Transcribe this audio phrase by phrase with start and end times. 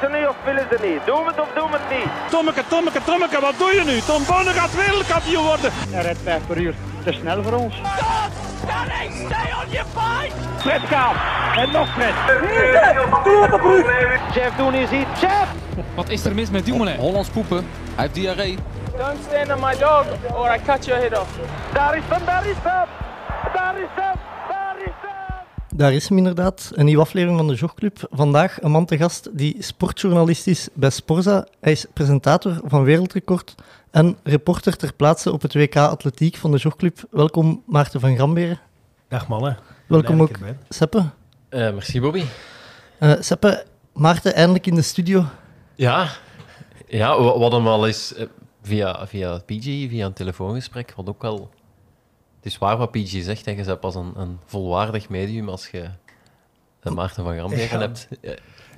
[0.00, 1.00] ze niet of willen ze niet?
[1.06, 2.08] Doe het of doe het niet?
[2.30, 4.00] Tommeke, Tommeke, Tommeke, wat doe je nu?
[4.00, 5.70] Tom Bonne gaat wereldkampioen worden.
[5.90, 6.74] Hij rijdt 5 per uur.
[7.04, 7.74] Te snel voor ons.
[7.74, 10.34] Stay on your fight.
[10.58, 10.82] Fred.
[11.56, 12.14] En nog Fred.
[14.32, 15.08] Chef, doen is iets.
[15.18, 15.48] Chef!
[15.94, 16.96] Wat is er mis met Dumoulin?
[16.96, 17.56] Hollands poepen.
[17.94, 18.58] Hij heeft diarree.
[18.96, 21.30] Don't stand on my dog or I cut your head off.
[21.72, 22.86] Daar is hem, daar is hem!
[23.52, 24.19] Daar is hem, daar is hem!
[25.80, 28.08] Daar is hem inderdaad, een nieuwe aflevering van de Jogclub.
[28.10, 31.46] Vandaag een man te gast die sportjournalist is bij Sporza.
[31.60, 33.54] Hij is presentator van Wereldrecord
[33.90, 36.98] en reporter ter plaatse op het WK Atletiek van de Jogclub.
[37.10, 38.60] Welkom Maarten van Gramberen.
[39.08, 39.58] Dag mannen.
[39.86, 40.38] Welkom ook.
[40.68, 41.04] Seppe.
[41.48, 42.24] Eh, merci Bobby.
[42.98, 45.24] Eh, Seppe, Maarten eindelijk in de studio.
[45.74, 46.08] Ja,
[46.86, 48.26] ja we we hadden al eens eh,
[48.62, 51.50] via, via PG, via een telefoongesprek, wat ook wel...
[52.42, 53.50] Het is waar wat PG zegt, hè.
[53.52, 55.84] je bent pas een, een volwaardig medium als je
[56.80, 57.78] eh, Maarten van Gramberen Ja.
[57.78, 58.30] hebt eh,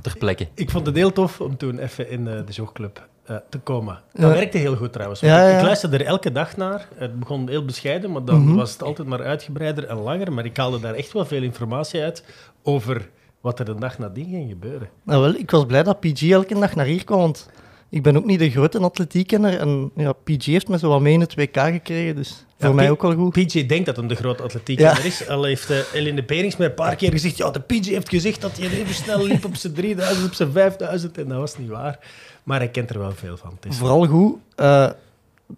[0.02, 0.48] ter plekke.
[0.54, 4.00] Ik vond het heel tof om toen even in eh, de Jogclub eh, te komen.
[4.12, 4.28] Dat Ja.
[4.36, 5.20] werkte heel goed trouwens.
[5.20, 5.56] Ja, ik, ja.
[5.58, 6.88] ik luisterde er elke dag naar.
[6.94, 8.54] Het begon heel bescheiden, maar dan Mhm.
[8.54, 10.32] was het altijd maar uitgebreider en langer.
[10.32, 12.24] Maar ik haalde daar echt wel veel informatie uit
[12.62, 13.08] over
[13.40, 14.88] wat er de dag nadien ging gebeuren.
[15.02, 17.48] Nou wel, ik was blij dat PG elke dag naar hier kwam, want
[17.88, 19.58] ik ben ook niet de grote atletiekkenner.
[19.58, 22.90] En ja, PG heeft me zo wat mee in het WK gekregen, dus voor mij
[22.90, 23.32] ook wel goed.
[23.32, 24.98] PJ denkt dat hem de grote atletiek Ja.
[24.98, 25.28] is.
[25.28, 27.36] Al heeft uh, Eline Berings me een paar keer gezegd...
[27.36, 30.52] Ja, de PJ heeft gezegd dat hij even snel liep op zijn 3000, op zijn
[30.52, 31.18] 5000.
[31.18, 31.98] En dat was niet waar.
[32.42, 33.58] Maar hij kent er wel veel van.
[33.68, 34.90] Vooral goed, eh,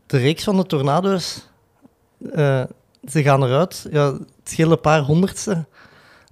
[0.06, 1.48] de reeks van de tornado's,
[2.33, 2.62] eh,
[3.08, 3.86] ze gaan eruit.
[3.91, 5.64] Ja, het scheelt een paar honderdste.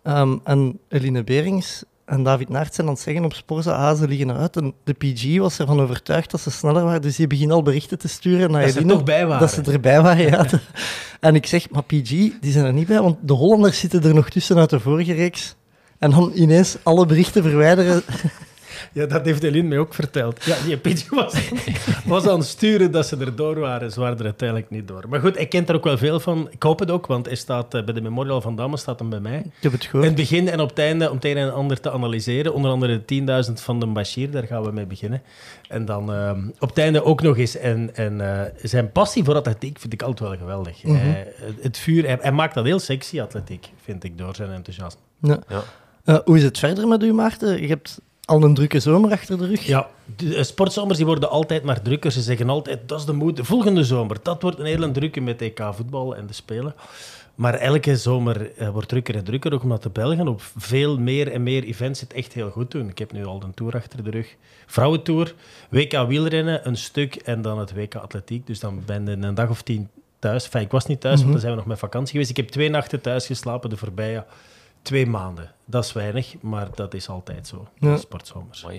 [0.03, 4.09] Ehm, en Eline Berings en David Naert zijn aan het zeggen op Sporza, ah, ze
[4.09, 4.57] liggen eruit.
[4.57, 7.99] En de PG was ervan overtuigd dat ze sneller waren, dus die beginnen al berichten
[7.99, 9.41] te sturen naar Dat ze er toch bij waren.
[9.41, 10.47] Dat ze erbij waren, ja.
[11.21, 14.15] en ik zeg, maar PG, die zijn er niet bij, want de Hollanders zitten er
[14.15, 15.57] nog tussen uit de vorige reeks.
[15.99, 18.03] En dan ineens alle berichten verwijderen.
[18.93, 20.45] Ja, dat heeft Eline mij ook verteld.
[20.45, 21.35] Ja, die PJ was,
[22.05, 23.91] was aan het sturen dat ze er door waren.
[23.93, 25.05] Ze waren er uiteindelijk niet door.
[25.09, 26.49] Maar goed, hij kent er ook wel veel van.
[26.51, 29.11] Ik hoop het ook, want hij staat eh, bij de Memorial van Damme, staat hem
[29.11, 29.39] bij mij.
[29.39, 30.07] Ik heb het In gehoord.
[30.07, 32.55] het begin en op het einde, om het een en ander te analyseren.
[32.55, 35.23] Onder andere de 10.000 van de Bashir, daar gaan we mee beginnen.
[35.69, 37.57] En dan ehm, op het einde ook nog eens.
[37.57, 40.83] En, en eh, zijn passie voor atletiek vind ik altijd wel geweldig.
[40.85, 40.95] Mhm.
[40.97, 45.01] Hij- het vuur, hij, hij maakt dat heel sexy, atletiek, vind ik, door zijn enthousiasme.
[45.21, 45.39] Ja.
[45.49, 45.63] Ja.
[46.05, 47.61] Eh, hoe is het verder met u, Maarten?
[47.61, 49.67] Je hebt al een drukke zomer achter de rug.
[49.67, 52.13] Ja, de eh, sportzomers die worden altijd maar drukker.
[52.13, 53.41] Ze zeggen altijd, dat is de moed.
[53.43, 56.75] Volgende zomer, dat wordt een hele drukke met EK voetbal en de Spelen.
[57.35, 61.33] Maar elke zomer eh, wordt drukker en drukker, ook omdat de Belgen op veel meer
[61.33, 62.89] en meer events het echt heel goed doen.
[62.89, 64.37] Ik heb nu al een tour achter de rug.
[64.67, 65.35] Vrouwentour,
[65.71, 68.47] WK wielrennen, een stuk en dan het WK atletiek.
[68.47, 70.45] Dus dan ben je een dag of tien thuis.
[70.45, 72.31] Enfin, ik was niet thuis, want dan zijn we nog met vakantie geweest.
[72.31, 74.25] Ik heb twee nachten thuis geslapen de voorbije
[74.83, 75.53] twee maanden.
[75.65, 77.69] Dat is weinig, maar dat is altijd zo.
[77.79, 77.97] Ja.
[77.97, 78.61] sportzomers.
[78.63, 78.73] Dat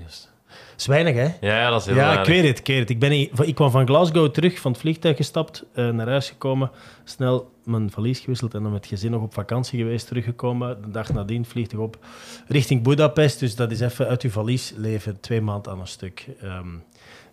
[0.77, 1.47] is weinig, hè?
[1.47, 2.89] Ja, dat is heel Ja, ik weet het, ik weet het.
[2.89, 3.11] Ik, ben
[3.47, 6.71] ik kwam van Glasgow terug, van het vliegtuig gestapt, eh, naar huis gekomen,
[7.03, 10.81] snel mijn valies gewisseld en dan met het gezin nog op vakantie geweest, teruggekomen.
[10.81, 12.05] De dag nadien vliegtuig op
[12.47, 13.39] richting Budapest.
[13.39, 16.27] Dus dat is even uit uw valies leven, twee maanden aan een stuk.
[16.41, 16.67] Ehm,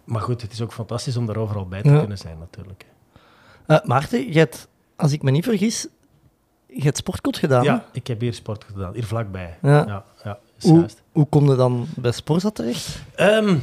[0.04, 1.98] maar goed, het is ook fantastisch om daar overal bij te Ja.
[1.98, 2.86] kunnen zijn, natuurlijk.
[3.66, 5.86] Eh, Maarten, je hebt, als ik me niet vergis,
[6.72, 7.64] je hebt sportkot gedaan.
[7.64, 9.58] Ja, ik heb hier sport gedaan, hier vlakbij.
[9.62, 10.04] Ja.
[10.24, 11.02] ja, Hoe, juist.
[11.12, 13.02] hoe kom je dan bij Sporza terecht?
[13.14, 13.56] Ehm,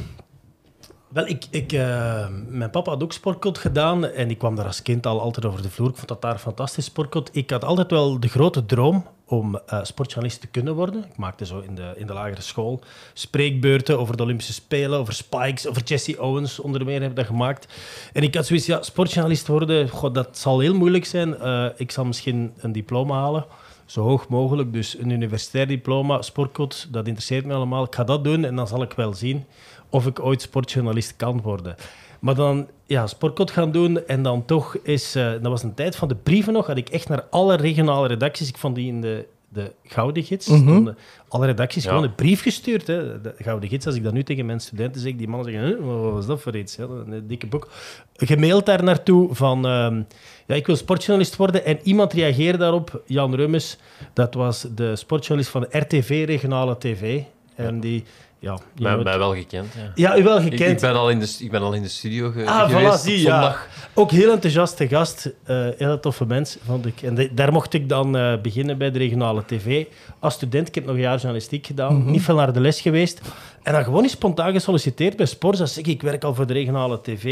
[1.08, 4.82] wel, ik, ik, eh, mijn papa had ook sportkot gedaan en ik kwam daar als
[4.82, 5.88] kind al altijd over de vloer.
[5.88, 7.30] Ik vond dat daar een fantastisch sportkot.
[7.32, 11.04] Ik had altijd wel de grote droom om eh, sportjournalist te kunnen worden.
[11.04, 12.80] Ik maakte zo in de, in de lagere school
[13.12, 17.26] spreekbeurten over de Olympische Spelen, over Spikes, over Jesse Owens onder meer heb ik dat
[17.26, 17.72] gemaakt.
[18.12, 21.36] En ik had zoiets, ja, sportjournalist worden, god, dat zal heel moeilijk zijn.
[21.36, 23.46] Eh, ik zal misschien een diploma halen
[23.90, 24.72] zo hoog mogelijk.
[24.72, 27.84] Dus een universitair diploma, sportkot, dat interesseert me allemaal.
[27.84, 29.44] Ik ga dat doen en dan zal ik wel zien
[29.90, 31.76] of ik ooit sportjournalist kan worden.
[32.18, 35.14] Maar dan ja, sportkot gaan doen en dan toch is...
[35.14, 38.08] eh, dat was een tijd van de brieven nog, had ik echt naar alle regionale
[38.08, 38.48] redacties...
[38.48, 40.46] Ik vond die in de, de Gouden Gids.
[40.48, 40.58] Mhm.
[40.60, 40.96] stonden
[41.28, 41.88] alle redacties Ja.
[41.90, 42.86] gewoon een brief gestuurd.
[42.86, 43.20] Hè.
[43.20, 46.02] De Gouden Gids, als ik dat nu tegen mijn studenten zeg, die mannen zeggen, "Huh,
[46.02, 46.76] wat was dat voor iets?
[46.76, 47.68] Ja, een dikke boek.
[48.16, 49.66] Gemaild daar naartoe van...
[49.66, 50.02] ehm,
[50.46, 51.64] ja, ik wil sportjournalist worden.
[51.64, 53.78] En iemand reageerde daarop, Jan Rummes.
[54.12, 57.22] Dat was de sportjournalist van de RTV, regionale tv.
[57.54, 58.04] En die...
[58.40, 59.92] Ja, mij wel gekend, ja.
[59.94, 60.70] ja, u wel Ik, gekend.
[60.70, 63.02] ik, ben al in de, ik ben al in de studio ge Ah, geweest voilà,
[63.02, 63.32] zie, op ja.
[63.32, 63.68] zondag.
[63.94, 65.32] Ook heel enthousiaste gast.
[65.44, 67.02] eh heel toffe mens, vond ik.
[67.02, 69.84] En de- daar mocht ik dan eh, beginnen bij de regionale tv.
[70.18, 72.10] Als student, ik heb nog een jaar journalistiek gedaan.
[72.10, 73.20] Niet veel naar de les geweest.
[73.62, 75.66] En dan gewoon eens spontaan gesolliciteerd bij Sporza.
[75.66, 77.24] Zeg ik, ik werk al voor de regionale tv.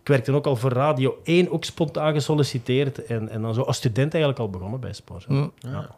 [0.00, 3.04] Ik werkte ook al voor Radio 1, ook spontaan gesolliciteerd.
[3.06, 5.26] En, en dan zo als student eigenlijk al begonnen bij Sporza.
[5.28, 5.46] Hm.
[5.58, 5.90] Ja.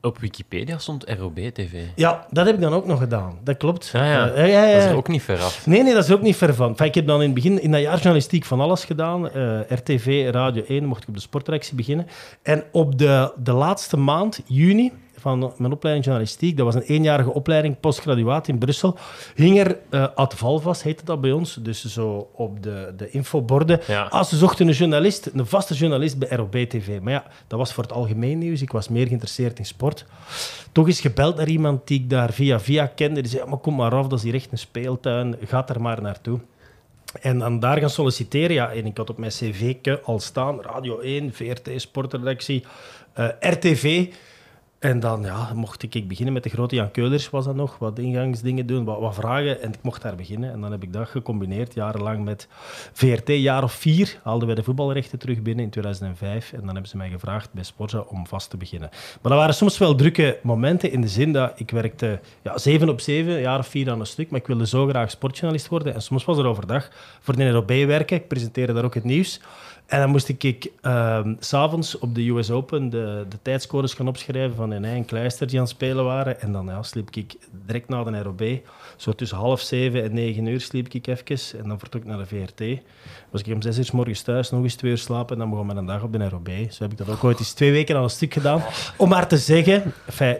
[0.00, 1.84] Op Wikipedia stond ROB-TV.
[1.94, 3.38] Ja, dat heb ik dan ook nog gedaan.
[3.44, 3.90] Dat klopt.
[3.92, 4.28] Ja, ja.
[4.30, 4.90] Eh, ja, ja, Dat is ja.
[4.90, 5.66] er ook niet ver af.
[5.66, 6.68] Nee, nee, dat is ook niet ver van.
[6.68, 9.30] Enfin, ik heb dan in het begin, in dat jaar journalistiek van alles gedaan.
[9.30, 12.06] Eh, RTV, Radio 1, mocht ik op de sportredactie beginnen.
[12.42, 17.32] En op de, de laatste maand, juni, van mijn opleiding journalistiek, dat was een eenjarige
[17.32, 18.98] opleiding, postgraduaat in Brussel,
[19.34, 23.80] hing er eh Ad Valvas, heette dat bij ons, dus zo op de, de infoborden.
[23.86, 24.02] Ja.
[24.02, 27.00] Ah, ze zochten een journalist, een vaste journalist bij ROB-TV.
[27.00, 28.62] Maar ja, dat was voor het algemeen nieuws.
[28.62, 30.04] Ik was meer geïnteresseerd in sport.
[30.72, 33.20] Toch eens gebeld naar iemand die ik daar via via kende.
[33.20, 35.36] Die zei, ja, maar kom maar af, dat is hier echt een speeltuin.
[35.44, 36.40] Ga er maar naartoe.
[37.20, 38.54] En dan daar gaan solliciteren.
[38.54, 39.74] Ja, en ik had op mijn cv
[40.04, 40.62] al staan.
[40.62, 42.64] Radio 1, VRT, sportredactie,
[43.12, 44.06] eh, RTV.
[44.78, 47.78] En dan ja, mocht ik, ik beginnen met de grote Jan Keulers, was dat nog.
[47.78, 49.62] Wat ingangsdingen doen, wat, vragen.
[49.62, 50.52] En ik mocht daar beginnen.
[50.52, 52.48] En dan heb ik dat gecombineerd, jarenlang met
[52.92, 53.28] VRT.
[53.28, 56.52] Jaar of vier haalden wij de voetbalrechten terug binnen in 2005.
[56.52, 58.88] En dan hebben ze mij gevraagd bij Sporza om vast te beginnen.
[58.92, 62.88] Maar dat waren soms wel drukke momenten in de zin dat ik werkte ja, zeven
[62.88, 64.30] op zeven, jaar of vier aan een stuk.
[64.30, 65.94] Maar ik wilde zo graag sportjournalist worden.
[65.94, 66.88] En soms was er overdag
[67.20, 68.16] voor de NROB werken.
[68.16, 69.40] Ik presenteerde daar ook het nieuws.
[69.88, 74.56] En dan moest ik ehm, s'avonds op de US Open de, de tijdscores gaan opschrijven
[74.56, 76.40] van Ené en Kleister die aan het spelen waren.
[76.40, 77.36] En dan ja, sliep ik
[77.66, 78.42] direct na de ROB.
[78.96, 81.58] Zo tussen half zeven en negen uur sliep ik even.
[81.58, 82.80] En dan vertrok ik naar de VRT.
[83.30, 85.32] Was ik om zes uur 's morgens thuis, nog eens twee uur slapen.
[85.32, 86.48] En dan begon mijn dag op de ROB.
[86.70, 88.62] Zo heb ik dat ook ooit eens twee weken aan een stuk gedaan.
[88.96, 89.92] Om maar te zeggen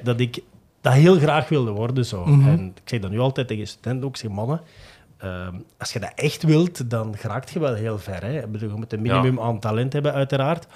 [0.03, 0.43] dat ik
[0.81, 2.05] dat heel graag wilde worden.
[2.07, 2.25] Zo.
[2.25, 4.17] En ik zeg dat nu altijd tegen studenten ook.
[4.17, 4.61] Zeg, mannen,
[5.19, 8.23] Ehm, als je dat echt wilt, dan geraakt je wel heel ver.
[8.23, 8.41] Hè?
[8.41, 10.67] Je moet een minimum aan talent hebben, uiteraard.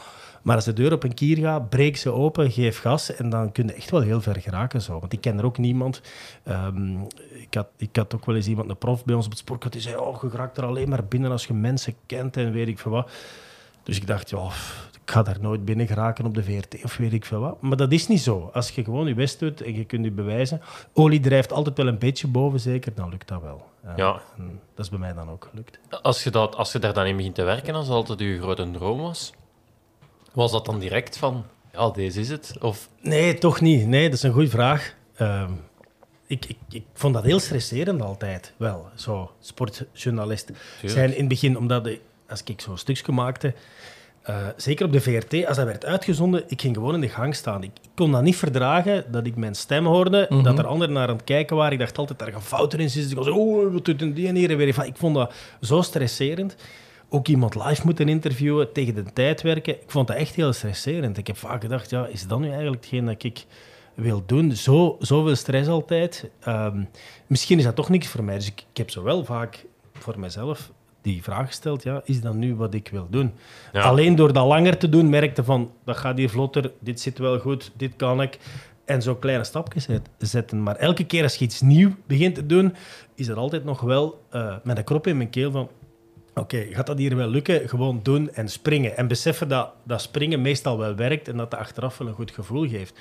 [0.43, 3.53] Maar als de deur op een kier gaat, breek ze open, geef gas en dan
[3.53, 4.83] kun je echt wel heel ver geraken.
[4.83, 5.01] Zo.
[5.01, 6.03] Want ik ken er ook niemand.
[6.43, 7.01] Ehm,
[7.31, 9.73] ik, had, ik had ook wel eens iemand, een prof bij ons op het sport,
[9.73, 12.69] die zei: Oh, je geraakt er alleen maar binnen als je mensen kent en weet
[12.69, 13.11] ik veel wat.
[13.83, 14.49] Dus ik dacht, ja,
[15.05, 17.61] ga daar nooit binnen geraken op de VRT of weet ik veel wat.
[17.61, 18.51] Maar dat is niet zo.
[18.53, 20.61] Als je gewoon je best doet en je kunt je bewijzen.
[20.93, 23.71] Olie drijft altijd wel een beetje boven, zeker, dan lukt dat wel.
[23.97, 24.23] Ja.
[24.37, 25.79] en dat is bij mij dan ook gelukt.
[26.03, 28.71] Als je, dat, als je daar dan in begint te werken, als altijd je grote
[28.71, 29.33] droom was,
[30.33, 32.57] was dat dan direct van, ja, deze is het?
[32.61, 33.87] Of, Nee, toch niet.
[33.87, 34.95] Nee, dat is een goede vraag.
[35.15, 35.51] Ehm,
[36.27, 38.53] ik, ik, ik vond dat heel stresserend altijd.
[38.57, 40.51] Wel, zo sportjournalist
[40.85, 43.55] zijn in het begin, omdat ik, als ik zo'n stukje maakte,
[44.23, 47.35] eh, zeker op de VRT, als dat werd uitgezonden, ik ging gewoon in de gang
[47.35, 47.63] staan.
[47.63, 51.09] Ik, ik kon dat niet verdragen, dat ik mijn stem hoorde, dat er anderen naar
[51.09, 51.73] aan het kijken waren.
[51.73, 53.11] Ik dacht altijd, daar gaan fouten in zitten.
[53.11, 54.69] Ik was oh, wat doet een die en hier en weer.
[54.85, 56.57] Ik vond dat zo stresserend.
[57.09, 59.75] Ook iemand live moeten interviewen, tegen de tijd werken.
[59.75, 61.19] Ik vond dat echt heel stresserend.
[61.19, 63.45] Ik heb vaak gedacht, ja, is dat nu eigenlijk hetgeen dat ik
[63.95, 64.53] wil doen?
[64.53, 66.31] Zo, zoveel stress altijd.
[66.41, 66.83] Ehm,
[67.27, 68.35] misschien is dat toch niks voor mij.
[68.35, 70.71] Dus ik, ik heb zo wel vaak voor mezelf
[71.03, 73.33] die vraag gesteld, ja, is dat nu wat ik wil doen?
[73.73, 73.83] Ja.
[73.83, 77.39] Alleen door dat langer te doen, merkte van, dat gaat hier vlotter, dit zit wel
[77.39, 78.39] goed, dit kan ik.
[78.85, 80.63] En zo kleine stapjes zet- zetten.
[80.63, 82.75] Maar elke keer als je iets nieuw begint te doen,
[83.15, 85.69] is er altijd nog wel eh, met een krop in mijn keel van,
[86.35, 87.69] Oké, gaat dat hier wel lukken?
[87.69, 88.97] Gewoon doen en springen.
[88.97, 92.31] En beseffen dat, dat springen meestal wel werkt en dat dat achteraf wel een goed
[92.31, 92.95] gevoel geeft.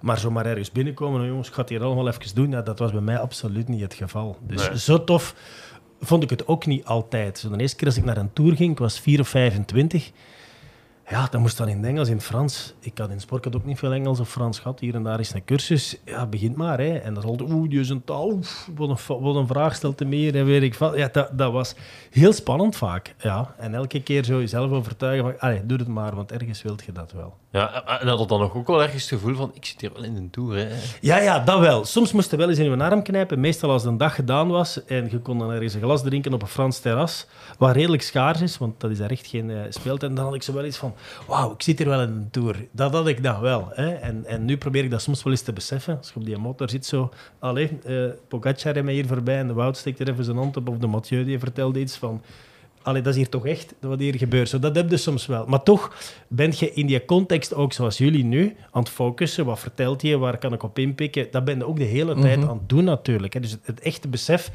[0.00, 2.78] Maar zomaar ergens binnenkomen, oh jongens, ik ga het hier allemaal even doen, ja, dat
[2.78, 4.36] was bij mij absoluut niet het geval.
[4.46, 4.78] Dus Nee.
[4.78, 5.34] zo tof
[6.04, 7.48] vond ik het ook niet altijd.
[7.50, 10.10] De eerste keer als ik naar een tour ging, ik was 4 of 25,
[11.12, 12.74] ja, dat moest dan in het Engels, in het Frans.
[12.80, 14.80] Ik had in sport ook niet veel Engels of Frans gehad.
[14.80, 15.96] Hier en daar is een cursus.
[16.04, 16.78] Ja, begint maar.
[16.78, 16.96] Hè.
[16.96, 18.38] En dan is altijd, oeh, die is een taal.
[18.74, 20.36] Wat, een, wat een vraag stelt te meer.
[20.36, 20.96] En weet ik wat.
[20.96, 21.74] Ja, dat, dat was
[22.10, 23.14] heel spannend vaak.
[23.18, 23.54] Ja.
[23.58, 26.92] En elke keer zo jezelf overtuigen van, allee, doe het maar, want ergens wilt je
[26.92, 27.36] dat wel.
[27.50, 29.92] ja, en had je dan nog ook wel ergens het gevoel van, ik zit hier
[29.94, 30.56] wel in een tour.
[30.56, 30.68] Hè.
[31.00, 31.84] Ja, ja, dat wel.
[31.84, 33.40] Soms moest je wel eens in je arm knijpen.
[33.40, 36.32] Meestal als de een dag gedaan was en je kon dan ergens een glas drinken
[36.32, 37.26] op een Frans terras,
[37.58, 40.10] wat redelijk schaars is, want dat is daar echt geen uh, speeltijd.
[40.10, 40.94] En dan had ik zo wel iets van,
[41.26, 42.66] wauw, ik zit hier wel in een tour.
[42.70, 43.68] Dat had ik dan wel.
[43.72, 43.92] Hè.
[43.92, 45.96] En, en nu probeer ik dat soms wel eens te beseffen.
[45.96, 49.46] Als je op die motor zit zo, allee, eh Pogacar reed mij hier voorbij en
[49.46, 52.22] de Wout steekt er even zijn hand op, of de Mathieu die vertelde iets van...
[52.82, 54.48] Allee, dat is hier toch echt wat hier gebeurt.
[54.48, 55.46] Zo, dat heb je soms wel.
[55.46, 55.96] Maar toch
[56.28, 59.44] ben je in die context ook zoals jullie nu aan het focussen.
[59.44, 60.18] Wat vertelt je?
[60.18, 61.28] Waar kan ik op inpikken?
[61.30, 63.32] Dat ben je ook de hele tijd aan het doen natuurlijk.
[63.32, 63.40] Hè.
[63.40, 64.50] Dus het, het echte besef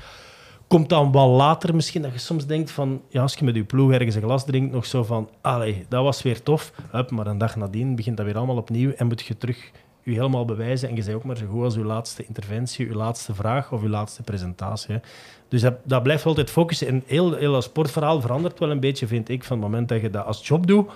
[0.67, 2.01] komt dan wel later misschien.
[2.01, 3.01] Dat je soms denkt van...
[3.09, 5.29] Ja, als je met je ploeg ergens een glas drinkt, nog zo van...
[5.41, 6.71] Allee, dat was weer tof.
[6.91, 8.91] Hup, maar een dag nadien begint dat weer allemaal opnieuw.
[8.91, 9.71] En moet je terug
[10.03, 10.89] je helemaal bewijzen.
[10.89, 13.81] En je bent ook maar zo goed als je laatste interventie, je laatste vraag of
[13.81, 15.00] je laatste presentatie.
[15.47, 16.88] Dus dat, dat blijft altijd focussen.
[16.88, 20.01] En heel, heel dat sportverhaal verandert wel een beetje, vind ik, van het moment dat
[20.01, 20.89] je dat als job doet.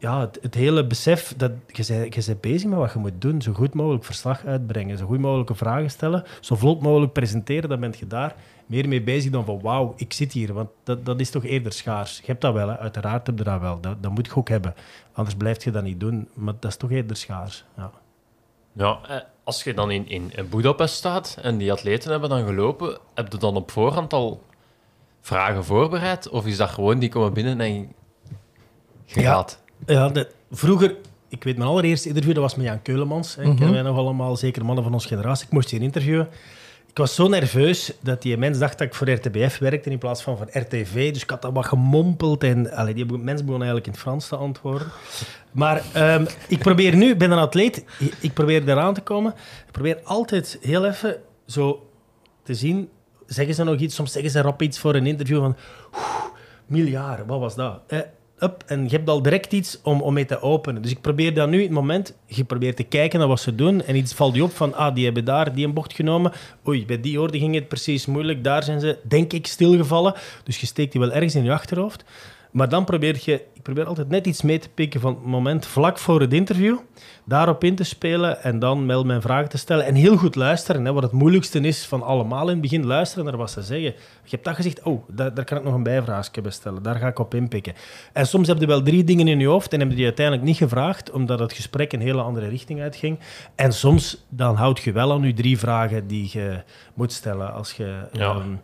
[0.00, 3.20] Ja, het, het hele besef dat je bent, je bent bezig met wat je moet
[3.20, 3.42] doen.
[3.42, 7.80] Zo goed mogelijk verslag uitbrengen, zo goed mogelijke vragen stellen, zo vlot mogelijk presenteren, dan
[7.80, 8.34] ben je daar
[8.66, 10.52] meer mee bezig dan van wauw, ik zit hier.
[10.52, 12.16] Want dat, dat is toch eerder schaars.
[12.18, 12.78] Je hebt dat wel, hè.
[12.78, 13.80] uiteraard heb je dat wel.
[13.80, 14.74] Dat, dat moet je ook hebben.
[15.12, 16.28] Anders blijf je dat niet doen.
[16.34, 17.64] Maar dat is toch eerder schaars.
[17.76, 17.90] Ja.
[18.72, 22.46] Ja, eh, als je dan in, in, in Budapest staat en die atleten hebben dan
[22.46, 24.42] gelopen, heb je dan op voorhand al
[25.20, 26.28] vragen voorbereid?
[26.28, 27.94] Of is dat gewoon die komen binnen en
[29.04, 29.32] je Ja.
[29.32, 29.62] gaat?
[29.86, 30.94] Ja, de- vroeger,
[31.28, 33.34] ik weet mijn allereerste interview, dat was met Jan Keulemans.
[33.34, 33.42] Hè.
[33.42, 35.46] Kennen wij nog allemaal, zeker mannen van onze generatie.
[35.46, 36.28] Ik moest hier interviewen.
[36.86, 40.22] Ik was zo nerveus dat die mens dacht dat ik voor RTBF werkte in plaats
[40.22, 41.12] van voor RTV.
[41.12, 44.28] Dus ik had dat wat gemompeld en allee, die mens begon eigenlijk in het Frans
[44.28, 44.88] te antwoorden.
[45.52, 49.32] Maar ehm, ik probeer nu, ik ben een atleet, ik- ik probeer eraan te komen.
[49.66, 51.16] Ik probeer altijd heel even
[51.46, 51.88] zo
[52.42, 52.88] te zien,
[53.26, 55.56] zeggen ze nog iets, soms zeggen ze rap iets voor een interview van
[56.66, 57.80] miljard, wat was dat?
[57.86, 57.98] Eh,
[58.40, 60.82] up, en je hebt al direct iets om, om mee te openen.
[60.82, 63.82] Dus ik probeer dan nu het moment, je probeert te kijken naar wat ze doen
[63.82, 66.32] en iets valt je op van, ah, die hebben daar die een bocht genomen.
[66.66, 70.14] Oei, bij die orde ging het precies moeilijk, daar zijn ze, denk ik, stilgevallen.
[70.44, 72.04] Dus je steekt die wel ergens in je achterhoofd.
[72.50, 75.66] Maar dan probeer je, ik probeer altijd net iets mee te pikken van het moment
[75.66, 76.78] vlak voor het interview,
[77.24, 79.84] daarop in te spelen en dan wel mijn vragen te stellen.
[79.84, 83.24] En heel goed luisteren, hè, wat het moeilijkste is van allemaal in het begin, luisteren
[83.24, 83.92] naar wat ze zeggen.
[84.22, 86.96] Je hebt dat gezegd, oh, daar, daar kan ik nog een bijvraagje bij stellen, daar
[86.96, 87.74] ga ik op inpikken.
[88.12, 90.46] En soms heb je wel drie dingen in je hoofd en heb je die uiteindelijk
[90.46, 93.18] niet gevraagd, omdat het gesprek een hele andere richting uitging.
[93.54, 96.62] En soms dan houd je wel aan je drie vragen die je
[96.94, 98.00] moet stellen als je...
[98.12, 98.34] Ja.
[98.34, 98.54] ehm,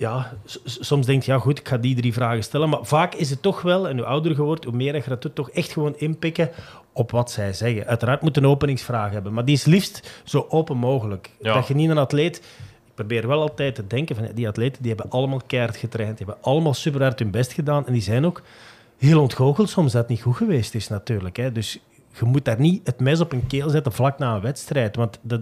[0.00, 0.32] ja,
[0.64, 2.68] soms denk je, ja goed, ik ga die drie vragen stellen.
[2.68, 5.22] Maar vaak is het toch wel, en hoe ouder je wordt, hoe meer je dat
[5.22, 6.50] doet, toch echt gewoon inpikken
[6.92, 7.86] op wat zij zeggen.
[7.86, 11.30] Uiteraard moet een openingsvraag hebben, maar die is liefst zo open mogelijk.
[11.40, 11.54] Ja.
[11.54, 12.36] Dat je niet een atleet...
[12.86, 16.26] Ik probeer wel altijd te denken van, die atleten die hebben allemaal keihard getraind, die
[16.26, 18.42] hebben allemaal super hard hun best gedaan en die zijn ook
[18.98, 21.36] heel ontgoocheld soms dat het niet goed geweest is natuurlijk.
[21.36, 21.52] Hè.
[21.52, 21.78] Dus
[22.18, 24.96] je moet daar niet het mes op een keel zetten vlak na een wedstrijd.
[24.96, 25.40] Want dat,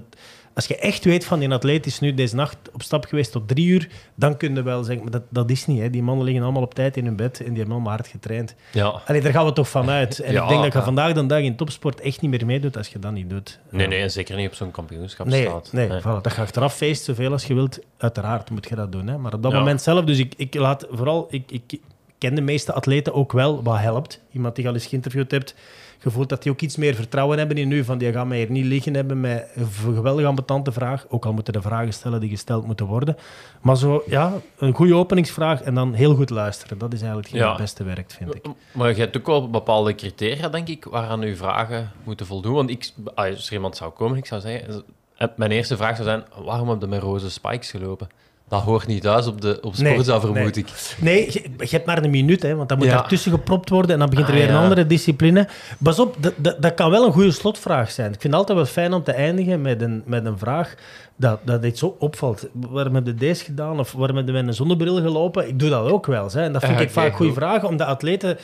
[0.55, 3.49] als je echt weet van die atleet is nu deze nacht op stap geweest tot
[3.49, 5.81] drie uur, dan kun je wel zeggen, maar dat, dat is niet.
[5.81, 5.91] Hè.
[5.91, 8.55] Die mannen liggen allemaal op tijd in hun bed en die hebben allemaal hard getraind.
[8.73, 9.03] Ja.
[9.07, 10.19] Allee, daar gaan we toch vanuit.
[10.19, 10.85] En Ja, ik denk dat je ja.
[10.85, 13.59] vandaag de dag in topsport echt niet meer meedoet als je dat niet doet.
[13.71, 15.73] Nee, nee, en zeker niet op zo'n kampioenschap Nee, staat.
[15.73, 17.79] nee, Voilà, dat je achteraf feest zoveel als je wilt.
[17.99, 19.07] Uiteraard moet je dat doen.
[19.07, 19.19] Hè.
[19.19, 21.81] Maar op dat moment zelf, dus ik, ik laat vooral, ik, ik
[22.19, 24.21] ken de meeste atleten ook wel wat helpt.
[24.33, 25.55] Iemand die je al eens geïnterviewd hebt,
[26.03, 27.85] je voelt dat die ook iets meer vertrouwen hebben in nu.
[27.85, 31.07] Van die gaan mij hier niet liggen hebben met een geweldig ambetante vraag.
[31.09, 33.17] Ook al moeten de vragen stellen die gesteld moeten worden.
[33.61, 36.79] Maar zo, ja, een goede openingsvraag en dan heel goed luisteren.
[36.79, 37.49] Dat is eigenlijk Ja.
[37.49, 38.45] het beste werkt, vind ik.
[38.73, 42.55] Maar je hebt ook wel bepaalde criteria, denk ik, waaraan uw vragen moeten voldoen.
[42.55, 44.85] Want ik, als er iemand zou komen, ik zou zeggen...
[45.17, 48.09] eh, Mijn eerste vraag zou zijn, waarom heb je met roze spikes gelopen?
[48.49, 50.65] Dat hoort niet thuis op, de, op Nee, sportzaal, vermoed nee.
[50.65, 50.67] ik.
[51.01, 52.93] Nee, je, je hebt maar een minuut, hè, want dan moet Ja.
[52.95, 55.49] daartussen gepropt worden en dan begint er Ah, weer een andere discipline.
[55.83, 58.13] Pas op, dat, dat, dat kan wel een goede slotvraag zijn.
[58.13, 60.75] Ik vind het altijd wel fijn om te eindigen met een, met een vraag
[61.17, 62.49] dat, dat iets zo opvalt.
[62.53, 65.49] Waarom heb je deze gedaan of waarom heb je met een zonnebril gelopen?
[65.49, 66.29] Ik doe dat ook wel.
[66.33, 66.43] Hè.
[66.43, 67.41] En dat vind Ja, ik vaak goede goed.
[67.43, 68.39] vragen, omdat atleten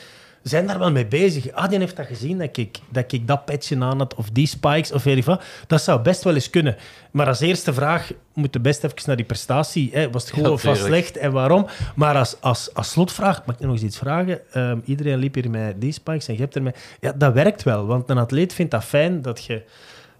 [0.44, 1.52] zijn daar wel mee bezig.
[1.52, 4.46] Ah, die heeft dat gezien, dat ik dat, ik dat petje aan had, of die
[4.46, 5.42] spikes, of weet ik wat.
[5.66, 6.76] Dat zou best wel eens kunnen.
[7.10, 9.90] Maar als eerste vraag moet je best even naar die prestatie.
[9.92, 10.10] Hè.
[10.10, 11.66] Was het goed Ja, of was slecht en waarom?
[11.94, 14.52] Maar als, als, als slotvraag, mag ik nog eens iets vragen?
[14.52, 16.72] Ehm, iedereen liep hier met die spikes en je hebt ermee...
[17.00, 19.62] Ja, dat werkt wel, want een atleet vindt dat fijn dat je,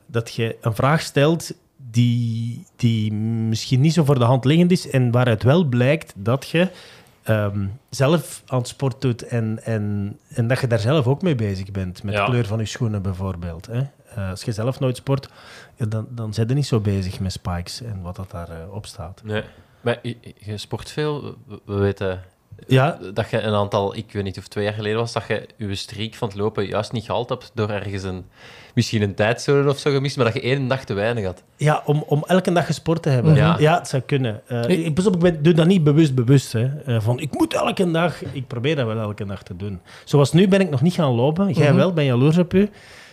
[0.06, 1.52] dat je een vraag stelt
[1.90, 6.48] die, die misschien niet zo voor de hand liggend is en waaruit wel blijkt dat
[6.48, 6.68] je
[7.24, 11.34] ehm, zelf aan het sport doet en, en, en dat je daar zelf ook mee
[11.34, 12.24] bezig bent, met Ja.
[12.24, 13.66] de kleur van je schoenen bijvoorbeeld.
[13.66, 13.82] Hè?
[14.14, 15.28] Eh, als je zelf nooit sport,
[15.76, 18.86] ja, dan, dan ben je niet zo bezig met spikes en wat dat daarop op
[18.86, 19.20] staat.
[19.24, 19.42] Nee.
[19.80, 21.34] Maar je, je sport veel.
[21.64, 22.22] We weten
[22.66, 25.46] Ja, dat je een aantal, ik weet niet of twee jaar geleden was, dat je
[25.56, 28.24] je streak van het lopen juist niet gehaald hebt door ergens een,
[28.74, 31.42] misschien een tijdzone of zo gemist, maar dat je één dag te weinig had.
[31.56, 33.34] Ja, om, om elke dag gesport te hebben.
[33.34, 33.56] Ja.
[33.58, 34.40] Ja, het zou kunnen.
[34.46, 36.52] Eh, ik, pas op, ik ben, doe dat niet bewust bewust.
[36.52, 36.66] Hè.
[36.66, 38.24] Eh, van, ik moet elke dag...
[38.32, 39.80] Ik probeer dat wel elke dag te doen.
[40.04, 41.52] Zoals nu ben ik nog niet gaan lopen.
[41.52, 42.70] Jij wel, ben jaloers op u.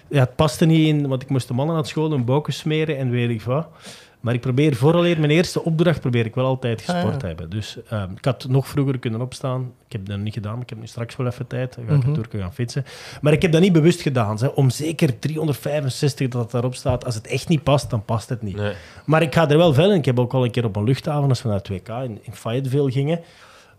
[0.07, 2.97] Ja, het paste niet in, want ik moest de mannen aan school een boken smeren
[2.97, 3.67] en weet ik wat.
[4.21, 7.17] Maar ik probeer, vooraleer mijn eerste opdracht, probeer ik wel altijd gesport Ah, ja.
[7.17, 7.49] te hebben.
[7.49, 9.73] Dus eh, ik had nog vroeger kunnen opstaan.
[9.85, 11.75] Ik heb dat niet gedaan, maar ik heb nu straks wel even tijd.
[11.75, 12.85] Dan ga ik een toer gaan fietsen.
[13.21, 14.37] Maar ik heb dat niet bewust gedaan.
[14.39, 17.05] Hè, om zeker 365 dat het daarop staat.
[17.05, 18.55] Als het echt niet past, dan past het niet.
[18.55, 18.73] Nee.
[19.05, 19.95] Maar ik ga er wel verder.
[19.95, 22.19] Ik heb ook al een keer op een luchthaven, als we naar het WK in,
[22.21, 23.19] in Fayetteville gingen,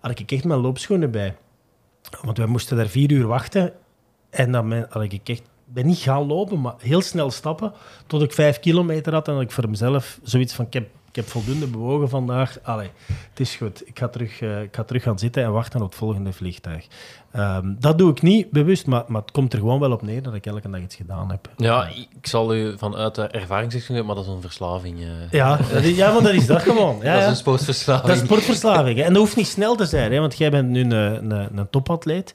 [0.00, 1.34] had ik echt mijn loopschoenen bij.
[2.22, 3.72] Want wij moesten daar vier uur wachten.
[4.30, 7.72] En dan had ik echt, ben niet gaan lopen, maar heel snel stappen.
[8.06, 10.64] Tot ik vijf kilometer had en dat ik voor mezelf zoiets van...
[10.66, 12.58] Ik heb, ik heb voldoende bewogen vandaag.
[12.62, 12.90] Allee,
[13.30, 13.88] het is goed.
[13.88, 16.86] Ik ga, terug, eh, ik ga terug gaan zitten en wachten op het volgende vliegtuig.
[17.32, 20.22] Ehm, dat doe ik niet bewust, maar, maar het komt er gewoon wel op neer
[20.22, 21.48] dat ik elke dag iets gedaan heb.
[21.56, 21.88] Ja,
[22.18, 25.00] ik zal u vanuit de ervaring zeggen, maar dat is een verslaving.
[25.00, 25.06] eh.
[25.30, 26.98] Ja, dat is, ja maar dat is dat gewoon.
[27.02, 28.06] Ja, dat is een sportverslaving.
[28.06, 28.98] Dat is sportverslaving.
[28.98, 29.04] Hè?
[29.04, 30.18] En dat hoeft niet snel te zijn, hè?
[30.20, 30.90] want jij bent nu een,
[31.30, 32.34] een, een topatleet.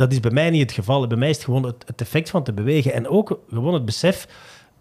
[0.00, 1.06] Dat is bij mij niet het geval.
[1.06, 2.92] Bij mij is het gewoon het, effect van te bewegen.
[2.92, 4.28] En ook gewoon het besef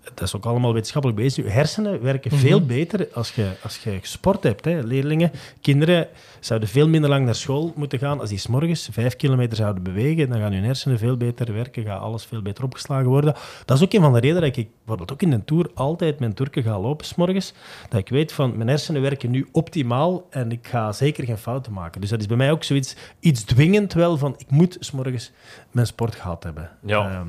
[0.03, 1.43] dat is ook allemaal wetenschappelijk bezig.
[1.45, 2.41] Je hersenen werken Mhm.
[2.41, 4.65] veel beter als je, als je gesport hebt.
[4.65, 4.79] Hè.
[4.81, 6.07] Leerlingen, kinderen
[6.39, 9.83] zouden veel minder lang naar school moeten gaan als die 's morgens vijf kilometer zouden
[9.83, 10.29] bewegen.
[10.29, 13.33] Dan gaan hun hersenen veel beter werken, gaat alles veel beter opgeslagen worden.
[13.65, 16.19] Dat is ook een van de redenen dat ik bijvoorbeeld ook in de Tour altijd
[16.19, 17.53] mijn Turken ga lopen 's morgens.
[17.89, 21.73] Dat ik weet van, mijn hersenen werken nu optimaal en ik ga zeker geen fouten
[21.73, 22.01] maken.
[22.01, 25.31] Dus dat is bij mij ook zoiets, iets dwingend wel van, ik moet 's morgens
[25.71, 26.69] mijn sport gehad hebben.
[26.85, 27.09] Ja.
[27.11, 27.27] Ehm,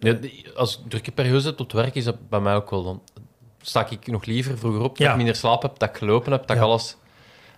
[0.00, 0.16] Ja,
[0.56, 2.84] als ik drukke periode tot werk, is dat bij mij ook wel.
[2.84, 3.02] Dan
[3.60, 5.10] sta ik nog liever vroeger op, dat Ja.
[5.10, 6.96] ik minder slaap heb, dat ik gelopen heb, dat ik alles...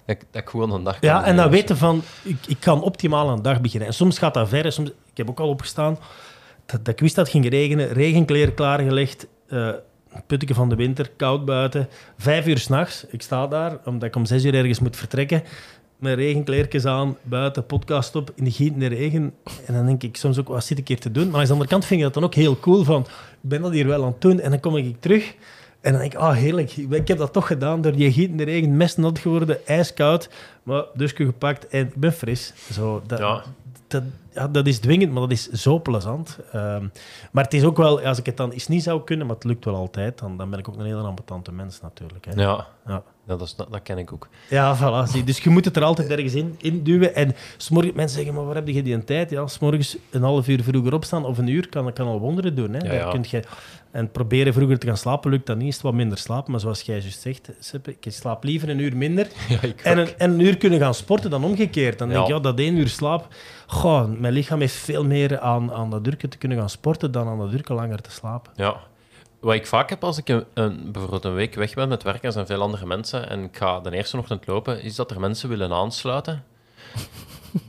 [0.06, 2.56] Dat ik, dat ik gewoon een dag kan Ja, en dan weten van, ik, ik
[2.60, 3.88] kan optimaal aan de dag beginnen.
[3.88, 4.64] En soms gaat dat ver.
[4.64, 5.98] en Soms, ik heb ook al opgestaan
[6.66, 7.92] dat, dat ik wist dat het ging regenen.
[7.92, 9.26] Regenkleren klaargelegd.
[9.48, 9.68] eh
[10.26, 11.88] putteke van de winter, koud buiten.
[12.18, 13.06] Vijf uur s'nachts.
[13.10, 15.42] Ik sta daar, omdat ik om zes uur ergens moet vertrekken.
[16.02, 19.34] Met regenkleertjes aan, buiten, podcast op, in de gietende regen.
[19.66, 21.30] En dan denk ik soms ook, wat zit ik hier te doen?
[21.30, 23.00] Maar aan de andere kant vind ik dat dan ook heel cool van,
[23.42, 24.40] ik ben dat hier wel aan het doen.
[24.40, 25.34] En dan kom ik terug
[25.80, 26.76] en dan denk ik, ah, heerlijk.
[26.76, 30.28] Ik heb dat toch gedaan door die gietende regen, mestnat geworden, ijskoud.
[30.62, 32.52] Maar dusje gepakt en ik ben fris.
[32.72, 33.42] Zo, dat, Ja.
[33.92, 34.02] Dat,
[34.34, 36.38] ja, dat is dwingend, maar dat is zo plezant.
[36.52, 36.86] Ehm,
[37.32, 39.44] maar het is ook wel, als ik het dan eens niet zou kunnen, maar het
[39.44, 42.24] lukt wel altijd, dan, dan ben ik ook een hele ambetante mens natuurlijk.
[42.24, 42.42] Hè.
[42.42, 43.02] Ja, Ja.
[43.26, 44.28] dat, is, dat, dat ken ik ook.
[44.48, 45.10] Ja, voilà.
[45.10, 45.24] Zie.
[45.24, 47.14] Dus je moet het er altijd ergens in, in duwen.
[47.14, 47.34] En
[47.94, 49.30] mensen zeggen, maar waar heb je die een tijd?
[49.30, 52.54] Ja, s morgens een half uur vroeger opstaan of een uur kan, kan al wonderen
[52.54, 52.72] doen.
[52.72, 52.94] Hè.
[52.96, 53.42] Ja, kunt je,
[53.92, 55.68] en proberen vroeger te gaan slapen lukt dat niet.
[55.68, 56.50] Is het wat minder slapen.
[56.50, 57.50] Maar zoals jij juist zegt,
[57.84, 59.26] ik slaap liever een uur minder.
[59.48, 61.98] Ja, ik En een, en een uur kunnen gaan sporten dan omgekeerd.
[61.98, 63.26] Dan denk ik, ja, dat één uur slaap...
[63.66, 67.28] Goh, mijn lichaam heeft veel meer aan, aan dat durken te kunnen gaan sporten dan
[67.28, 68.52] aan dat durken langer te slapen.
[68.56, 68.76] Ja.
[69.40, 72.24] Wat ik vaak heb als ik een, een, bijvoorbeeld een week weg ben met werk,
[72.24, 75.20] er zijn veel andere mensen, en ik ga de eerste ochtend lopen, is dat er
[75.20, 76.44] mensen willen aansluiten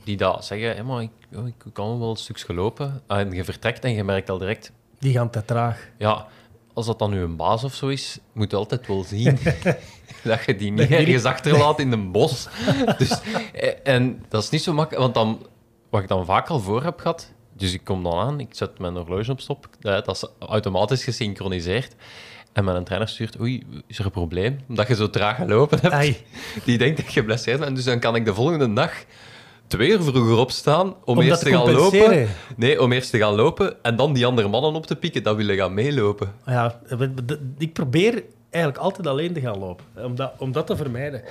[0.04, 3.02] die dat zeggen, "Hé, maar ik, oh, ik kan wel een stukje gelopen.
[3.06, 4.72] En je vertrekt en je merkt al direct,
[5.04, 5.88] Die gaan te traag.
[5.98, 6.26] ja,
[6.74, 9.38] als dat dan nu een baas of zo is, moet je altijd wel zien
[10.22, 12.48] dat je die niet ergens achterlaat in een bos.
[12.98, 13.20] Dus,
[13.52, 15.46] eh, en dat is niet zo makkelijk, want dan,
[15.90, 18.78] wat ik dan vaak al voor heb gehad, dus ik kom dan aan, ik zet
[18.78, 21.94] mijn horloge op stop, dat dat is automatisch gesynchroniseerd.
[22.52, 24.58] En mijn trainer stuurt, oei, is er een probleem?
[24.68, 25.94] Omdat je zo traag gelopen hebt.
[25.94, 26.16] Ai.
[26.64, 27.76] Die denkt dat je geblesseerd bent.
[27.76, 29.04] Dus dan kan ik de volgende dag
[29.66, 32.28] twee uur vroeger opstaan om, eerst te te gaan lopen.
[32.56, 35.36] Nee, om eerst te gaan lopen en dan die andere mannen op te pikken dat
[35.36, 36.32] willen gaan meelopen.
[36.46, 36.80] Ja,
[37.58, 39.84] ik probeer eigenlijk altijd alleen te gaan lopen.
[40.04, 41.22] Om dat, om dat te vermijden.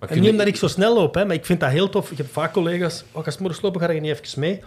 [0.00, 2.10] Maar En niet omdat ik zo snel loop, hè, maar ik vind dat heel tof.
[2.10, 4.60] Ik heb vaak collega's, oh, ga je morgens lopen, ga je niet even mee?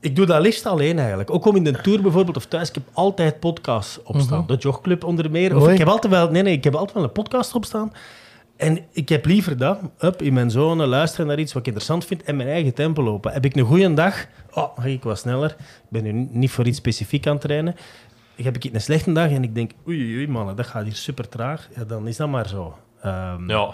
[0.00, 1.30] Ik doe dat liefst alleen eigenlijk.
[1.30, 2.68] Ook om in de tour bijvoorbeeld of thuis.
[2.68, 4.44] Ik heb altijd podcasts opstaan.
[4.46, 5.56] De Jogclub onder meer.
[5.56, 7.92] Of ik heb altijd wel, nee, nee, ik heb altijd wel een podcast opstaan.
[8.56, 12.04] En ik heb liever dat, up in mijn zone, luisteren naar iets wat ik interessant
[12.04, 13.32] vind en mijn eigen tempo lopen.
[13.32, 15.50] Heb ik een goede dag, oh, ga ik wat sneller.
[15.58, 17.76] Ik ben nu niet voor iets specifiek aan het trainen.
[18.42, 21.28] Heb ik een slechte dag en ik denk, oei, oei, mannen, dat gaat hier super
[21.28, 21.68] traag.
[21.76, 22.76] Ja, dan is dat maar zo.
[23.02, 23.70] Ehm, Ja.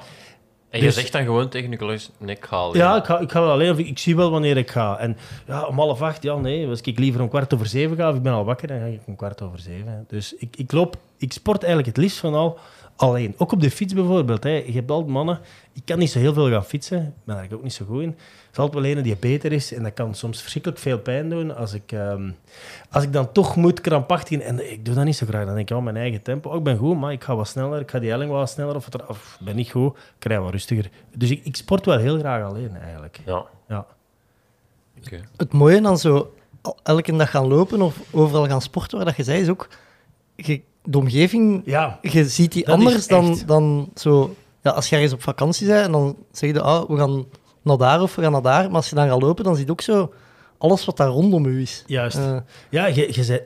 [0.71, 2.83] En Dus- je zegt dan gewoon tegen je collega's, nee, ik ga alleen.
[2.83, 3.71] ja, ik ga, ik ga alleen.
[3.73, 4.99] Of ik, ik zie wel wanneer ik ga.
[4.99, 5.17] En
[5.47, 6.69] ja, om half acht, ja, nee.
[6.69, 8.85] Als ik liever om kwart over zeven ga, of ik ben al wakker, dan ga
[8.85, 10.05] ik om kwart over zeven.
[10.09, 12.59] Dus ik, ik loop, ik sport eigenlijk het liefst van al
[12.97, 13.35] alleen.
[13.39, 14.43] Ook op de fiets bijvoorbeeld.
[14.43, 14.51] Hè.
[14.51, 15.41] Je hebt altijd mannen,
[15.73, 16.99] ik kan niet zo heel veel gaan fietsen.
[16.99, 18.09] Ik ben eigenlijk ook niet zo goed in.
[18.09, 19.73] Er is altijd wel een die beter is.
[19.75, 21.57] En dat kan soms verschrikkelijk veel pijn doen.
[21.57, 22.31] Als ik, ehm,
[22.91, 24.41] als ik dan toch moet krampachtig...
[24.41, 25.45] En ik doe dat niet zo graag.
[25.45, 26.51] Dan denk ik, ja, mijn eigen tempo.
[26.51, 27.81] Oh, ik ben goed, maar ik ga wat sneller.
[27.81, 28.75] Ik ga die helling wat sneller.
[28.77, 29.97] Of, of ik ben niet goed.
[29.97, 30.91] Ik krijg wat rustiger.
[31.15, 33.21] Dus ik, ik sport wel heel graag alleen, eigenlijk.
[33.27, 33.87] Ja, Ja.
[35.05, 35.21] oké.
[35.37, 36.35] Het mooie dan zo
[36.83, 39.69] elke dag gaan lopen of overal gaan sporten, waar dat je zei, is ook...
[40.35, 44.35] Je, de omgeving, Ja, je ziet die anders dan, dan zo...
[44.63, 47.25] Ja, als je ergens op vakantie bent en dan zeg je, ah, we gaan
[47.63, 48.65] naar daar of we gaan naar daar.
[48.67, 50.13] Maar als je dan gaat lopen, dan zie je ook zo
[50.59, 51.85] alles wat daar rondom u is.
[51.87, 52.17] juist.
[52.17, 52.37] Eh,
[52.71, 53.41] ja, je, je zei,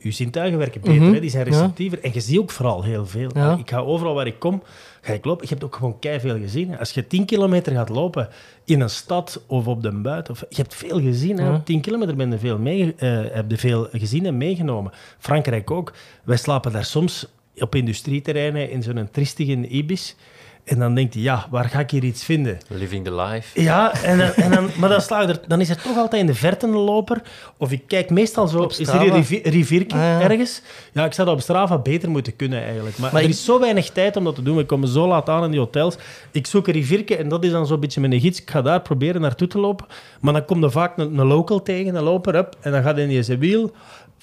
[0.00, 1.20] uw zintuigen werken beter, Mhm, hè?
[1.20, 1.50] die zijn ja.
[1.52, 2.02] receptiever.
[2.02, 3.30] En je ziet ook vooral heel veel.
[3.34, 3.56] Ja.
[3.56, 4.62] Ik ga overal waar ik kom,
[5.04, 5.44] ga ik lopen.
[5.44, 6.70] Ik heb ook gewoon veel gezien.
[6.70, 6.78] hè.
[6.78, 8.28] Als je 10 kilometer gaat lopen
[8.64, 11.38] in een stad of op de buiten, of, je hebt veel gezien.
[11.38, 11.44] Hè?
[11.44, 11.54] Ja.
[11.54, 14.92] Op 10 kilometer ben je veel, mee, eh, heb je veel gezien en meegenomen.
[15.18, 15.92] Frankrijk ook.
[16.24, 17.26] Wij slapen daar soms
[17.58, 20.16] op industrieterreinen in zo'n tristige Ibis.
[20.64, 22.58] En dan denkt hij, ja, waar ga ik hier iets vinden?
[22.68, 23.60] Living the life.
[23.60, 26.26] Ja, en, dan- en dan, maar dan, je er, dan is er toch altijd in
[26.26, 27.22] de verte een loper.
[27.56, 30.20] Of ik kijk meestal zo, Op is er een rivi- riviertje Ah, ja.
[30.20, 30.62] ergens?
[30.92, 32.98] Ja, ik zou dat op Strava beter moeten kunnen eigenlijk.
[32.98, 34.56] Maar, Maar er ik- is zo weinig tijd om dat te doen.
[34.56, 35.96] We komen zo laat aan in die hotels.
[36.30, 38.40] Ik zoek een riviertje en dat is dan zo'n beetje mijn gids.
[38.40, 39.86] Ik ga daar proberen naartoe te lopen.
[40.20, 42.96] Maar dan komt er vaak een, een local tegen, een loper, up, en dan gaat
[42.96, 43.72] hij in zijn wiel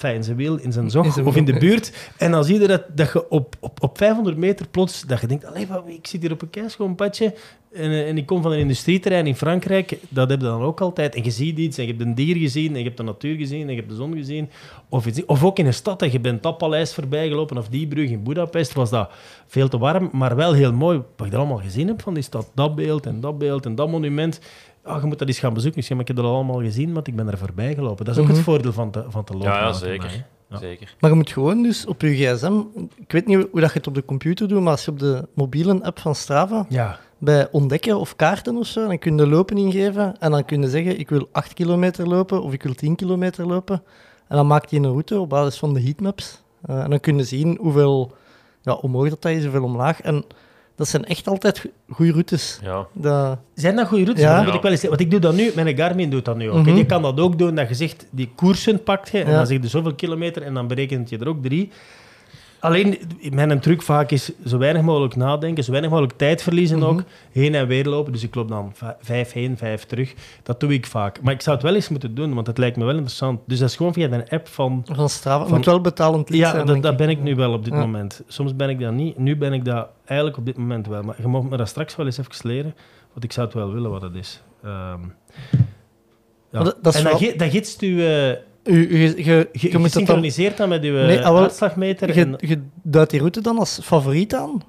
[0.04, 2.12] in zijn wiel, in zijn zog of in de buurt.
[2.18, 5.28] En dan zie je dat, dat je op, op, op 500 meter plots, dat je
[5.28, 7.34] denkt, allee, wat, ik zit hier op een keischoon padje
[7.72, 9.98] en, eh, en ik kom van een industrieterrein in Frankrijk.
[10.10, 11.16] Dat heb je dan ook altijd.
[11.16, 13.36] En je ziet iets en je hebt een dier gezien en je hebt de natuur
[13.36, 14.50] gezien en je hebt de zon gezien.
[14.90, 17.68] Of, iets, of ook in een stad, en je bent dat paleis voorbij gelopen of
[17.68, 19.12] die brug in Budapest, was dat
[19.48, 21.02] veel te warm, maar wel heel mooi.
[21.16, 23.76] Wat ik er allemaal gezien heb van die stad, dat beeld en dat beeld en
[23.76, 24.40] dat monument.
[24.86, 25.80] Ja, je moet dat eens gaan bezoeken.
[25.80, 28.06] Ik zeg, maar ik heb dat allemaal gezien, want ik ben er voorbij gelopen.
[28.06, 28.36] Dat is ook Mhm.
[28.36, 29.50] het voordeel van te, van te lopen.
[29.52, 30.10] Ja, zeker.
[30.10, 30.16] hè.
[30.50, 30.58] Ja.
[30.58, 30.96] Zeker.
[31.00, 32.54] Maar je moet gewoon dus op je gsm...
[32.96, 35.00] Ik weet niet hoe dat je het op de computer doet, maar als je op
[35.00, 39.28] de mobiele app van Strava Ja, bij ontdekken of kaarten of zo, dan kun je
[39.28, 42.74] lopen ingeven en dan kun je zeggen ik wil 8 kilometer lopen of ik wil
[42.74, 43.84] 10 kilometer lopen.
[44.28, 46.42] En dan maakt hij een route op basis van de heatmaps.
[46.62, 48.12] Eh, en dan kun je zien hoeveel
[48.62, 50.02] ja, omhoog dat, dat is, hoeveel omlaag.
[50.02, 50.24] En
[50.82, 52.60] dat zijn echt altijd goede routes.
[52.64, 52.88] Ja.
[52.94, 54.24] Dat, Zijn dat goede routes?
[54.24, 54.36] Ja.
[54.36, 54.84] Dat moet ik wel eens.
[54.84, 56.66] Want ik doe dat nu, mijn Garmin doet dat nu ook.
[56.66, 56.76] Mhm.
[56.76, 59.38] Je kan dat ook doen, dat je zegt, die koersen pakt je, en Ja.
[59.38, 61.70] dan zeg je zoveel kilometer, en dan berekent je er ook drie.
[62.62, 62.98] Alleen,
[63.32, 66.88] mijn truc vaak is zo weinig mogelijk nadenken, zo weinig mogelijk tijd verliezen Mhm.
[66.88, 67.04] ook.
[67.32, 70.14] Heen en weer lopen, dus ik loop dan vijf heen, vijf terug.
[70.44, 71.22] Dat doe ik vaak.
[71.22, 73.40] Maar ik zou het wel eens moeten doen, want het lijkt me wel interessant.
[73.46, 74.86] Dus dat is gewoon via een app van...
[74.92, 75.46] van Strava.
[75.46, 77.74] Van- moet wel betalend lid Ja, zijn, dat, dat ben ik nu wel op dit
[77.74, 77.80] Ja.
[77.80, 78.22] moment.
[78.28, 79.18] Soms ben ik dat niet.
[79.18, 81.02] Nu ben ik dat eigenlijk op dit moment wel.
[81.04, 82.76] Maar je mag me dat straks wel eens even leren,
[83.12, 84.42] want ik zou het wel willen wat het is.
[84.64, 85.00] Ehm,
[86.52, 86.64] ja.
[86.64, 88.06] Dat- dat is en wel- gidst u...
[88.08, 88.32] eh,
[88.64, 91.26] U, je, je, je, je, je je moet dan, synchroniseert dat met uw Nee, eh,
[91.26, 92.16] ah, hartslagmeter.
[92.16, 94.62] je, en, je duidt die route dan als favoriet aan.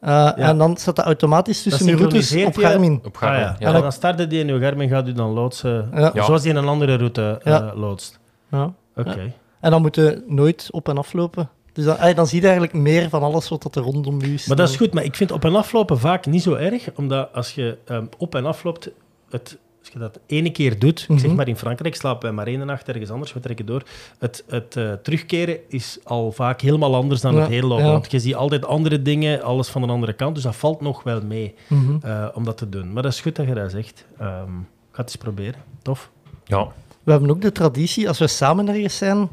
[0.00, 3.00] Eh, En dan staat dat automatisch tussen Dat je routes op je- Garmin.
[3.04, 3.40] Op ah, Garmin.
[3.40, 3.56] ja.
[3.58, 3.74] ja.
[3.74, 6.10] En dan startte die in uw Garmin, gaat u dan loodsen, Ja.
[6.14, 6.24] Ja.
[6.24, 8.18] zoals die in een andere route eh, loodst.
[8.50, 8.72] Ja.
[8.96, 9.32] Oké.
[9.60, 11.48] En dan moet je nooit op en aflopen.
[11.72, 14.46] Dus dan, eh, dan zie je eigenlijk meer van alles wat er rondom u is.
[14.46, 16.88] Maar dat is Dan- goed, maar ik vind op- en aflopen vaak niet zo erg,
[16.94, 18.90] omdat als je ehm, op- en afloopt,
[19.30, 19.58] het,
[19.94, 21.34] als je dat ene keer doet, ik zeg Mhm.
[21.36, 23.82] maar in Frankrijk, slapen wij maar één nacht ergens anders, we trekken door,
[24.18, 27.90] het, het eh, terugkeren is al vaak helemaal anders dan Ja, het lopen, ja.
[27.92, 31.02] want je ziet altijd andere dingen, alles van een andere kant, dus dat valt nog
[31.02, 31.96] wel mee Mhm.
[32.02, 32.92] eh, om dat te doen.
[32.92, 34.04] Maar dat is goed dat je dat zegt.
[34.18, 35.60] Ehm, ik ga het eens proberen.
[35.82, 36.10] Tof.
[36.44, 36.66] Ja.
[37.02, 39.28] We hebben ook de traditie, als we samen ergens zijn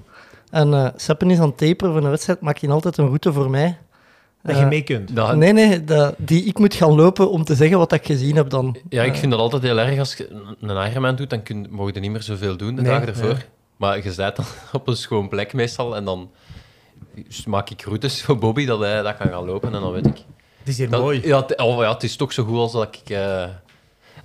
[0.50, 3.34] en eh Seppen is aan het taperen voor een wedstrijd, maakt hij altijd een route
[3.34, 3.78] voor mij.
[4.45, 5.15] Dat Eh, je mee kunt.
[5.15, 8.36] Dat- Nee, nee, dat, die ik moet gaan lopen om te zeggen wat ik gezien
[8.36, 8.77] heb dan.
[8.89, 9.99] Ja, ik vind dat altijd heel erg.
[9.99, 10.29] Als je
[10.62, 13.45] een Ironman doet, dan kun, mogen je niet meer zoveel doen de Nee, dagen ervoor.
[13.77, 16.29] Maar je zit dan op een schoon plek meestal en dan
[17.45, 20.17] maak ik routes voor Bobby dat hij dat kan gaan lopen en dan weet ik.
[20.60, 21.21] Het is hier Dat, mooi.
[21.27, 23.43] Ja, het, oh, ja, het is toch zo goed als dat ik eh,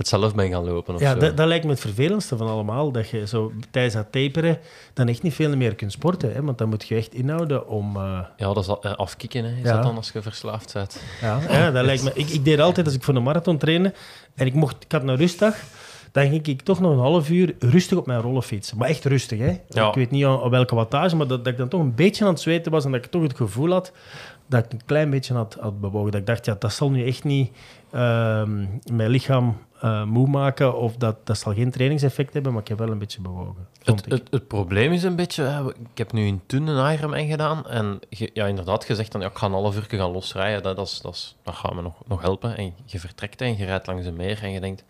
[0.01, 0.95] het zelf ben gaan lopen.
[0.95, 1.19] Of Ja, zo.
[1.19, 2.93] dat, dat lijkt me het vervelendste van allemaal.
[2.93, 4.59] Dat je zo tijdens dat taperen
[4.95, 6.33] dan echt niet veel meer kunt sporten.
[6.33, 6.43] Hè?
[6.43, 7.97] Want dan moet je echt inhouden om...
[7.97, 9.75] eh, ja, dat is al- eh, afkicken, hè, is Ja.
[9.75, 11.03] dat dan als je verslaafd bent.
[11.21, 12.11] Ja, ja dat lijkt me.
[12.15, 13.93] Ik, ik deed altijd als ik voor een marathon trainde
[14.35, 15.55] en ik, mocht, ik had een rustdag,
[16.13, 18.79] dan ging ik toch nog een half uur rustig op mijn rollen fietsen.
[18.79, 19.57] Maar echt rustig, hè?
[19.69, 19.89] Ja.
[19.89, 22.31] Ik weet niet aan welke wattage, maar dat, dat ik dan toch een beetje aan
[22.31, 23.93] het zweten was en dat ik toch het gevoel had
[24.47, 26.11] dat ik een klein beetje had, had bewogen.
[26.11, 27.51] Dat ik dacht, ja, dat zal nu echt niet
[27.91, 32.69] ehm, mijn lichaam eh, moe maken of dat, dat zal geen trainingseffect hebben, maar ik
[32.69, 33.67] heb wel een beetje bewogen.
[33.83, 37.27] Het, het, het probleem is een beetje, hè, ik heb nu in Toen een Ironman
[37.27, 40.63] gedaan en je, ja, inderdaad gezegd dan, ja, ik ga een half uur gaan losrijden,
[40.63, 42.57] dat, dat, is, dat, is, dat gaat me nog, nog helpen.
[42.57, 44.85] En je vertrekt en je rijdt langs een meer en je denkt,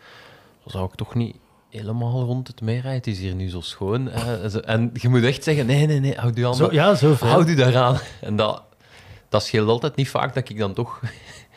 [0.67, 1.37] zou ik toch niet
[1.71, 2.93] helemaal rond het meer rijden?
[2.93, 4.11] Het is hier nu zo schoon.
[4.51, 6.55] Zo- En je moet echt zeggen, nee, nee, nee, houd u aan.
[6.55, 7.29] Zo, ja, zoveel.
[7.29, 7.97] Houd u daaraan.
[8.21, 8.63] En dat,
[9.29, 11.01] dat scheelt altijd niet vaak dat ik dan toch...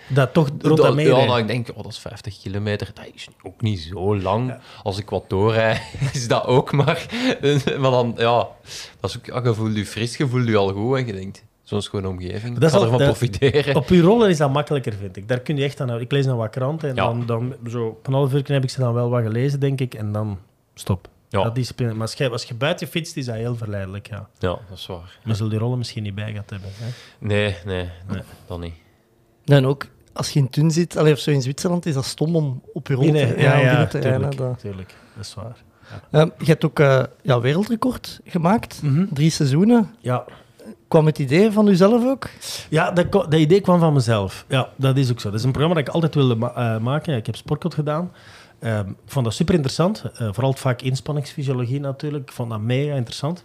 [0.07, 1.29] Dat toch rond dat dat, mee ja, rijden.
[1.29, 2.91] dat ik denk, oh, dat is 50 kilometer.
[2.93, 4.55] Dat is ook niet zo lang.
[4.83, 5.81] Als ik wat doorrijd,
[6.13, 7.05] is dat ook maar.
[7.79, 8.47] Maar dan, ja,
[8.99, 11.13] dat is ook, ja, je voelt je fris, je voelt je al goed en je
[11.13, 13.75] denkt, zo'n schone omgeving, Dat ik is ga al- ervan dat- profiteren.
[13.75, 15.27] Op uw rollen is dat makkelijker, vind ik.
[15.27, 15.99] Daar kun je echt aan.
[15.99, 17.03] Ik lees dan wat kranten en Ja.
[17.05, 19.79] dan, dan zo op een half uur heb ik ze dan wel wat gelezen, denk
[19.81, 19.93] ik.
[19.93, 20.39] En dan
[20.73, 21.07] stop.
[21.29, 21.43] Ja.
[21.43, 24.07] Dat is, maar als je, als je buiten fietst, is dat heel verleidelijk.
[24.09, 24.29] Ja.
[24.39, 25.17] Ja, dat is waar.
[25.25, 26.69] Je zult die rollen misschien niet bij gehad hebben.
[26.73, 26.87] Hè?
[27.19, 28.73] Nee, nee, nee, dat niet.
[29.45, 32.35] En ook als je in Thun zit, allee, of zo in Zwitserland, is dat stom
[32.35, 34.01] om op je rol te, ja, ja, ja, rijden.
[34.01, 34.59] tuurlijk, Dat.
[34.59, 34.95] tuurlijk.
[35.15, 35.55] Dat is waar.
[36.11, 39.91] Ehm, je hebt ook eh, ja, wereldrecord gemaakt, drie seizoenen.
[39.99, 40.23] Ja,
[40.87, 42.29] Kwam het idee van uzelf ook?
[42.69, 44.45] ja dat, dat idee kwam van mezelf.
[44.47, 45.29] Ja, dat is ook zo.
[45.29, 47.15] Dat is een programma dat ik altijd wilde ma- eh, maken.
[47.15, 48.11] Ik heb Sportcode gedaan.
[48.59, 50.03] Ehm, ik vond dat super interessant.
[50.03, 52.23] Eh, vooral het vak inspanningsfysiologie natuurlijk.
[52.29, 53.43] Ik vond dat mega interessant.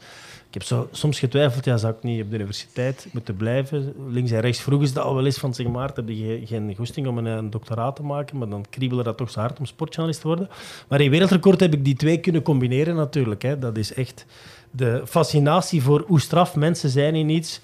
[0.49, 3.95] Ik heb zo, soms getwijfeld, ja, zou ik niet op de universiteit moeten blijven?
[4.09, 6.75] Links en rechts vroegen ze dat al wel eens van, zeg maar, heb je geen,
[6.77, 9.67] goesting om een, een doctoraat te maken, maar dan kriebelde dat toch zo hard om
[9.67, 10.49] sportjournalist te worden.
[10.89, 13.43] Maar in wereldrecord heb ik die twee kunnen combineren natuurlijk.
[13.43, 13.59] Hè.
[13.59, 14.27] Dat is echt
[14.71, 17.61] de fascinatie voor hoe straf mensen zijn in iets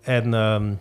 [0.00, 0.72] en ehm,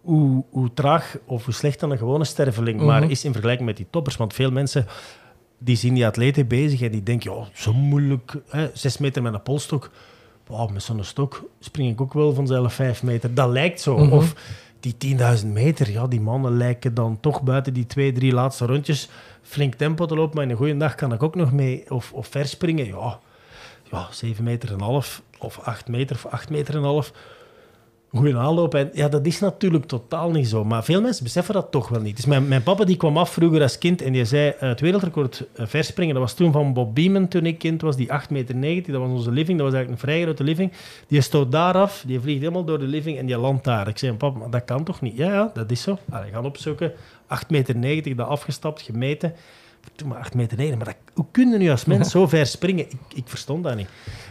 [0.00, 3.10] hoe, hoe traag of hoe slecht dan een gewone sterveling maar Mhm.
[3.10, 4.16] is in vergelijking met die toppers.
[4.16, 4.86] Want veel mensen
[5.58, 9.34] die zien die atleten bezig en die denken, ja, zo moeilijk, hè, zes meter met
[9.34, 9.90] een polstok.
[10.50, 13.34] Wow, met zo'n stok spring ik ook wel vanzelf vijf meter.
[13.34, 13.98] Dat lijkt zo.
[13.98, 14.12] Mhm.
[14.12, 14.34] Of
[14.80, 19.08] die 10.000 meter, ja, die mannen lijken dan toch buiten die twee, drie laatste rondjes
[19.42, 20.34] flink tempo te lopen.
[20.34, 21.84] Maar in een goede dag kan ik ook nog mee.
[21.88, 23.18] Of, of verspringen, ja,
[23.90, 25.22] ja 7 meter en half.
[25.38, 27.12] Of 8 meter of 8 meter en half.
[28.12, 28.74] Goeie aanloop.
[28.74, 30.64] En ja, dat is natuurlijk totaal niet zo.
[30.64, 32.16] Maar veel mensen beseffen dat toch wel niet.
[32.16, 34.80] Dus mijn, mijn papa die kwam af vroeger als kind en die zei eh, het
[34.80, 36.14] wereldrecord eh, verspringen.
[36.14, 38.92] Dat was toen van Bob Beeman toen ik kind was, die 8,90 meter.
[38.92, 39.58] Dat was onze living.
[39.58, 40.72] Dat was eigenlijk een vrij grote living.
[41.08, 43.88] Die stoot daar af, die vliegt helemaal door de living en die landt daar.
[43.88, 45.16] Ik zei, papa, maar dat kan toch niet?
[45.16, 45.98] Ja, ja, dat is zo.
[46.10, 46.92] Allee, gaan opzoeken.
[46.92, 49.34] 8,90 meter, dat afgestapt, gemeten.
[49.96, 50.76] Toen maar 8 meter negen.
[50.76, 52.84] Maar dat, hoe kun je nu als mens zo ver springen?
[52.90, 53.88] Ik, ik verstond dat niet.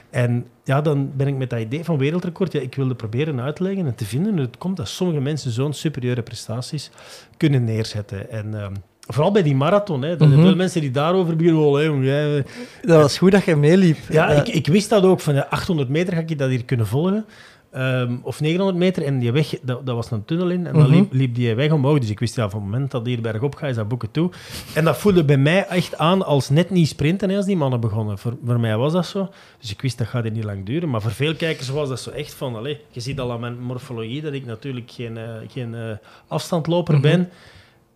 [0.09, 3.55] En ja, dan ben ik met dat idee van wereldrecord, ja, ik wilde proberen uit
[3.55, 6.89] te leggen en te vinden het komt dat sommige mensen zo'n superieure prestaties
[7.37, 8.29] kunnen neerzetten.
[8.31, 8.73] En ehm,
[9.07, 12.45] vooral bij die marathon, hè, er zijn veel mensen die daarover beginnen, oh, jij-
[12.81, 13.97] Dat was goed dat je meeliep.
[14.09, 15.19] ja, Eh, ik, ik wist dat ook.
[15.19, 17.25] Van ja, 800 meter ga ik dat hier kunnen volgen.
[17.71, 19.03] Ehm, of 900 meter.
[19.03, 20.67] En die weg, dat, dat was een tunnel in.
[20.67, 20.91] En dan Mhm.
[20.91, 21.99] liep, liep die weg omhoog.
[21.99, 24.11] Dus ik wist, ja, van het moment dat die hier bergop gaat, is dat boeken
[24.11, 24.29] toe.
[24.75, 27.79] En dat voelde bij mij echt aan als net niet sprinten hè, als die mannen
[27.79, 28.17] begonnen.
[28.17, 29.29] Voor, voor mij was dat zo.
[29.59, 30.89] Dus ik wist, dat gaat hier niet lang duren.
[30.89, 32.55] Maar voor veel kijkers was dat zo echt van...
[32.55, 35.91] Allez, je ziet al aan mijn morfologie dat ik natuurlijk geen, eh, geen eh,
[36.27, 37.01] afstandloper Mhm.
[37.03, 37.29] ben.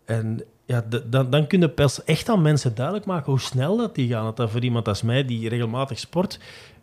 [0.06, 3.96] En ja, dan, dan kun je pas echt aan mensen duidelijk maken hoe snel dat
[3.96, 4.24] die gaan.
[4.24, 6.40] Dat dat voor iemand als mij, die regelmatig sport,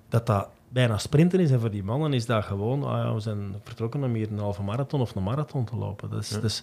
[0.09, 1.51] dat dat bijna sprinten is.
[1.51, 4.39] En voor die mannen is dat gewoon, ah ja, we zijn vertrokken om hier een
[4.39, 6.11] halve marathon of een marathon te lopen.
[6.11, 6.63] Dat is, dat is-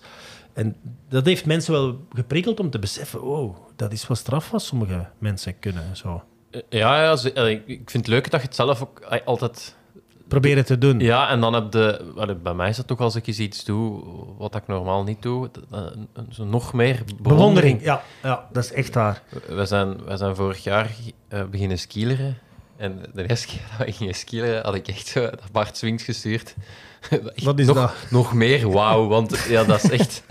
[0.54, 0.76] en
[1.10, 5.08] dat heeft mensen wel geprikkeld om te beseffen, oh, dat is wat straf wat sommige
[5.18, 5.96] mensen kunnen.
[5.96, 6.24] Zo.
[6.70, 9.76] Ja, ja eh, ik vind het leuk dat je het zelf ook eh, altijd...
[10.28, 11.00] Proberen te doen.
[11.00, 12.38] Ja, en dan heb je...
[12.44, 14.04] Bij mij is het ook als ik eens iets doe
[14.38, 15.82] wat ik normaal niet doe, eh,
[16.38, 17.22] nog meer bewondering.
[17.22, 19.22] Bewondering, ja, ja, dat is echt waar.
[19.48, 20.96] We zijn, we zijn vorig jaar
[21.28, 22.38] eh, beginnen skileren.
[22.78, 26.04] En de eerste keer dat we gingen skileren, had ik echt zo dat Bart Swings
[26.04, 26.56] gestuurd.
[27.44, 27.94] Wat is nog, dat?
[28.10, 30.24] Nog meer wauw, want ja, dat is echt...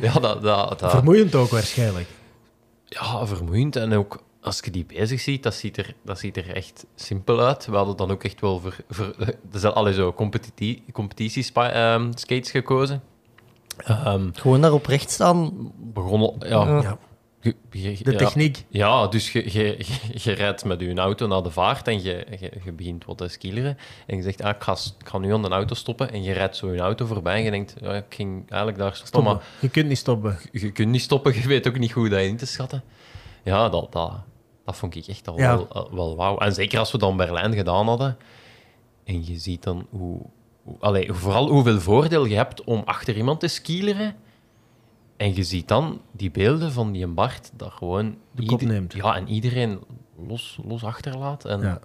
[0.00, 2.08] ja, dat, dat, dat, Vermoeiend ook waarschijnlijk.
[2.84, 3.76] ja, vermoeiend.
[3.76, 7.40] En ook als je die bezig ziet, dat ziet er, dat ziet er echt simpel
[7.40, 7.66] uit.
[7.66, 8.76] We hadden dan ook echt wel voor...
[8.88, 9.14] voor
[9.52, 13.02] er zijn alle zo competitie, competitieskates gekozen.
[13.76, 15.52] Ehm Gewoon daarop recht staan.
[15.76, 16.34] begonnen...
[16.38, 16.98] Ja, Ja.
[17.70, 18.64] De techniek.
[18.68, 19.76] Ja, dus je, je,
[20.24, 23.28] je, rijdt met je auto naar de vaart en je, je, je begint wat te
[23.28, 23.78] skileren.
[24.06, 26.12] En je zegt, ah, ik, ga, s- ik ga nu aan de auto stoppen.
[26.12, 28.94] En je rijdt zo je auto voorbij en je denkt, ja, ik ging eigenlijk daar
[28.94, 29.32] stoppen, Stoppen.
[29.34, 30.38] maar Je kunt niet stoppen.
[30.52, 31.34] je, je kunt niet stoppen.
[31.34, 32.82] Je weet ook niet hoe dat in te schatten.
[33.44, 34.12] Ja, dat, dat,
[34.64, 35.56] dat vond ik echt al Ja.
[35.56, 36.38] wel, al- wel wauw.
[36.38, 38.16] En zeker als we dan Berlijn gedaan hadden.
[39.04, 40.20] En je ziet dan hoe...
[40.62, 44.14] hoe allee, vooral hoeveel voordeel je hebt om achter iemand te skileren.
[45.16, 48.16] En je ziet dan die beelden van die Bart, dat gewoon...
[48.32, 48.92] De kop neemt.
[48.92, 49.78] Ja, en iedereen
[50.28, 51.44] los, los achterlaat.
[51.44, 51.78] En Ja.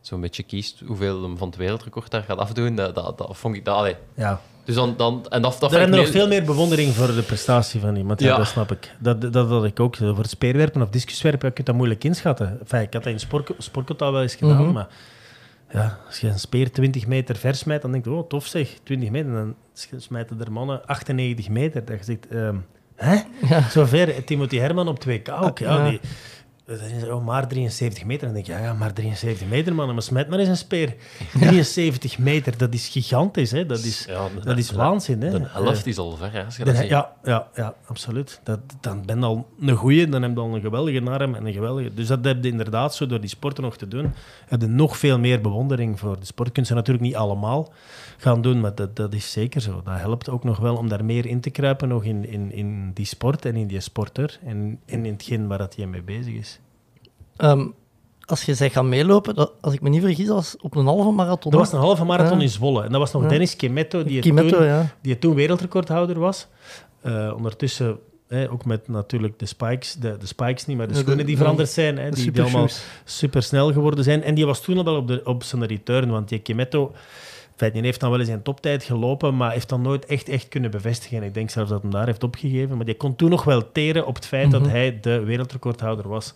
[0.00, 2.74] zo'n beetje kiest hoeveel hem van het wereldrecord daar gaat afdoen.
[2.74, 3.64] Dat, dat, dat vond ik...
[3.64, 3.96] Dat, allee.
[4.14, 4.40] Ja.
[4.64, 4.94] Dus dan...
[4.96, 8.20] dan en dat, hebben ik nog veel meer bewondering voor de prestatie van iemand.
[8.20, 8.36] Ja, Ja.
[8.36, 8.94] dat snap ik.
[8.98, 9.96] Dat, dat, dat had ik ook.
[9.96, 12.58] Voor speerwerpen of discuswerpen je dat moeilijk inschatten.
[12.60, 13.50] Enfin, ik had dat in sport,
[14.12, 14.72] wel eens gedaan, Mhm.
[14.72, 14.88] maar
[15.72, 18.76] ja, als je een speer 20 meter ver smijt, dan denk je, oh, tof zeg,
[18.82, 19.32] 20 meter.
[19.32, 19.54] Dan
[19.96, 21.84] smijten er mannen 98 meter.
[21.84, 22.56] Dat je zegt, ehm,
[22.96, 23.16] hè?
[23.70, 24.24] Zo ver.
[24.24, 25.58] Timothy Herman op 2K ook.
[25.58, 25.88] Ja, Ja.
[25.90, 26.00] die,
[26.66, 28.24] dan is oh, maar 73 meter.
[28.24, 29.92] Dan denk je, ja, ja, maar 73 meter, man.
[29.92, 30.94] Maar smijt maar eens een speer.
[31.32, 33.66] 73 meter, dat is gigantisch, hè.
[33.66, 35.30] Dat is, Ja, de- dat is de- waanzin, hè.
[35.30, 36.88] De helft is al ver, hè, als je De- dat ziet.
[36.90, 38.40] ja, ja, ja, absoluut.
[38.44, 41.46] Dat, dan ben je al een goeie, dan heb je al een geweldige arm en
[41.46, 41.94] een geweldige...
[41.94, 44.12] Dus dat heb je inderdaad zo door die sporten nog te doen.
[44.46, 46.48] Heb je nog veel meer bewondering voor de sport.
[46.48, 47.72] Je kunt ze natuurlijk niet allemaal
[48.22, 49.82] gaan doen, maar dat, dat is zeker zo.
[49.84, 52.90] Dat helpt ook nog wel om daar meer in te kruipen, nog in, in, in
[52.94, 56.34] die sport en in die sporter en, en in hetgeen waar dat hij mee bezig
[56.34, 56.60] is.
[57.36, 57.66] Ehm,
[58.24, 61.10] als je zegt gaan meelopen, dat, als ik me niet vergis, was op een halve
[61.10, 61.50] marathon.
[61.52, 62.42] Dat was een halve marathon Ja.
[62.42, 62.82] in Zwolle.
[62.82, 63.28] En dat was nog Ja.
[63.28, 64.94] Dennis Kimetto, die, Kimetto, toen, ja.
[65.00, 66.46] die toen wereldrecordhouder was.
[67.00, 67.98] Eh, ondertussen,
[68.50, 72.10] ook met natuurlijk de spikes, de, de spikes niet, maar de schoenen die veranderd zijn,
[72.10, 72.68] die, die allemaal
[73.04, 74.22] super snel geworden zijn.
[74.22, 76.92] En die was toen al wel op, de, op zijn return, want die Kimetto,
[77.56, 80.70] die heeft dan wel eens een toptijd gelopen, maar heeft dan nooit echt, echt kunnen
[80.70, 81.18] bevestigen.
[81.18, 82.76] En ik denk zelfs dat hij daar heeft opgegeven.
[82.76, 84.70] Maar die kon toen nog wel teren op het feit dat Mhm.
[84.70, 86.34] hij de wereldrecordhouder was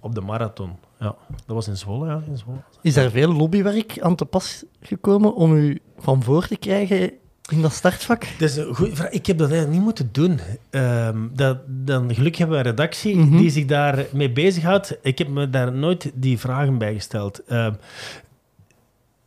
[0.00, 0.70] op de marathon.
[1.00, 1.14] Ja,
[1.46, 2.22] dat was in Zwolle, ja.
[2.26, 2.58] In Zwolle.
[2.82, 7.10] Is er veel lobbywerk aan te pas gekomen om u van voor te krijgen
[7.50, 8.26] in dat startvak?
[8.38, 9.10] Dat is een goeie vraag.
[9.10, 10.40] Ik heb dat eigenlijk niet moeten doen.
[10.70, 13.36] Ehm, dat, dan gelukkig hebben we een redactie Mhm.
[13.36, 14.98] die zich daarmee bezighoudt.
[15.02, 17.44] Ik heb me daar nooit die vragen bij gesteld.
[17.44, 17.72] Ehm,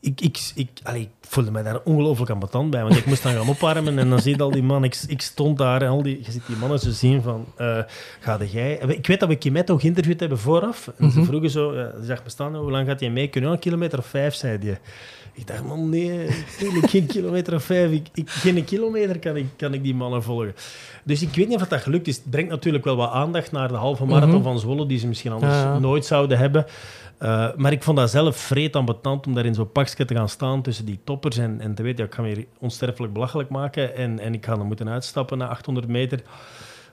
[0.01, 3.33] ik, ik, ik, allee, ik voelde mij daar ongelooflijk ambetant bij, want ik moest dan
[3.33, 4.83] gaan opwarmen en dan zie je al die man.
[4.83, 7.79] Ik, ik stond daar en al die, je ziet die mannen zo zien van, eh
[8.19, 8.77] ga jij...
[8.87, 10.91] Ik weet dat we Kimetto geïnterviewd hebben vooraf.
[10.97, 13.27] En ze vroegen zo, ja, ze bestaan, hoe lang gaat hij mee?
[13.27, 14.79] Kunnen een kilometer of vijf, zei hij.
[15.33, 16.27] Ik dacht, man, nee,
[16.81, 17.91] geen kilometer of vijf.
[17.91, 20.55] Ik, ik, geen kilometer kan ik, kan ik die mannen volgen.
[21.03, 22.15] Dus ik weet niet of dat gelukt is.
[22.15, 25.31] Het brengt natuurlijk wel wat aandacht naar de halve marathon van Zwolle, die ze misschien
[25.31, 25.79] anders ja.
[25.79, 26.65] nooit zouden hebben.
[27.23, 30.29] Uh, maar ik vond dat zelf vreed ambetant om daar in zo'n pakje te gaan
[30.29, 33.49] staan tussen die toppers en, en te weten, ja, ik ga me hier onsterfelijk belachelijk
[33.49, 36.21] maken en, en ik ga dan moeten uitstappen na 800 meter.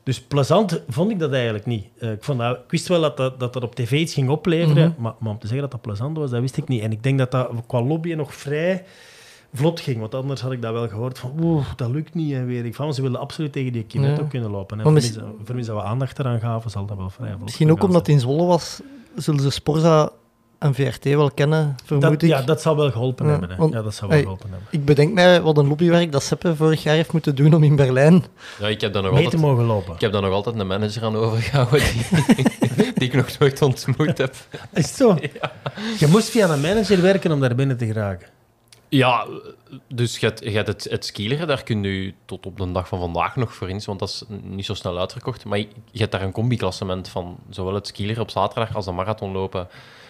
[0.03, 1.87] Dus plezant vond ik dat eigenlijk niet.
[2.01, 4.29] Uh, ik, vond dat, ik wist wel dat dat, dat dat op tv iets ging
[4.29, 6.83] opleveren, maar, maar om te zeggen dat dat plezant was, dat wist ik niet.
[6.83, 8.85] En ik denk dat dat qua lobbyen nog vrij
[9.55, 12.47] vlot ging, want anders had ik dat wel gehoord van oeh, dat lukt niet en
[12.47, 12.95] weet ik van.
[12.95, 14.29] Ze wilden absoluut tegen die Kimetto Ja.
[14.29, 14.79] kunnen lopen.
[14.79, 17.11] En Maar voor mis- mis- voor mis dat we aandacht eraan gaven, zal dat wel
[17.11, 18.81] vrij vlot Misschien ook omdat het in Zwolle was,
[19.19, 20.11] zullen ze Sporza
[20.59, 22.29] en VRT wel kennen, vermoed Dat, ik.
[22.29, 23.51] ja, dat zou wel geholpen Ja, hebben.
[23.51, 23.57] Hè.
[23.57, 24.69] want- ja, dat zou wel hey, geholpen hebben.
[24.71, 27.77] Ik bedenk mij wat een lobbywerk dat Seppe vorig jaar heeft moeten doen om in
[27.77, 28.25] Berlijn.
[28.61, 29.95] Ja, ik heb daar nog Mee te altijd, mogen lopen.
[29.95, 32.45] ik heb daar nog altijd een manager aan overgehouden die,
[32.95, 34.35] die ik nog nooit ontmoet heb.
[34.73, 35.17] Is het zo?
[36.01, 38.29] Je moest via een manager werken om daar binnen te geraken.
[38.89, 39.27] Ja,
[39.89, 42.89] dus je hebt, je hebt het, het skileren, daar kun je tot op de dag
[42.89, 45.45] van vandaag nog voor in, want dat is niet zo snel uitverkocht.
[45.45, 48.93] Maar je, je hebt daar een combi-klassement van zowel het skileren op zaterdag als de
[48.93, 49.69] marathon lopen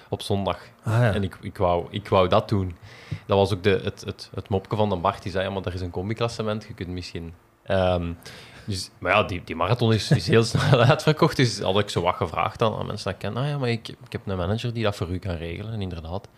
[0.08, 0.58] op zondag.
[0.82, 1.14] Ah, ja.
[1.14, 2.76] En ik, ik, wou, ik wou dat doen.
[3.26, 5.64] Dat was ook de, het, het, het mopje van de Bart, die zei, ja, maar
[5.64, 7.34] er is een combi-klassement, je kunt misschien...
[7.62, 8.12] Ehm,
[8.64, 12.02] dus, maar ja, die, die marathon is, is heel snel uitverkocht, dus had ik zo
[12.02, 13.42] wat gevraagd aan, aan mensen dat ik ken.
[13.42, 15.72] Ah ja, maar ik, ik heb een manager die dat voor u kan regelen.
[15.72, 16.28] En inderdaad,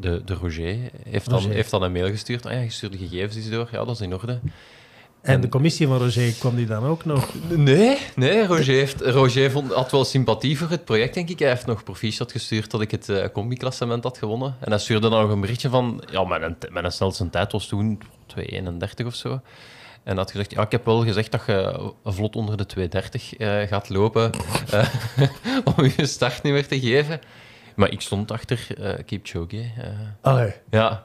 [0.00, 0.76] de, de Roger
[1.08, 1.54] heeft dan, Roger.
[1.54, 2.46] heeft dan een mail gestuurd.
[2.46, 3.68] Ah ja, je stuurt de gegevens eens door.
[3.72, 4.40] Ja, dat is in orde.
[5.20, 7.28] En de commissie van Roger kwam die dan ook nog.
[7.48, 11.38] Nee, nee Roger, heeft, Roger vond, had wel sympathie voor het project, denk ik.
[11.38, 14.56] Hij heeft nog proficiat gestuurd dat ik het eh combi-klassement had gewonnen.
[14.60, 16.02] En hij stuurde dan nog een berichtje van...
[16.10, 18.02] Ja, mijn, mijn snelste tijd was toen
[18.38, 19.40] 2.31 of zo.
[20.02, 22.88] En had gezegd, ja, ik heb wel gezegd dat je vlot onder de
[23.32, 24.30] 2.30 eh, gaat lopen
[24.70, 24.88] eh,
[25.76, 27.20] om je start niet meer te geven.
[27.78, 29.56] Maar ik stond achter eh Kipchoge.
[29.78, 29.88] eh.
[30.20, 30.52] Allee.
[30.70, 31.04] Ja.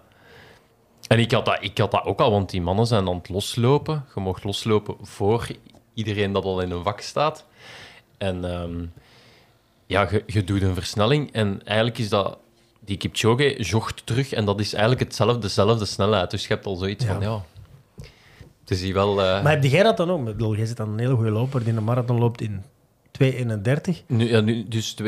[1.08, 3.30] En ik had, dat, ik had dat ook al, want die mannen zijn aan het
[3.30, 4.06] loslopen.
[4.16, 5.48] Je mocht loslopen voor
[5.94, 7.46] iedereen dat al in een vak staat.
[8.18, 8.86] En ehm,
[9.86, 11.32] ja, je, je doet een versnelling.
[11.32, 12.38] En eigenlijk is dat...
[12.86, 16.32] Die Kipchoge jogt terug en dat is eigenlijk hetzelfde, dezelfde snelheid.
[16.32, 17.14] Dus je hebt al zoiets Ja.
[17.14, 17.44] van, ja...
[18.60, 19.22] Het is hier wel...
[19.24, 20.20] eh, Maar heb jij dat dan ook?
[20.20, 22.64] Ik bedoel, jij zit dan een hele goede loper die een marathon loopt in
[23.22, 24.06] 2.31.
[24.08, 25.08] nu, ja, nu, dus 2,29,40.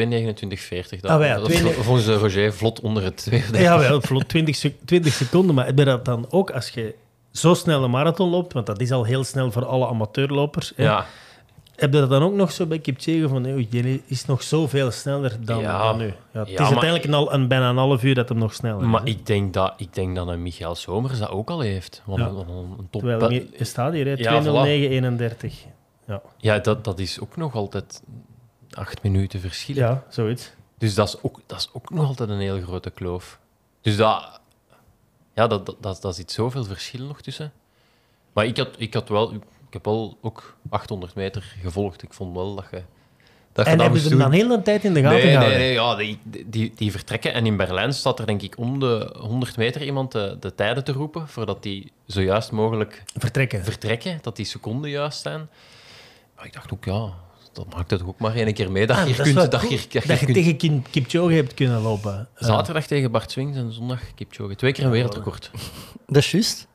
[1.01, 3.43] Dat, Ah, ja, dat is 2,9 volgens de Roger vlot onder het 2.
[3.53, 5.55] Ja, wel, vlot 20, sec- 20 seconden.
[5.55, 6.95] Maar heb je dat dan ook als je
[7.31, 8.53] zo snel een marathon loopt?
[8.53, 10.73] Want dat is al heel snel voor alle amateurlopers.
[10.75, 10.83] hè?
[10.83, 11.05] Ja,
[11.75, 14.91] Heb je dat dan ook nog zo bij Kipchoge van, "Oei, die is nog zoveel
[14.91, 15.77] sneller dan, Ja.
[15.87, 16.05] dan nu?
[16.05, 18.37] Ja, het Ja, is maar- uiteindelijk een, al, een, bijna een half uur dat hem
[18.37, 18.87] nog sneller is.
[18.87, 22.01] maar ik denk, dat, ik denk dat een Michael Somers dat ook al heeft.
[22.05, 22.25] Want Ja.
[22.27, 22.37] een,
[22.79, 23.01] een top...
[23.01, 25.65] Terwijl je staat hier, hè, Ja, 2.09.31.
[26.07, 26.21] Ja.
[26.37, 28.01] Ja, dat, dat is ook nog altijd
[28.71, 29.75] acht minuten verschil.
[29.75, 30.51] ja, zoiets.
[30.77, 33.39] Dus dat is, ook, dat is ook nog altijd een heel grote kloof.
[33.81, 34.39] Dus dat,
[35.33, 37.53] ja, dat, dat, dat, dat zit zoveel verschil nog tussen.
[38.33, 42.03] Maar ik had, ik had wel, ik heb wel ook 800 meter gevolgd.
[42.03, 42.83] Ik vond wel dat je
[43.55, 45.25] dat je En dat hebben ze hem dan heel de tijd in de gaten Nee,
[45.25, 45.59] nee, gehouden?
[45.59, 47.33] nee, ja, die, die, die vertrekken.
[47.33, 50.83] En in Berlijn staat er denk ik om de 100 meter iemand de, de tijden
[50.83, 53.63] te roepen, voordat die zo juist mogelijk Vertrekken.
[53.63, 55.49] vertrekken, dat die seconden juist zijn.
[56.35, 57.13] Maar ik dacht ook, ja,
[57.53, 58.87] dat maakt het ook maar één keer mee.
[58.87, 61.53] Dat Ah, je dat kunt, dat je, dat je dat je kunt- tegen Kipchoge hebt
[61.53, 62.27] kunnen lopen.
[62.35, 64.55] Zaterdag tegen Bart Swings en zondag Kipchoge.
[64.55, 65.51] Twee keer een wereldrecord.
[66.07, 66.67] Dat is juist.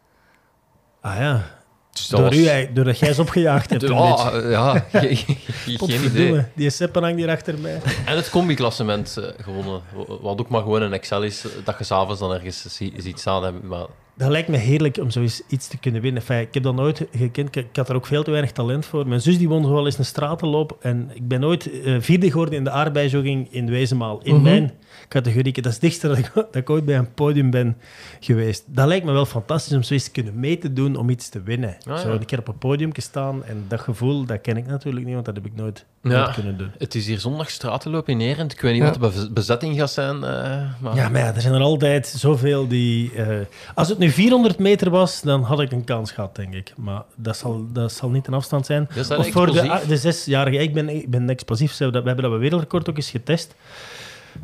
[1.01, 1.59] ah ja,
[1.93, 3.83] Dus door was- u, doordat jij ze opgejaagd hebt.
[3.87, 3.95] beetje.
[3.95, 6.45] Ja, ja, ge- ge- geen idee.
[6.55, 7.81] Die Seppen hangt hier achter mij.
[8.07, 9.83] En het combi-klassement eh, gewonnen.
[10.21, 13.67] Wat ook maar gewoon een Excel is, eh, dat je s'avonds dan ergens ziet staan.
[13.67, 13.87] Maar
[14.21, 16.21] Dat lijkt me heerlijk om zoiets iets te kunnen winnen.
[16.23, 17.57] Enfin, ik heb dat nooit gekend.
[17.57, 19.07] Ik, had er ook veel te weinig talent voor.
[19.09, 20.77] Mijn zus die won zo wel eens een stratenloop.
[20.81, 24.21] En ik ben nooit eh, vierde geworden in de aardbeijogging in Wezenmaal.
[24.23, 24.43] In Mhm.
[24.43, 24.73] mijn
[25.09, 25.53] categorie.
[25.53, 27.77] Dat is het dichtste dat ik, dat ik ooit bij een podium ben
[28.21, 28.65] geweest.
[28.67, 31.43] Dat lijkt me wel fantastisch om zoiets te kunnen mee te doen om iets te
[31.43, 31.77] winnen.
[31.89, 32.15] Ah, Zo ja.
[32.15, 33.45] een keer op een podium staan.
[33.45, 36.09] En dat gevoel, dat ken ik natuurlijk niet, want dat heb ik nooit, Ja.
[36.11, 36.71] nooit kunnen doen.
[36.79, 38.53] het is hier zondag stratenloop in Erend.
[38.53, 38.87] Ik weet niet Ja.
[38.89, 40.15] wat de bez- bezetting gaat zijn.
[40.17, 40.95] eh, maar...
[40.95, 43.13] Ja, maar er zijn er altijd zoveel die...
[43.15, 43.37] eh,
[43.75, 46.73] als het nu 400 meter was, dan had ik een kans gehad, denk ik.
[46.77, 48.89] Maar dat zal, dat zal niet een afstand zijn.
[48.95, 50.57] Dat Of voor de, de zesjarige...
[50.57, 51.79] Ik ben, ik ben explosief.
[51.79, 53.55] We hebben dat wereldrecord ook eens getest.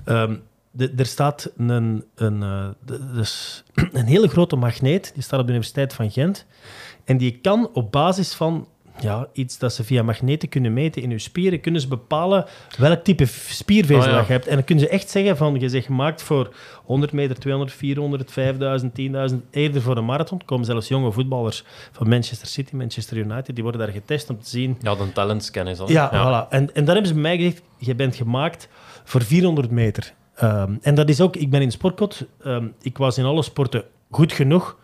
[0.05, 0.35] Ehm,
[0.71, 5.11] de, er staat een, een, eh, de- dus een hele grote magneet.
[5.15, 6.47] Die staat op de Universiteit van Gent.
[7.05, 8.67] En die kan op basis van
[9.01, 11.61] ja, iets dat ze via magneten kunnen meten in je spieren.
[11.61, 12.45] Kunnen ze bepalen
[12.79, 14.17] welk type spiervezel Oh, ja.
[14.17, 14.47] dat je hebt.
[14.47, 18.33] En dan kunnen ze echt zeggen van, je bent gemaakt voor 100 meter, 200, 400,
[18.33, 18.93] 5000,
[19.33, 19.37] 10.000.
[19.51, 20.39] Eerder voor een marathon.
[20.39, 23.55] Er komen zelfs jonge voetballers van Manchester City, Manchester United.
[23.55, 25.89] Die worden daar getest om te zien Ja, de talentscan is dat.
[25.89, 26.49] ja, voilà.
[26.51, 28.69] En, en dan hebben ze mij gezegd, je bent gemaakt
[29.05, 30.13] voor 400 meter.
[30.35, 33.85] Ehm, en dat is ook, ik ben in sportkot, ehm, ik was in alle sporten
[34.11, 34.77] goed genoeg.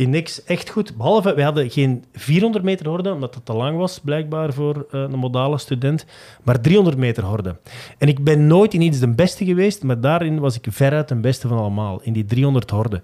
[0.00, 0.96] In niks echt goed.
[0.96, 5.00] Behalve, we hadden geen 400 meter horde, omdat dat te lang was, blijkbaar voor eh,
[5.00, 6.06] een modale student.
[6.42, 7.56] Maar 300 meter horde.
[7.98, 11.14] En ik ben nooit in iets de beste geweest, maar daarin was ik veruit de
[11.14, 12.00] beste van allemaal.
[12.02, 13.02] In die 300 horde.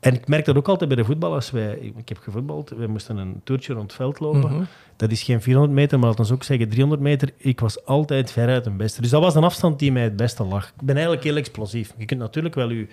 [0.00, 1.50] En ik merk dat ook altijd bij de voetballers.
[1.50, 4.52] Wij, ik, heb gevoetbald, we moesten een toertje rond het veld lopen.
[4.52, 4.62] Mhm.
[4.96, 7.30] Dat is geen 400 meter, maar laten we ook zeggen 300 meter.
[7.36, 9.00] Ik was altijd veruit een beste.
[9.00, 10.66] Dus dat was een afstand die mij het beste lag.
[10.66, 11.94] Ik ben eigenlijk heel explosief.
[11.98, 12.86] Je kunt natuurlijk wel je,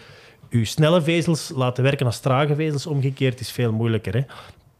[0.60, 2.86] je snelle vezels laten werken als trage vezels.
[2.88, 4.14] Omgekeerd is veel moeilijker.
[4.14, 4.20] Hè?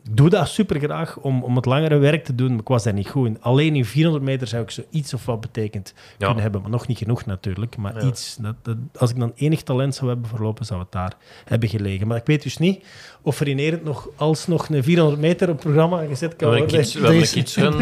[0.10, 2.84] Ik doe dat super graag om, om het langere werk te doen, maar ik was
[2.84, 3.38] daar niet goed in.
[3.42, 6.26] Alleen in 400 meter zou ik zo iets of wat betekend Ja.
[6.26, 6.62] kunnen hebben.
[6.62, 7.78] Maar nog niet genoeg natuurlijk.
[7.78, 8.08] Maar Ja.
[8.08, 8.38] iets.
[8.40, 11.14] Dat, dat, als ik dan enig talent zou hebben verlopen, zou het daar
[11.46, 12.08] hebben gelegen.
[12.08, 12.84] Maar ik weet dus niet
[13.22, 16.68] of er in Erend nog alsnog een 400 meter op programma gezet kan worden.
[16.68, 17.00] Deze-.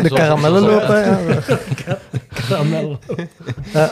[0.01, 0.95] De karamellen lopen.
[0.99, 1.19] Ja.
[2.47, 2.99] Karamel.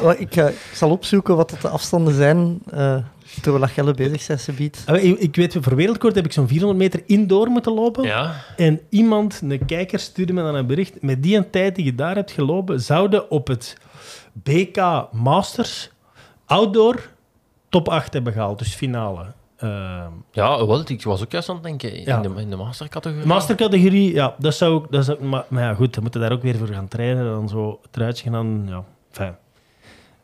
[0.02, 2.60] Wat ik, ik zal opzoeken wat dat de afstanden zijn.
[2.72, 2.97] eh
[3.41, 4.84] terwijl dat Gelle bezig zijn, Sebiet.
[4.88, 8.03] Ah, Ik, ik weet, voor wereldkort heb ik zo'n 400 meter indoor moeten lopen.
[8.03, 11.01] Ja, En iemand, een kijker, stuurde me dan een bericht.
[11.01, 13.77] Met die een tijd die je daar hebt gelopen, zouden op het
[14.34, 15.89] BK Masters
[16.45, 17.09] outdoor
[17.69, 18.59] top 8 hebben gehaald.
[18.59, 19.25] Dus finale.
[19.57, 22.21] Ehm ja wel, ik was ook juist aan het denken in, Ja.
[22.21, 23.25] de, in de mastercategorie.
[23.27, 26.41] mastercategorie, ja, dat zou, ik- dat zou maar, maar ja, goed, dan moeten daar ook
[26.41, 27.25] weer voor gaan trainen.
[27.25, 29.38] Dan zo eruit gaan, dan, ja, fijn.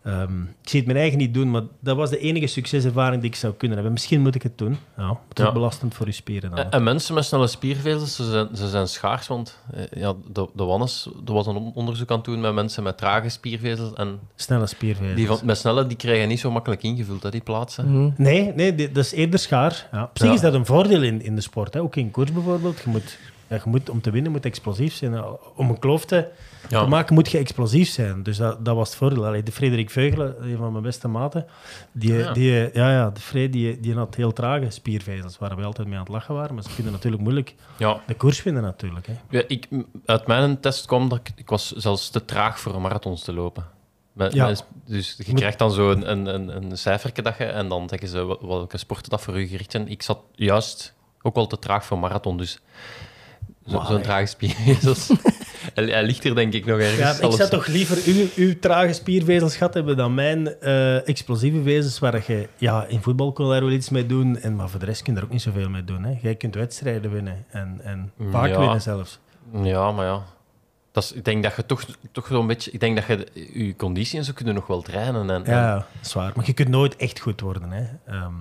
[0.06, 3.30] Ehm, ik zie het mijn eigen niet doen, maar dat was de enige succeservaring die
[3.30, 3.94] ik zou kunnen hebben.
[3.94, 4.78] Misschien moet ik het doen.
[4.98, 5.52] Ja, het is Ja.
[5.52, 6.60] belastend voor je spieren dan.
[6.60, 10.48] En, en mensen met snelle spiervezels, ze zijn, ze zijn schaars, want eh, ja, de,
[10.54, 13.94] de Wannes, er was een on- onderzoek aan het doen met mensen met trage spiervezels
[13.94, 15.16] en Snelle spiervezels.
[15.16, 17.92] die van, met snelle, die krijgen niet zo makkelijk ingevuld, hè, die plaatsen.
[17.92, 18.10] Mhm.
[18.18, 19.88] Nee, nee dat is eerder schaar.
[19.92, 20.04] Ja.
[20.04, 20.34] Op zich Ja.
[20.34, 21.74] is dat een voordeel in, in de sport.
[21.74, 21.82] Hè.
[21.82, 22.80] Ook in koers bijvoorbeeld.
[22.84, 25.12] Je moet, ja, je moet, om te winnen moet explosief zijn.
[25.12, 26.26] Nou, Om een kloof te,
[26.70, 26.84] Ja.
[26.84, 28.24] te maken moet je explosief zijn.
[28.24, 29.26] Dus dat, dat was het voordeel.
[29.26, 31.46] Allee, de Frederik Veugelen, een van mijn beste maten,
[31.92, 32.34] die, Ja.
[32.34, 35.98] die, ja, ja, de Fred, die, die had heel trage spiervezels, waar we altijd mee
[35.98, 36.54] aan het lachen waren.
[36.56, 38.00] Maar ze kunnen natuurlijk moeilijk Ja.
[38.08, 39.08] de koers winnen natuurlijk.
[39.08, 39.14] Hè.
[39.30, 39.68] Ja, ik,
[40.06, 43.66] uit mijn test kwam dat ik, ik was zelfs te traag voor marathons te lopen.
[44.14, 44.46] Met, Ja.
[44.48, 47.90] met- dus je krijgt dan zo een, een, een, een cijfertje dat je, en dan
[47.90, 49.88] zeggen ze wel- welke sporten dat voor u gericht zijn.
[49.88, 52.60] Ik zat juist ook wel te traag voor marathon, dus
[53.66, 55.08] zo'n trage spiervezels.
[55.74, 57.20] hij, hij ligt er denk ik nog ergens.
[57.20, 61.62] Ja, ik zou toch liever uw, uw trage spiervezels gehad hebben dan mijn eh, explosieve
[61.64, 64.80] vezels, waar je ja, in voetbal kon daar wel iets mee doen, en, maar voor
[64.80, 66.04] de rest kun je er ook niet zoveel mee doen.
[66.04, 66.18] Hè.
[66.22, 68.60] Jij kunt wedstrijden winnen en, en vaak Ja.
[68.60, 69.20] winnen zelfs.
[69.64, 70.24] Ja, maar ja.
[70.92, 72.72] Dat is, ik denk dat je toch, toch zo'n beetje...
[72.72, 75.30] Ik denk dat je je conditie en zo kunnen nog wel trainen.
[75.30, 76.32] En, en- Ja, dat is waar.
[76.36, 77.72] Maar je kunt nooit echt goed worden.
[77.72, 77.84] Hè.
[78.06, 78.34] Ehm,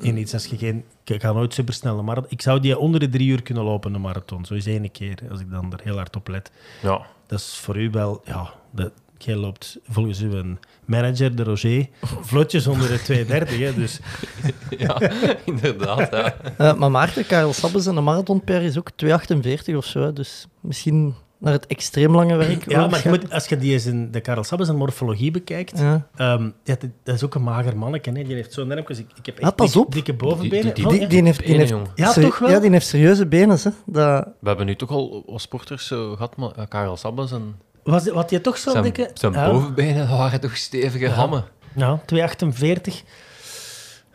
[0.00, 0.84] in iets als je geen...
[1.04, 2.30] Ik ga nooit supersnel een marathon...
[2.30, 4.44] Ik zou die onder de drie uur kunnen lopen, een marathon.
[4.44, 6.50] Zo eens één keer, als ik dan er heel hard op let.
[6.82, 7.06] ja.
[7.26, 8.22] Dat is voor u wel...
[8.24, 11.86] Ja, dat, jij loopt volgens uw manager, de Roger,
[12.20, 13.58] vlotjes onder de 230.
[13.58, 14.00] Hè, dus
[14.84, 15.00] ja,
[15.44, 16.10] inderdaad.
[16.10, 16.34] Ja.
[16.56, 20.12] Eh, maar Maarten, Karel Sabbes en de marathonper is ook 2,48 of zo.
[20.12, 22.70] Dus misschien naar het extreem lange werk.
[22.70, 25.78] Ja, maar je moet, als je die eens in de Karel Sabbes en morfologie bekijkt,
[25.78, 26.06] Ja.
[26.16, 28.10] ehm, ja, dat- dat is ook een mager manneke.
[28.10, 28.22] Hè.
[28.24, 28.98] Die heeft zo'n nermpjes.
[28.98, 29.92] Ik, ik heb echt Ah, pas dik- op.
[29.92, 30.74] dikke bovenbenen.
[30.74, 31.06] die- Oh, Die, ja.
[31.08, 31.90] die heeft, die Benen, heeft, jongen.
[31.94, 32.50] Ja, toch wel?
[32.50, 33.58] Ja, die heeft serieuze benen.
[33.62, 33.70] Hè.
[33.86, 37.56] Dat, We hebben nu toch al wat sporters zo gehad, maar eh, Karel Sabbes en
[37.84, 39.10] Was, wat je toch zo'n zijn, dikke...
[39.14, 39.50] zijn Ja.
[39.50, 41.44] bovenbenen waren toch stevige hammen.
[41.74, 43.02] Ja, 2,48.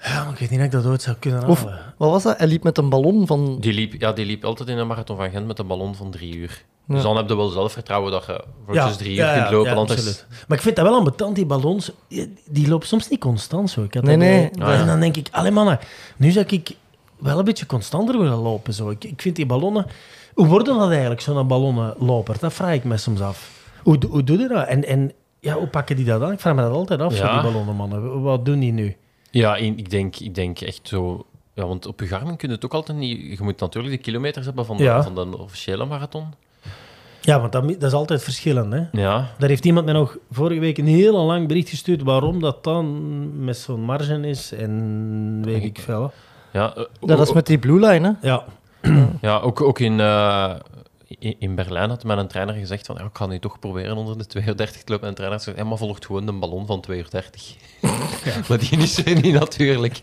[0.03, 1.79] Ja, maar ik weet niet of ik dat ooit zou kunnen Of- halen.
[1.97, 2.37] wat was dat?
[2.37, 3.57] Hij liep met een ballon van...
[3.59, 6.11] Die liep, ja, die liep altijd in een marathon van Gent met een ballon van
[6.11, 6.65] drie uur.
[6.85, 6.93] Ja.
[6.93, 9.95] Dus dan heb je wel zelfvertrouwen dat je volgens drie uur ja, kunt ja, lopen.
[9.95, 10.13] ja.
[10.47, 11.91] Maar ik vind dat wel ambetant, die ballons.
[12.49, 13.83] Die lopen soms niet constant zo.
[13.83, 14.49] Ik had Nee, nee.
[14.51, 14.73] Ah, ja.
[14.73, 15.79] En dan denk ik, allee mannen,
[16.17, 16.75] nu zou ik
[17.17, 18.73] wel een beetje constanter willen lopen.
[18.73, 18.89] Zo.
[18.89, 19.85] Ik, ik vind die ballonnen...
[20.33, 22.39] Hoe worden dat eigenlijk, zo'n ballonnenloper?
[22.39, 23.51] Dat vraag ik me soms af.
[23.83, 24.67] Hoe, hoe doe je dat?
[24.67, 26.31] En, en ja, hoe pakken die dat aan?
[26.31, 27.33] Ik vraag me dat altijd af, zo, Ja.
[27.33, 28.21] die ballonnenmannen.
[28.21, 28.95] Wat doen die nu?
[29.31, 31.25] Ja, in- ik denk, ik denk echt zo...
[31.53, 33.37] Ja, want op je Garmin kun je het ook altijd niet...
[33.37, 35.03] Je moet natuurlijk de kilometers hebben van de, Ja.
[35.03, 36.33] van de officiële marathon.
[37.21, 38.81] Ja, want dat, dat is altijd verschillend, hè?
[38.91, 42.63] Ja, Daar heeft iemand mij nog vorige week een heel lang bericht gestuurd waarom dat
[42.63, 46.11] dan met zo'n marge is en weet ik veel.
[46.51, 48.27] ja, eh, Dat is met die Blue Line, hè?
[48.27, 48.43] Ja,
[49.21, 50.53] ja ook, ook in, eh,
[51.19, 54.17] in, in Berlijn had mijn trainer gezegd van, ja, ik ga nu toch proberen onder
[54.17, 55.07] de 32 te lopen.
[55.07, 57.55] En de trainer zei, ja, maar volgt gewoon een ballon van 230.
[58.47, 59.99] maar die is er niet natuurlijk.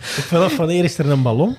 [0.00, 1.56] vanaf wanneer is er een ballon?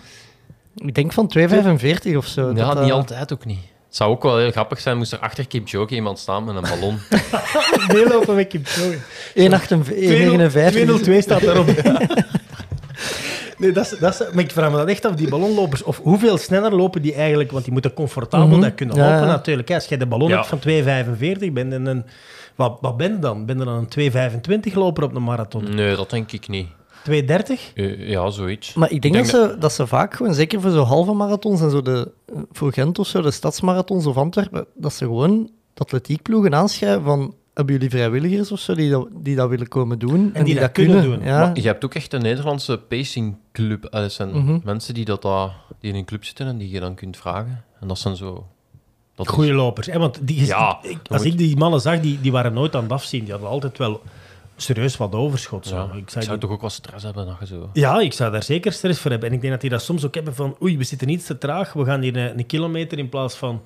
[0.76, 2.52] Ik denk van 2,45 of zo.
[2.56, 3.72] Ja, dat, niet eh, altijd ook niet.
[3.94, 6.62] Het zou ook wel heel grappig zijn, moest er achter Kipchoge iemand staan met een
[6.80, 7.00] ballon.
[7.94, 8.98] Meelopen met Kipchoge.
[9.36, 10.72] 1,59.
[10.72, 11.68] 202 staat daarop.
[13.58, 15.98] Nee, dat is, dat is, maar ik vraag me dat echt af, die ballonlopers, of
[15.98, 18.62] hoeveel sneller lopen die eigenlijk, want die moeten comfortabel Mhm.
[18.62, 19.26] dat kunnen Ja, lopen ja.
[19.26, 19.72] natuurlijk.
[19.72, 20.36] Als jij de ballon Ja.
[20.36, 22.06] hebt van 2,45, ben je een...
[22.56, 23.46] Wat, wat ben je dan?
[23.46, 24.12] Ben je dan een
[24.70, 25.76] 2,25 loper op een marathon?
[25.76, 26.68] Nee, dat denk ik niet.
[27.10, 27.74] 2,30?
[27.76, 28.74] Eh, ja, zoiets.
[28.74, 31.14] Maar ik denk, Ik denk dat, ze, dat ze vaak gewoon, zeker voor zo halve
[31.14, 35.06] marathons en zo de, eh, voor Gent of zo, de stadsmarathons of Antwerpen, dat ze
[35.06, 39.68] gewoon de atletiekploegen aanschrijven van hebben jullie vrijwilligers of zo die dat, die dat willen
[39.68, 41.20] komen doen en, die dat kunnen doen.
[41.24, 41.40] Ja.
[41.40, 43.86] Maar je hebt ook echt een Nederlandse pacingclub.
[43.86, 44.60] Eh, Dat zijn Mhm.
[44.64, 47.64] mensen die, dat, daar- die in een club zitten en die je dan kunt vragen.
[47.80, 48.48] En dat zijn zo...
[49.16, 49.88] Goeie lopers.
[49.88, 50.00] Hè?
[50.00, 50.80] Want die, Ja,
[51.10, 53.22] als moet- ik die mannen zag, die, die waren nooit aan het afzien.
[53.24, 54.02] Die hadden altijd wel
[54.56, 55.68] serieus wat overschot.
[55.68, 55.76] Zo.
[55.76, 57.70] Ja, Ik ik zei zou die- toch ook wel stress hebben je zo...
[57.74, 59.30] Ja, ik zou daar zeker stress voor hebben.
[59.30, 60.56] En ik denk dat die dat soms ook hebben van...
[60.62, 61.74] Oei, we zitten iets te traag.
[61.74, 63.62] We gaan hier een, een kilometer in plaats van...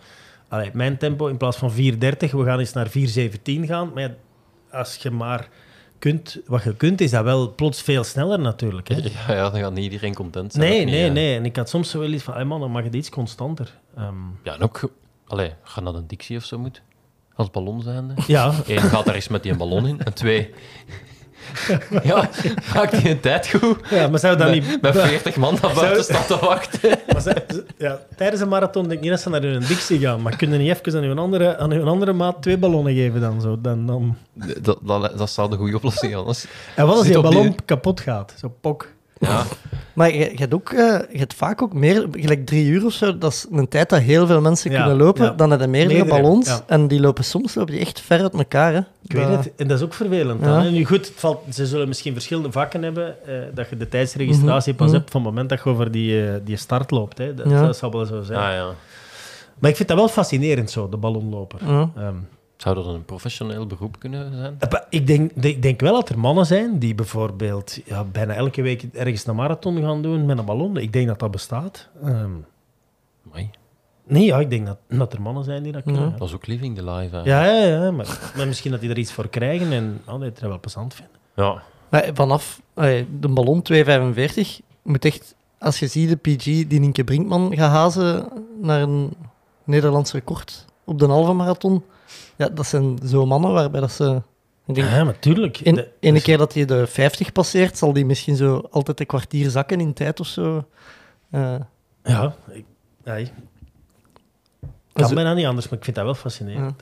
[0.47, 1.75] Allee, mijn tempo in plaats van 4.30.
[1.77, 2.99] We gaan eens naar 4.17
[3.43, 3.91] gaan.
[3.93, 4.15] Maar ja,
[4.71, 5.49] als je maar
[5.99, 6.39] kunt...
[6.45, 8.87] Wat je kunt, is dat wel plots veel sneller natuurlijk.
[8.87, 8.95] Hè?
[9.27, 10.69] Ja, ja, dan gaat niet iedereen content zijn.
[10.69, 11.35] Nee, niet, nee, nee.
[11.35, 12.33] En ik had soms zo wel iets van...
[12.33, 13.73] Hey man, dan mag het iets constanter.
[13.95, 14.13] Ehm,
[14.43, 14.91] Ja, en ook...
[15.27, 16.81] Allee, ga naar een Dixie of zo moet.
[17.37, 18.13] Als ballon zijnde.
[18.27, 20.01] ja, Eén, gaat daar eens met die ballon in.
[20.03, 20.53] En twee...
[22.03, 22.29] ja,
[22.73, 23.77] maakt die een tijd goed?
[23.89, 24.81] ja, maar zou dat niet...
[24.81, 26.89] Met, met 40 man daar buiten staat te wachten.
[27.07, 27.43] Maar
[27.77, 30.21] ja, tijdens een marathon denk ik niet dat ze naar hun dictie gaan.
[30.21, 33.41] Maar kunnen niet even aan hun andere, aan hun andere maat twee ballonnen geven dan
[33.41, 33.61] zo?
[33.61, 34.17] Dan, dan...
[34.61, 36.45] Dat, dat, dat zou de goede oplossing anders.
[36.75, 38.33] En wat als die ballon die- kapot gaat?
[38.39, 38.87] Zo pok.
[39.19, 39.43] Ja,
[39.93, 42.93] Maar je, je, hebt ook, eh, je hebt vaak ook meer, gelijk drie uur of
[42.93, 45.25] zo, dat is een tijd dat heel veel mensen Ja, kunnen lopen.
[45.25, 45.31] ja.
[45.31, 46.61] Dan hebben meerdere, Meerdere, ballons ja.
[46.67, 48.73] en die lopen soms lopen die echt ver uit elkaar.
[48.73, 48.79] Hè.
[49.03, 49.51] Ik weet het.
[49.55, 50.41] En dat is ook vervelend.
[50.45, 50.69] Hè.
[50.71, 53.15] Nu goed, het valt, ze zullen misschien verschillende vakken hebben.
[53.27, 54.97] eh, dat je de tijdsregistratie Mhm, pas mhm.
[54.97, 57.17] hebt van het moment dat je over die, eh, die start loopt.
[57.17, 57.33] Hè.
[57.33, 57.65] Dat, Ja.
[57.65, 58.39] dat zal wel zo zijn.
[58.39, 58.67] ah, ja.
[59.59, 61.59] Maar ik vind dat wel fascinerend zo, de ballonloper.
[61.65, 61.89] Ja.
[62.57, 64.55] Zou dat een professioneel beroep kunnen zijn?
[64.59, 68.61] Eh, Ik denk, ik denk wel dat er mannen zijn die bijvoorbeeld ja, bijna elke
[68.61, 70.77] week ergens een marathon gaan doen met een ballon.
[70.77, 71.87] Ik denk dat dat bestaat.
[72.03, 72.31] Ehm,
[73.27, 73.49] Amai,
[74.07, 76.15] nee, ja, ik denk dat, dat er mannen zijn die dat kunnen.
[76.17, 77.15] dat is ook living the life.
[77.15, 77.21] hè.
[77.23, 80.21] Ja, ja, ja maar, maar misschien dat die er iets voor krijgen en oh, dat
[80.21, 81.15] het wel plezant vinden.
[81.35, 81.61] ja.
[81.89, 87.03] Maar vanaf eh, de ballon 2,45 moet echt, als je ziet de PG die Nienke
[87.03, 88.27] Brinkman gaat hazen
[88.61, 89.13] naar een
[89.63, 91.83] Nederlands record op de halve marathon,
[92.37, 94.21] ja, dat zijn zo mannen waarbij dat ze.
[94.65, 95.59] Ik denk, Ja, natuurlijk.
[95.59, 99.05] in, De- ene keer dat hij de 50 passeert, zal die misschien zo altijd een
[99.05, 100.65] kwartier zakken in tijd of zo.
[101.29, 101.55] Eh,
[102.03, 102.65] Ja, ik,
[104.93, 106.81] kan Zo- bijna niet anders, maar ik vind dat wel fascinerend.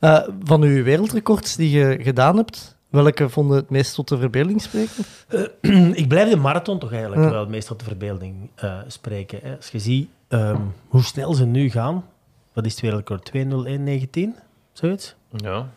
[0.00, 0.22] Ja.
[0.24, 4.62] eh, van uw wereldrecords die je gedaan hebt, welke vonden het meest tot de verbeelding
[4.62, 5.04] spreken?
[6.02, 9.38] ik blijf de marathon toch eigenlijk wel het meest tot de verbeelding eh, spreken.
[9.42, 9.56] Hè.
[9.56, 12.04] Als je ziet ehm, hoe snel ze nu gaan,
[12.52, 13.30] wat is het wereldrecord?
[13.36, 14.45] 2.01.19?
[14.78, 15.14] Zoiets?
[15.30, 15.68] ja.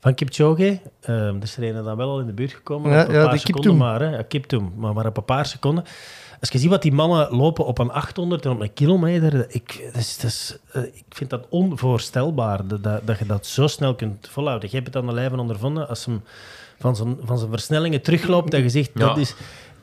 [0.00, 0.80] Van Kipchoge.
[1.00, 2.90] Ehm er is er een dan wel al in de buurt gekomen.
[2.90, 4.00] Ja, op een ja, paar de seconden maar.
[4.00, 4.16] Hè.
[4.16, 5.84] Ja, Kiptoum, maar maar op een paar seconden.
[6.40, 9.80] Als je ziet wat die mannen lopen op een 800 en op een kilometer, ik,
[9.92, 13.66] dat is, dat is, eh, ik vind dat onvoorstelbaar dat, dat, dat je dat zo
[13.66, 14.68] snel kunt volhouden.
[14.70, 16.22] Je hebt het aan de lijve ondervonden als hem
[16.78, 19.06] van zijn, van zijn versnellingen terugloopt en je zegt, Ja.
[19.06, 19.34] dat is...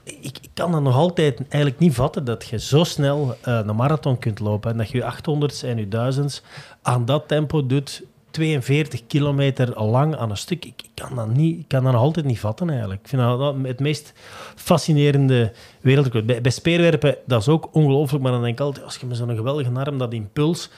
[0.03, 3.76] Ik, ik kan dat nog altijd eigenlijk niet vatten dat je zo snel eh, een
[3.76, 5.88] marathon kunt lopen en dat je je 800's en je
[6.24, 6.41] 1000's
[6.82, 8.03] aan dat tempo doet,
[8.38, 10.66] 42 kilometer lang aan een stuk.
[10.66, 13.02] Ik, kan, dat niet, ik kan dat nog altijd niet vatten eigenlijk.
[13.02, 14.14] Ik vind dat het meest
[14.56, 16.26] fascinerende wereldrecord.
[16.26, 19.18] Bij, bij speerwerpen, dat is ook ongelooflijk, maar dan denk ik altijd, als je met
[19.18, 20.70] zo'n geweldige arm, dat impuls...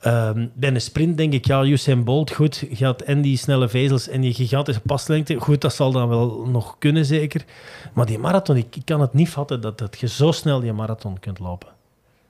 [0.00, 4.08] Ehm, bij een sprint denk ik, ja, Usain Bolt, goed, had en die snelle vezels
[4.08, 7.44] en die gigantische paslengte, goed, dat zal dan wel nog kunnen, zeker.
[7.92, 10.72] Maar die marathon, ik, ik kan het niet vatten dat, dat je zo snel die
[10.72, 11.68] marathon kunt lopen.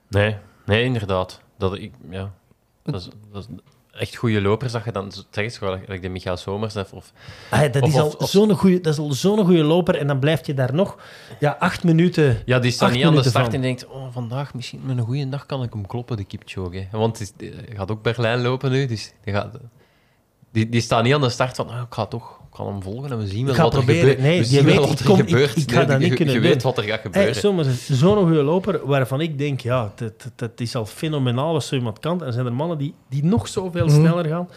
[0.09, 0.35] Nee,
[0.65, 1.41] nee, inderdaad.
[1.57, 2.31] Dat, ik, ja.
[2.83, 3.55] dat, is, dat is
[3.91, 7.11] echt goede lopers, dat je dan zeg eens gewoon, like de Michael Somers of, of
[7.49, 10.19] Ah, dat, is al of- zo'n goeie- dat is al zo'n goede loper en dan
[10.19, 10.97] blijf je daar nog
[11.39, 12.41] ja, acht minuten...
[12.45, 13.53] Ja, die staat niet aan de start van.
[13.53, 16.87] en denkt, oh, vandaag misschien met een goede dag kan ik hem kloppen, de Kipchoge.
[16.91, 19.57] Want het is- hij gaat ook Berlijn lopen nu, dus die, gaat,
[20.51, 22.81] die, die staat niet aan de start van, ah, ik ga toch ik ga hem
[22.83, 24.19] volgen en we zien wel wat er gebeurt.
[24.19, 25.57] Nee, we die zien wel weet, wat ik er kom- gebeurt.
[25.57, 27.65] ik ga Nee, dat niet je- kunnen Je weet wat er gaat gebeuren.
[27.95, 29.93] zo'n goede loper waarvan ik denk, ja,
[30.35, 32.23] dat, is al fenomenaal als zo iemand kan.
[32.23, 33.95] En zijn er mannen die, die nog zoveel Mhm.
[33.95, 34.49] sneller gaan.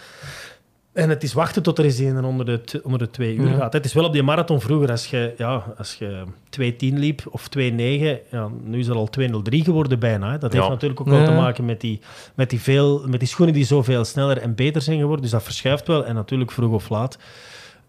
[0.92, 3.56] En het is wachten tot er eens een onder de, onder de twee uur Ja.
[3.56, 3.72] gaat.
[3.72, 7.48] Het is wel op die marathon vroeger, als je, ja, als je 2.10 liep of
[7.48, 10.30] 2.9, ja, nu is er al 2.03 geworden bijna.
[10.32, 10.38] Hè.
[10.38, 10.70] Dat heeft Ja.
[10.70, 12.00] natuurlijk ook wel te maken met die,
[12.34, 15.22] met, die veel, met die schoenen die zoveel sneller en beter zijn geworden.
[15.22, 16.04] Dus dat verschuift wel.
[16.04, 17.18] En natuurlijk vroeg of laat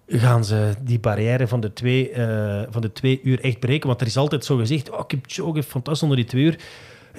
[0.07, 3.87] gaan ze die barrière van de twee, eh, van de twee uur echt breken.
[3.87, 6.59] Want er is altijd zo gezegd, oh, Kipchoge, fantastisch onder die twee uur.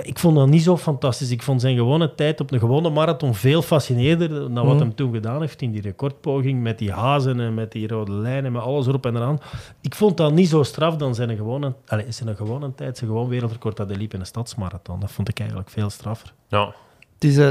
[0.02, 1.30] Ik vond dat niet zo fantastisch.
[1.30, 4.78] Ik vond zijn gewone tijd op een gewone marathon veel fascinerender dan wat Mhm.
[4.78, 8.52] hem toen gedaan heeft in die recordpoging met die hazen en met die rode lijnen,
[8.52, 9.38] met alles erop en eraan.
[9.80, 13.28] Ik vond dat niet zo straf dan zijn gewone, allez, zijn gewone tijd, zijn gewoon
[13.28, 15.00] wereldrecord dat hij liep in een stadsmarathon.
[15.00, 16.32] Dat vond ik eigenlijk veel straffer.
[16.48, 16.74] Ja.
[17.14, 17.48] Het is eh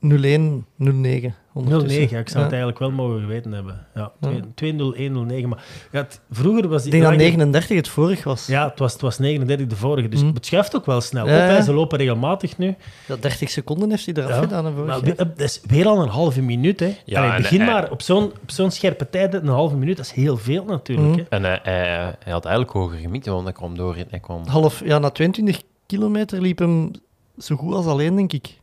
[0.00, 1.34] 2-0-1, 0-9.
[1.54, 2.58] 09, ja, ik zou het Ja.
[2.58, 3.86] eigenlijk wel mogen geweten hebben.
[3.94, 4.30] Ja, Ja.
[4.54, 5.48] 2-0-1-09.
[5.48, 6.92] Maar ja, het- vroeger was die...
[6.92, 8.46] Ik denk dat ja, 39 het vorig was.
[8.46, 10.34] Ja, het was, het was 39 de vorige, dus Mm.
[10.34, 11.50] het schuift ook wel snel Ja, op.
[11.56, 11.62] hè.
[11.62, 12.74] Ze lopen regelmatig nu.
[13.06, 14.40] Ja, 30 seconden heeft hij eraf Ja.
[14.40, 14.84] gedaan.
[14.84, 16.80] Maar dat is weer al een halve minuut.
[16.80, 16.96] Hè.
[17.04, 20.06] Ja, Allee, begin hij- maar op zo'n op zo'n scherpe tijd, een halve minuut, dat
[20.06, 21.08] is heel veel natuurlijk.
[21.08, 21.18] Mhm.
[21.18, 21.24] Hè.
[21.28, 21.84] En hij, hij,
[22.18, 23.96] hij had eigenlijk hoger gemieten, want hij kwam door.
[24.10, 24.46] Hij kwam...
[24.46, 26.90] Half, ja, na 22 kilometer liep hem
[27.38, 28.58] zo goed als alleen, denk ik.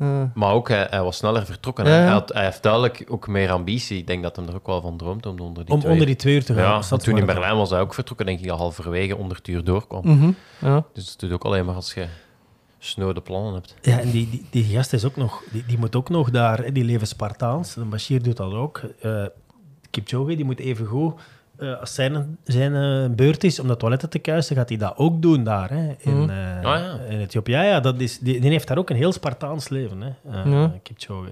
[0.00, 1.84] Eh, Maar ook, hij, hij was sneller vertrokken.
[1.84, 1.90] Ja.
[1.90, 3.98] Hij, had, hij heeft duidelijk ook meer ambitie.
[3.98, 5.92] Ik denk dat hij er ook wel van droomt om onder die Om twee...
[5.92, 6.82] onder die twee uur te gaan.
[6.90, 9.64] Ja, toen in Berlijn was hij ook vertrokken, denk ik, al halverwege onder het uur
[9.64, 10.02] doorkwam.
[10.04, 10.30] mhm,
[10.60, 10.84] ja.
[10.92, 12.06] Dus het doet ook alleen maar als je
[12.78, 13.74] snode plannen hebt.
[13.82, 16.72] Ja, en die, die, die gast is ook nog, die, die moet ook nog daar,
[16.72, 17.74] die leven Spartaans.
[17.74, 18.80] De Bashir doet dat ook.
[19.00, 19.24] Eh
[19.90, 21.20] Kipchoge, die moet even goed,
[21.60, 24.92] eh, als zijn, zijn eh, beurt is om de toiletten te kuisen, gaat hij dat
[24.96, 26.98] ook doen daar, hè, in, eh, Ah, ja.
[27.08, 27.50] in Ethiopië.
[27.52, 30.10] Ja, ja dat is, die, die heeft daar ook een heel Spartaans leven, hè,
[30.42, 30.72] eh, Ja.
[30.82, 31.28] Kipchoge.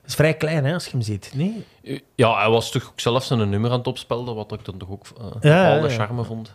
[0.00, 1.32] Het is vrij klein, hè, als je hem ziet.
[1.34, 1.64] Nee?
[2.14, 4.90] Ja, hij was toch ook zelf zijn nummer aan het opspelden, wat ik dan toch
[4.90, 5.94] ook uh, Ja, ja, al de ja.
[5.94, 6.52] charme vond.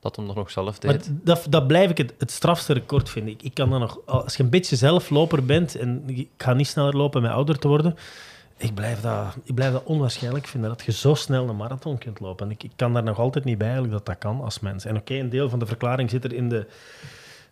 [0.00, 1.10] Dat hem dat nog zelf Maar deed.
[1.22, 3.32] dat, dat blijf ik het, het strafste record vinden.
[3.32, 6.66] Ik, ik kan dan nog, als je een beetje zelfloper bent en ik ga niet
[6.66, 7.96] sneller lopen met ouder te worden,
[8.56, 12.20] ik blijf dat, ik blijf dat onwaarschijnlijk vinden dat je zo snel een marathon kunt
[12.20, 12.46] lopen.
[12.46, 14.84] En ik, ik kan daar nog altijd niet bij eigenlijk dat dat kan als mens.
[14.84, 16.66] En oké, een deel van de verklaring zit er in de,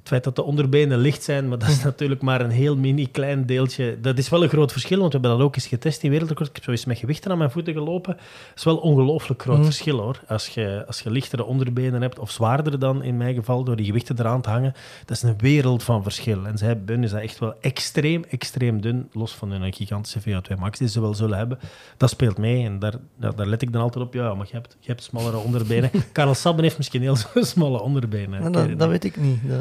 [0.04, 3.06] het feit dat de onderbenen licht zijn, maar dat is natuurlijk maar een heel mini
[3.10, 3.98] klein deeltje.
[4.00, 6.48] Dat is wel een groot verschil, want we hebben dat ook eens getest in wereldrecord.
[6.48, 8.12] Ik heb zo eens met gewichten aan mijn voeten gelopen.
[8.16, 8.22] Dat
[8.56, 9.64] is wel een ongelooflijk groot Mhm.
[9.64, 10.20] verschil hoor.
[10.28, 13.86] Als je, als je lichtere onderbenen hebt, of zwaardere dan in mijn geval, door die
[13.86, 14.72] gewichten eraan te hangen,
[15.04, 16.46] dat is een wereld van verschil.
[16.46, 20.56] En zij Bun is dat echt wel extreem, extreem dun, los van hun gigantische VO2
[20.58, 21.58] max die ze wel zullen hebben.
[21.96, 24.14] Dat speelt mee en daar, daar, daar let ik dan altijd op.
[24.14, 25.90] Ja, maar je hebt, je hebt smallere onderbenen.
[26.12, 28.52] Karel Sabben heeft misschien heel smalle onderbenen.
[28.52, 29.38] Dat, dat weet ik niet.
[29.48, 29.60] Dat-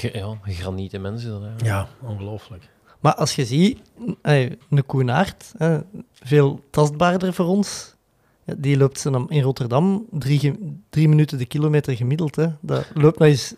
[0.00, 1.30] Ja, granieten mensen.
[1.30, 1.66] Dat.
[1.66, 2.68] Ja, ongelooflijk.
[3.00, 3.78] Maar als je ziet,
[4.22, 5.78] ey, een Koenaert, hè,
[6.12, 7.94] veel tastbaarder voor ons,
[8.44, 10.58] die loopt ze dan in Rotterdam drie,
[10.90, 12.36] drie minuten de kilometer gemiddeld.
[12.36, 12.46] Hè.
[12.60, 13.54] Dat loopt nou eens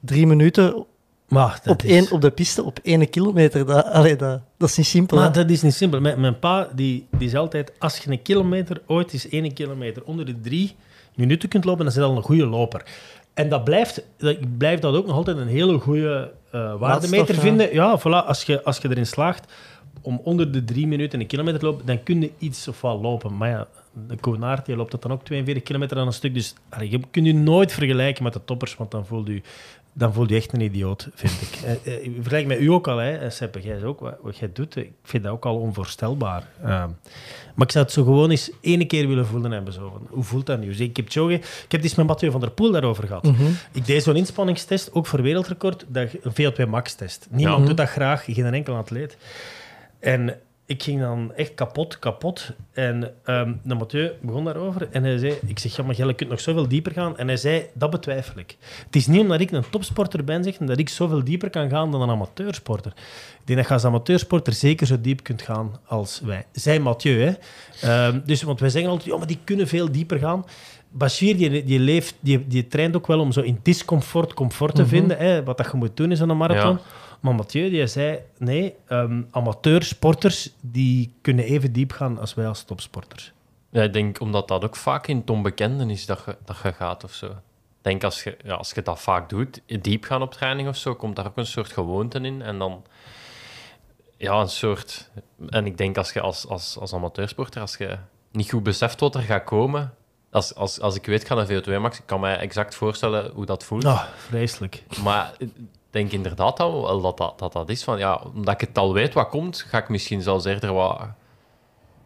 [0.00, 0.86] drie minuten
[1.28, 1.90] Maar dat op, is...
[1.90, 3.66] één, op de piste op één kilometer.
[3.66, 5.16] Dat, allee, dat, dat is niet simpel.
[5.16, 5.32] Maar hè.
[5.32, 6.00] dat is niet simpel.
[6.00, 10.04] Mijn, mijn pa die, die is altijd, als je een kilometer, ooit is één kilometer
[10.04, 10.76] onder de drie
[11.14, 12.84] minuten kunt lopen, dan is je al een goede loper.
[13.40, 17.34] En dat blijft, dat, ik blijf dat ook nog altijd een hele goede eh waardemeter
[17.34, 17.40] ja.
[17.40, 17.74] vinden.
[17.74, 19.52] Ja, voilà, als je, als je erin slaagt
[20.02, 23.00] om onder de drie minuten een kilometer te lopen, dan kun je iets of wat
[23.00, 23.36] lopen.
[23.36, 23.66] Maar ja,
[24.08, 26.34] de Koenaert die loopt dat dan ook 42 kilometer aan een stuk.
[26.34, 29.42] Dus allee, je kunt je nooit vergelijken met de toppers, want dan voel je
[29.92, 31.48] dan voel je echt een idioot, vind ik.
[31.64, 33.60] Eh, eh, Ik vergelijk met u ook al, hè, eh, Seppe.
[33.62, 36.48] Jij is ook, wat, wat jij doet, ik vind dat ook al onvoorstelbaar.
[36.62, 36.88] Ehm,
[37.54, 39.72] maar ik zou het zo gewoon eens ene keer willen voelen hebben.
[39.72, 40.70] Zo, van, hoe voelt dat nu?
[40.74, 43.22] Ik heb, ik heb het eens met Mathieu van der Poel daarover gehad.
[43.22, 43.42] Mhm.
[43.72, 47.26] Ik deed zo'n inspanningstest, ook voor wereldrecord, dat, een VO2 max-test.
[47.30, 47.66] Niemand Ja.
[47.66, 49.16] doet dat graag, geen enkel atleet.
[49.98, 50.36] En
[50.70, 52.50] ik ging dan echt kapot, kapot.
[52.72, 54.88] En ehm de Mathieu begon daarover.
[54.90, 57.18] En hij zei, ik zeg, ja, maar Jelle, je kunt nog zoveel dieper gaan.
[57.18, 58.56] En hij zei, dat betwijfel ik.
[58.86, 61.90] Het is niet omdat ik een topsporter ben, zeg, dat ik zoveel dieper kan gaan
[61.90, 62.92] dan een amateursporter.
[63.40, 66.46] Ik denk dat je als amateursporter zeker zo diep kunt gaan als wij.
[66.52, 67.32] Zij Mathieu, hè.
[67.80, 70.44] Ehm, dus, want wij zeggen altijd, ja, maar die kunnen veel dieper gaan.
[70.92, 74.80] Bashir, die, die, leeft, die, die traint ook wel om zo in discomfort comfort te
[74.82, 74.90] Mhm.
[74.90, 75.16] vinden.
[75.18, 76.72] Hè, wat dat je moet doen is aan een marathon.
[76.72, 76.80] Ja.
[77.20, 82.64] Maar Mathieu die zei, nee, ehm amateursporters die kunnen even diep gaan als wij als
[82.64, 83.32] topsporters.
[83.70, 86.72] Ja, ik denk omdat dat ook vaak in het onbekende is dat je, dat je
[86.72, 87.26] gaat of zo.
[87.26, 90.76] Ik denk als je, ja, als je dat vaak doet, diep gaan op training of
[90.76, 92.42] zo, komt daar ook een soort gewoonte in.
[92.42, 92.84] En dan,
[94.16, 95.10] ja, een soort.
[95.48, 97.98] En ik denk als je als, als, als amateursporter, als je
[98.30, 99.94] niet goed beseft wat er gaat komen.
[100.30, 103.46] Als, als, als ik weet, ga naar VO2 max, ik kan me exact voorstellen hoe
[103.46, 103.84] dat voelt.
[103.84, 104.82] Ah, vreselijk.
[105.02, 105.36] Maar
[105.90, 108.92] denk inderdaad dat wel dat dat, dat dat is van ja, omdat ik het al
[108.92, 111.00] weet wat komt, ga ik misschien zelfs eerder wat,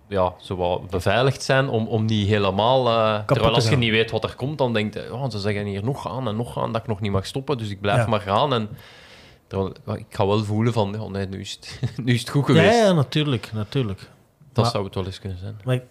[0.08, 2.84] ja, zo wat beveiligd zijn om, om niet helemaal.
[2.84, 5.64] te terwijl als je niet weet wat er komt, dan denk je, oh, ze zeggen
[5.66, 7.98] hier nog gaan en nog gaan dat ik nog niet mag stoppen, dus ik blijf
[7.98, 8.06] Ja.
[8.06, 8.52] maar gaan.
[8.54, 8.68] En
[9.46, 12.28] terwijl, ja, ik ga wel voelen van, ja, nee, nu is het, nu is het
[12.30, 12.78] goed Ja, geweest.
[12.78, 14.10] ja, natuurlijk, natuurlijk.
[14.52, 15.60] Dat Maar- zou het wel eens kunnen zijn.
[15.64, 15.84] Maar ik-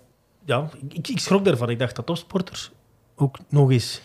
[0.46, 1.70] ja, ik, ik schrok daarvan.
[1.70, 2.72] Ik dacht dat topsporters
[3.16, 4.02] ook nog eens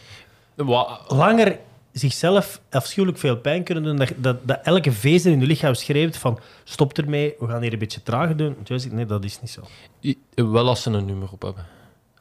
[0.55, 1.59] Wa- langer
[1.99, 3.97] zichzelf afschuwelijk veel pijn kunnen doen.
[3.97, 7.73] Dat, dat, dat elke vezel in je lichaam schreeuwt van stop ermee, we gaan hier
[7.73, 8.57] een beetje trager doen.
[8.91, 9.61] Nee, dat is niet zo.
[10.03, 11.67] i- wel als ze een nummer op hebben.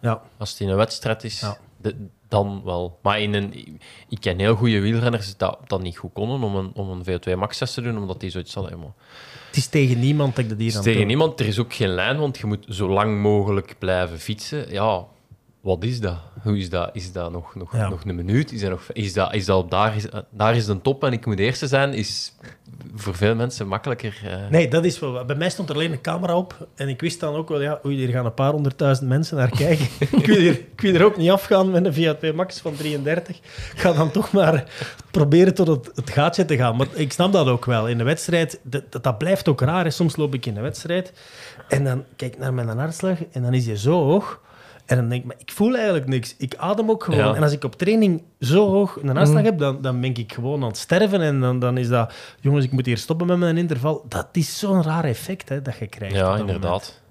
[0.02, 1.58] Ja, Als het in een wedstrijd is, Ja.
[1.82, 1.96] de,
[2.28, 3.00] dan wel.
[3.02, 6.72] Maar in een, ik ken heel goede wielrenners dat dat niet goed konden om een,
[6.74, 8.80] om een VO2 max test te doen, omdat die zoiets hadden.
[8.80, 8.94] Maar
[9.48, 11.60] Het is tegen niemand dat ik dat hier het aan is tegen niemand, er is
[11.60, 14.72] ook geen lijn, want je moet zo lang mogelijk blijven fietsen.
[14.72, 15.06] Ja,
[15.62, 16.18] wat is dat?
[16.44, 16.90] Hoe is dat?
[16.94, 17.90] Is dat nog, nog, Ja.
[17.90, 18.52] nog een minuut?
[18.52, 21.12] Is dat, nog, is dat, is dat op daar, is, daar is de top en
[21.14, 21.94] ik moet de eerste zijn?
[21.94, 22.34] Is
[22.96, 24.20] voor veel mensen makkelijker.
[24.26, 24.50] eh.
[24.50, 25.26] Nee, dat is wel.
[25.26, 26.68] Bij mij stond er alleen een camera op.
[26.76, 29.50] En ik wist dan ook wel, ja, oei, hier gaan een paar honderdduizend mensen naar
[29.50, 29.86] kijken.
[30.20, 33.38] ik, wil hier, ik wil er ook niet afgaan met een Fiat Max van 33.
[33.38, 34.64] Ik ga dan toch maar
[35.12, 36.76] proberen tot het, het gaatje te gaan.
[36.76, 37.88] Maar ik snap dat ook wel.
[37.88, 39.84] In de wedstrijd, dat, dat, blijft ook raar.
[39.84, 39.90] Hè.
[39.90, 41.14] Soms loop ik in de wedstrijd
[41.68, 44.40] en dan kijk ik naar mijn hartslag en dan is hij zo hoog.
[44.88, 46.36] En dan denk ik, maar ik voel eigenlijk niks.
[46.38, 47.20] Ik adem ook gewoon.
[47.20, 47.36] Ja.
[47.36, 50.62] En als ik op training zo hoog een hartslag heb, dan, dan ben ik gewoon
[50.62, 51.22] aan het sterven.
[51.22, 54.06] En dan, dan is dat, jongens, ik moet hier stoppen met mijn interval.
[54.10, 56.16] Dat is zo'n raar effect hè, dat je krijgt.
[56.16, 57.02] Ja, inderdaad.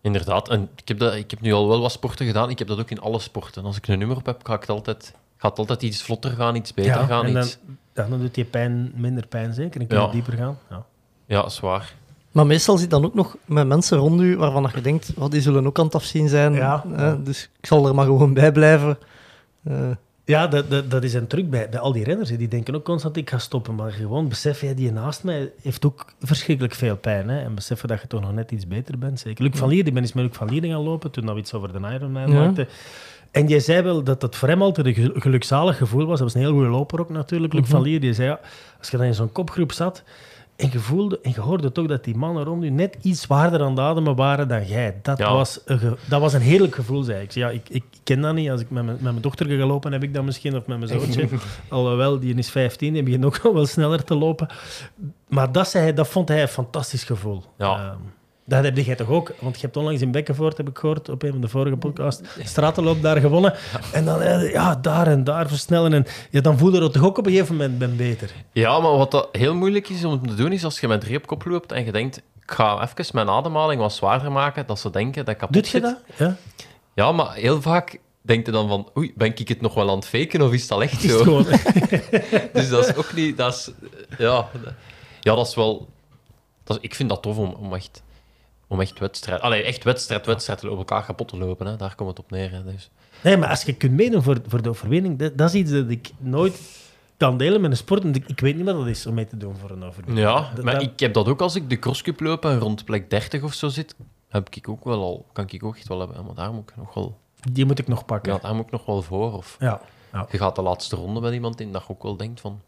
[0.00, 0.48] Inderdaad.
[0.48, 2.50] En ik heb, dat, ik heb nu al wel wat sporten gedaan.
[2.50, 3.64] Ik heb dat ook in alle sporten.
[3.64, 6.30] Als ik een nummer op heb, ga ik het altijd, gaat het altijd iets vlotter
[6.30, 7.24] gaan, iets beter Ja, gaan.
[7.26, 7.58] en dan, Iets...
[7.92, 9.78] dan doet je pijn minder pijn zeker.
[9.78, 10.10] Dan kun je Ja.
[10.10, 10.58] dieper gaan.
[10.70, 10.84] Ja.
[11.26, 11.94] Ja, zwaar.
[12.32, 15.40] Maar meestal zit dan ook nog met mensen rond u waarvan je denkt, oh, die
[15.40, 16.52] zullen ook aan het afzien zijn.
[16.52, 16.84] Ja.
[16.92, 18.98] hè, dus ik zal er maar gewoon bij blijven.
[19.64, 19.90] Eh,
[20.24, 22.28] Ja, dat, dat, dat is een truc bij, bij al die renners.
[22.30, 23.74] Die denken ook constant, ik ga stoppen.
[23.74, 27.28] Maar gewoon besef, jij die naast mij heeft ook verschrikkelijk veel pijn.
[27.28, 27.42] Hè?
[27.44, 29.20] En beseffen dat je toch nog net iets beter bent.
[29.20, 29.44] Zeker.
[29.44, 31.40] Luc van Lier, ik ben eens met Luc van Lier gaan lopen toen dat we
[31.40, 32.44] iets over de Ironman Ja.
[32.44, 32.68] maakten.
[33.30, 36.18] En jij zei wel dat het voor hem altijd een gel- gelukzalig gevoel was.
[36.18, 37.70] Dat was een heel goede loper ook natuurlijk, Luc Mhm.
[37.70, 38.00] van Lier.
[38.00, 38.40] Die zei, ja,
[38.78, 40.02] als je dan in zo'n kopgroep zat
[40.62, 43.60] en je voelde en je hoorde toch dat die mannen rond je net iets zwaarder
[43.62, 44.98] aan het ademen waren dan jij.
[45.02, 45.32] Dat, Ja.
[45.32, 47.30] was, een dat was een heerlijk gevoel, zei ik.
[47.30, 48.50] Ja, ik, ik ken dat niet.
[48.50, 50.78] Als ik met mijn, met mijn dochter ga lopen, heb ik dat misschien, of met
[50.78, 51.28] mijn zoontje.
[51.68, 54.48] Alhoewel, die is 15, die begint ook nog wel sneller te lopen.
[55.28, 57.42] Maar dat, zei hij, dat vond hij een fantastisch gevoel.
[57.58, 57.76] Ja.
[57.76, 57.96] Ehm,
[58.44, 59.32] dat heb jij toch ook?
[59.40, 62.28] Want je hebt onlangs in Bekkenvoort, heb ik gehoord, op een van de vorige podcasts,
[62.42, 63.54] stratenloop daar gewonnen.
[63.92, 65.92] En dan, eh, ja, daar en daar versnellen.
[65.92, 68.30] En ja, dan voelde je toch ook op een gegeven moment ben beter.
[68.52, 71.16] Ja, maar wat dat heel moeilijk is om te doen, is als je met drie
[71.16, 74.78] op kop loopt en je denkt, ik ga even mijn ademhaling wat zwaarder maken, dat
[74.78, 75.98] ze denken dat ik kapot Doet je dat?
[76.16, 76.36] Ja.
[76.94, 79.96] Ja, maar heel vaak denk je dan van, oei, ben ik het nog wel aan
[79.96, 81.22] het faken of is dat echt zo?
[81.22, 81.46] gewoon...
[82.52, 83.36] Dus dat is ook niet...
[83.36, 83.70] Dat is,
[84.18, 84.48] ja,
[85.20, 85.88] ja, dat is wel...
[86.64, 88.02] Dat is, ik vind dat tof om, om echt...
[88.72, 89.40] Om echt wedstrijd...
[89.40, 91.66] Allee, echt wedstrijd, wedstrijd op elkaar kapot te lopen.
[91.66, 91.76] Hè.
[91.76, 92.50] Daar komt het op neer.
[92.50, 92.64] Hè.
[92.64, 92.90] Dus.
[93.22, 95.88] Nee, maar als je kunt meedoen voor, voor de overwinning, dat, dat is iets dat
[95.90, 96.60] ik nooit
[97.16, 98.02] kan delen met een sport.
[98.02, 100.26] want Ik, ik weet niet wat dat is om mee te doen voor een overwinning.
[100.28, 102.84] Ja, Dat- maar dat- ik heb dat ook als ik de crosscup loop en rond
[102.84, 103.94] plek 30 of zo zit,
[104.28, 105.26] heb ik ook wel al...
[105.32, 106.24] Kan ik ook echt wel hebben.
[106.24, 107.18] Maar daar moet ik nog wel...
[107.52, 108.32] Die moet ik nog pakken.
[108.32, 109.32] Ja, daar moet ik nog wel voor.
[109.32, 109.80] Of Ja,
[110.12, 112.60] ja, je gaat de laatste ronde met iemand in dat je ook wel denkt van...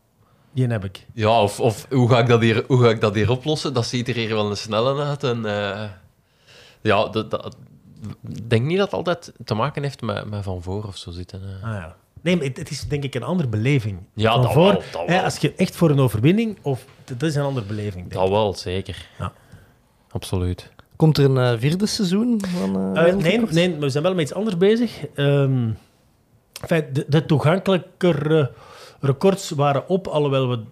[0.54, 1.06] die heb ik.
[1.14, 3.74] Ja, of, of hoe, ga ik dat hier, hoe ga ik dat hier oplossen?
[3.74, 5.22] Dat ziet er hier wel een snelle uit.
[5.24, 5.84] En, eh,
[6.80, 7.56] ja, dat, dat,
[8.28, 11.10] ik denk niet dat het altijd te maken heeft met, met van voor of zo
[11.10, 11.40] zitten.
[11.62, 11.68] eh.
[11.68, 11.96] Ah, ja.
[12.20, 13.98] Nee, maar het, het is denk ik een andere beleving.
[14.14, 15.22] Ja, Van dat voor, wel, dat hè, wel.
[15.24, 18.08] als je echt voor een overwinning, of dat is een andere beleving.
[18.08, 19.08] Denk Dat wel, zeker.
[19.18, 19.32] Ja.
[20.10, 20.70] Absoluut.
[20.96, 24.56] komt er een eh, vierde seizoen van nee, nee, we zijn wel met iets anders
[24.56, 25.06] bezig.
[25.14, 25.70] Ehm,
[26.68, 28.52] de, de toegankelijkere
[29.00, 30.64] records waren op, alhoewel we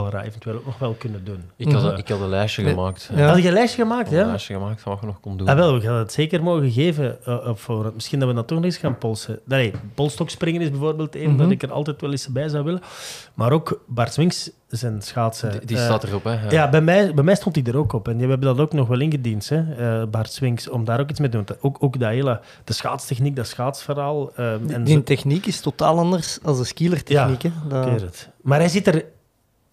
[0.00, 1.42] Balera eventueel ook nog wel kunnen doen.
[1.56, 1.96] Ik had, Mhm.
[1.96, 3.10] ik had een lijstje gemaakt.
[3.14, 3.26] Ja.
[3.28, 4.00] Had je een lijstje gemaakt?
[4.00, 4.26] Ik had een Ja.
[4.30, 5.48] lijstje gemaakt van wat je nog kon doen.
[5.48, 7.24] Ah, wel, we gaan het zeker mogen geven.
[7.24, 9.38] eh, op voor, misschien dat we dat toch nog eens gaan polsen.
[9.44, 11.36] Nee, polstokspringen is bijvoorbeeld een Mhm.
[11.38, 12.80] dat ik er altijd wel eens bij zou willen.
[13.34, 15.50] Maar ook Bart Swings, zijn schaatsen.
[15.50, 16.48] die die eh, staat erop, hè.
[16.50, 18.08] Ja, bij mij, bij mij stond hij er ook op.
[18.08, 21.10] En die hebben dat ook nog wel ingediend, hè, eh, Bart Swings, om daar ook
[21.10, 21.56] iets mee te doen.
[21.60, 24.32] Ook, ook dat hele, de schaatstechniek, dat schaatsverhaal.
[24.36, 27.42] Die, en die zo- techniek is totaal anders dan de skielertechniek.
[27.42, 27.50] hè.
[27.68, 28.28] Dat- Ik weet het.
[28.42, 29.04] Maar hij zit er...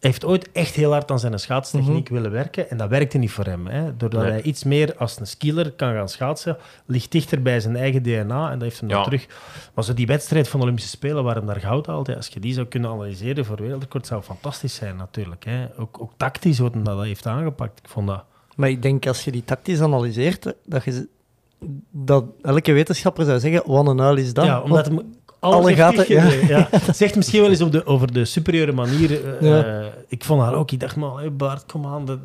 [0.04, 2.14] Hij heeft ooit echt heel hard aan zijn schaatstechniek Mhm.
[2.14, 3.68] willen werken en dat werkte niet voor hem.
[3.68, 3.97] Hè.
[3.97, 4.32] Doordat Nee.
[4.32, 8.45] hij iets meer als een skieler kan gaan schaatsen, ligt dichter bij zijn eigen DNA
[8.51, 9.04] en dat heeft hem dan Ja.
[9.04, 9.28] terug.
[9.74, 12.39] Maar zo die wedstrijd van de Olympische Spelen waar hem daar goud haalt, als je
[12.39, 15.45] die zou kunnen analyseren voor wereldrecord, zou fantastisch zijn natuurlijk.
[15.45, 15.66] Hè.
[15.78, 17.80] Ook, ook tactisch hoe hij dat heeft aangepakt.
[17.80, 18.24] Ik vond dat...
[18.56, 21.08] Maar ik denk als je die tactisch analyseert, dat, je,
[21.91, 24.45] dat elke wetenschapper zou zeggen, wat een uil is dat?
[24.45, 25.04] ja, omdat Want-
[25.44, 26.08] alles alle gaten,
[26.48, 26.68] ja.
[26.72, 29.12] Het zegt misschien wel eens op de, over de superieure manier.
[29.38, 29.64] eh, Ja.
[29.82, 30.72] eh, ik vond haar ook.
[30.72, 32.06] Ik dacht, man, hey Bart, kom aan.
[32.06, 32.20] Dat,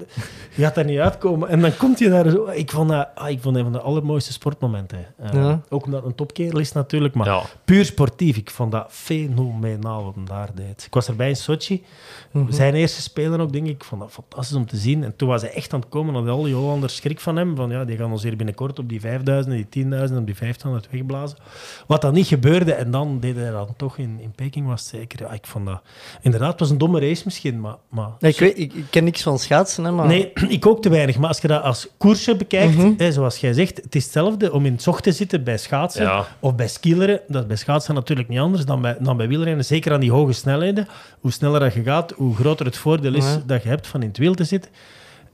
[0.54, 1.48] je gaat daar niet uitkomen.
[1.48, 2.46] En dan komt je daar zo.
[2.52, 4.98] Ik vond dat ah, ik vond een van de allermooiste sportmomenten.
[5.18, 5.60] Eh, Ja.
[5.68, 7.14] Ook omdat het een topkerel is natuurlijk.
[7.14, 7.42] Maar Ja.
[7.64, 8.36] puur sportief.
[8.36, 10.84] Ik vond dat fenomenaal wat hij daar deed.
[10.86, 11.84] Ik was erbij in Sochi.
[12.30, 12.52] Mhm.
[12.52, 13.72] Zijn eerste spelen ook, denk ik.
[13.72, 15.04] Ik vond dat fantastisch om te zien.
[15.04, 16.14] En toen was hij echt aan het komen.
[16.14, 17.56] Hadden al die Hollanders schrik van hem.
[17.56, 20.88] Van ja, die gaan ons hier binnenkort op die 5000, die 10.000, op die 1500
[20.90, 21.38] wegblazen.
[21.86, 22.72] Wat dan niet gebeurde.
[22.72, 25.20] En dan dan deed hij dan toch in, in Peking, was het zeker.
[25.26, 25.80] Ja, ik vond dat...
[26.22, 27.74] Inderdaad, het was een domme race misschien, maar...
[27.88, 30.06] maar Nee, ik, weet, ik, ik ken niks van schaatsen, hè, maar...
[30.06, 31.18] Nee, ik ook te weinig.
[31.18, 32.92] Maar als je dat als koersje bekijkt, Mhm.
[32.96, 36.02] hè, zoals jij zegt, het is hetzelfde om in het zocht te zitten bij schaatsen
[36.02, 36.26] Ja.
[36.40, 37.20] of bij skileren.
[37.28, 39.64] Dat is bij schaatsen natuurlijk niet anders dan bij, dan bij wielrennen.
[39.64, 40.88] Zeker aan die hoge snelheden.
[41.20, 43.42] Hoe sneller dat je gaat, hoe groter het voordeel is Ja.
[43.46, 44.70] dat je hebt van in het wiel te zitten.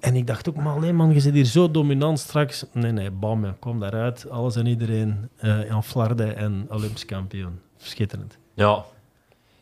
[0.05, 2.65] En ik dacht ook, maar nee man, je zit hier zo dominant straks.
[2.73, 4.31] Nee, nee, bam, ja, kom daaruit.
[4.31, 7.61] Alles en iedereen uh, aan Flarde en Olympisch kampioen.
[7.77, 8.39] Schitterend.
[8.55, 8.85] Ja.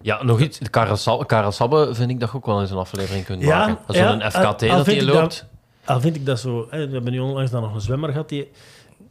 [0.01, 0.59] Ja, nog iets.
[0.71, 3.59] Karel Sab- Karel Sabbe vind ik dat je ook wel eens een aflevering kunt Ja,
[3.67, 3.95] maken.
[3.95, 5.47] Zo'n ja, FKT al- al dat hij dat- loopt.
[5.85, 6.67] Al vind ik dat zo...
[6.71, 8.29] Hè, we hebben nu onlangs dan nog een zwemmer gehad.
[8.29, 8.51] Die,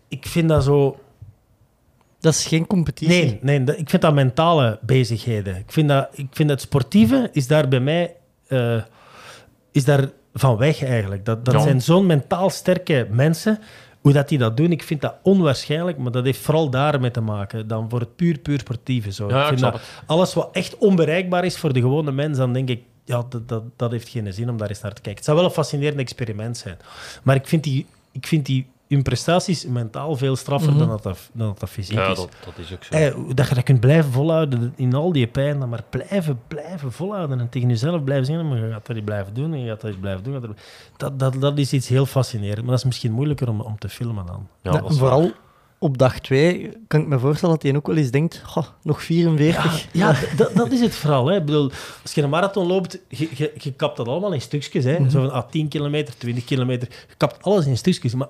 [0.07, 0.99] ik vind dat zo...
[2.19, 3.23] Dat is geen competitie.
[3.23, 5.55] Nee, nee dat- ik vind dat mentale bezigheden.
[5.55, 8.15] Ik vind dat, ik vind het sportieve is daar bij mij
[8.47, 8.82] eh,
[9.71, 11.25] is daar van weg eigenlijk.
[11.25, 11.59] Dat, dat Ja.
[11.59, 13.59] zijn zo'n mentaal sterke mensen.
[14.01, 15.97] Hoe dat die dat doen, ik vind dat onwaarschijnlijk.
[15.97, 19.11] Maar dat heeft vooral daarmee te maken dan voor het puur, puur sportieve.
[19.11, 19.27] Zo.
[19.29, 22.38] Ja, ik ik vind snap dat alles wat echt onbereikbaar is voor de gewone mens,
[22.38, 25.01] dan denk ik, ja, dat, dat, dat heeft geen zin om daar eens naar te
[25.01, 25.15] kijken.
[25.15, 26.77] Het zou wel een fascinerend experiment zijn.
[27.23, 31.29] Maar ik vind die, ik vind die hun prestaties mentaal veel straffer dan, dat, dat,
[31.33, 32.15] dan dat dat fysiek Ja, is.
[32.17, 32.93] dat, dat is ook zo.
[32.93, 36.91] Eh, dat je dat kunt blijven volhouden in al die pijn, dan maar blijven, blijven
[36.91, 39.67] volhouden en tegen jezelf blijven zeggen, maar je gaat dat niet blijven doen en je
[39.69, 40.33] gaat dat niet blijven doen.
[40.33, 40.57] je dat-
[40.97, 43.89] Dat, dat, dat is iets heel fascinerend, maar dat is misschien moeilijker om, om te
[43.89, 44.47] filmen dan.
[44.61, 45.31] Ja, vooral
[45.79, 49.03] op dag 2 kan ik me voorstellen dat hij ook wel eens denkt: "Goh, nog
[49.03, 49.87] 44.
[49.93, 51.25] Ja, dat- dat is het vooral.
[51.27, 51.35] Hè.
[51.37, 51.71] Ik bedoel,
[52.03, 54.83] als je een marathon loopt, je, je, je kapt dat allemaal in stukjes.
[54.83, 55.09] Hè.
[55.09, 56.87] Zo van ah, 10 kilometer, 20 kilometer.
[57.09, 58.13] Je kapt alles in stukjes.
[58.13, 58.27] Maar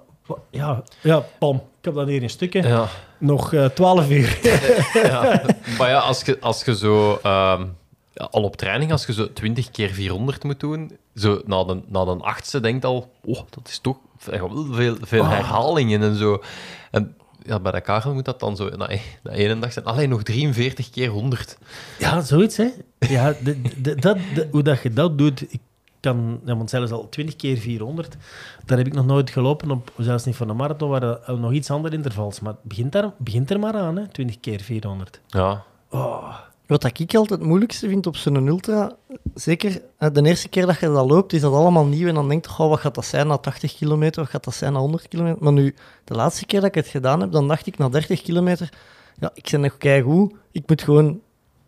[0.49, 2.67] ja, ja pam, ik heb dat hier in stukken.
[2.67, 2.87] Ja.
[3.17, 4.39] Nog eh 12 uur.
[5.07, 5.41] ja.
[5.77, 7.19] Maar ja, als je, als je zo...
[7.23, 7.65] ehm,
[8.13, 11.81] ja, al op training, als je zo 20 keer 400 moet doen, zo na de,
[11.87, 16.41] na de achtste denkt al, oh, dat is toch veel, veel herhalingen en zo.
[16.91, 17.15] En
[17.45, 18.89] ja, bij de Karel moet dat dan zo na,
[19.23, 19.85] na één dag zijn.
[19.85, 21.57] Alleen nog 43 keer 100.
[21.99, 22.67] Ja, zoiets, hè.
[22.99, 25.59] Ja, de, de- dat, de- hoe dat je dat doet, ik
[26.01, 26.39] kan...
[26.45, 28.17] Ja, want zelfs al 20 keer 400,
[28.65, 31.51] daar heb ik nog nooit gelopen, op, zelfs niet voor een marathon, waar er nog
[31.51, 32.39] iets andere intervals.
[32.39, 34.07] Maar het begint, daar, begint er maar aan, hè.
[34.07, 35.21] 20 keer 400.
[35.27, 35.63] Ja.
[36.71, 38.95] Wat ik altijd het moeilijkste vind op zo'n ultra,
[39.33, 42.29] zeker eh, de eerste keer dat je dat loopt, is dat allemaal nieuw en dan
[42.29, 44.79] denk je, goh, wat gaat dat zijn na 80 kilometer, wat gaat dat zijn na
[44.79, 45.43] 100 kilometer.
[45.43, 48.21] Maar nu, de laatste keer dat ik het gedaan heb, dan dacht ik na 30
[48.21, 48.69] kilometer,
[49.19, 51.21] ja, ik ben nog keigoed, ik moet gewoon...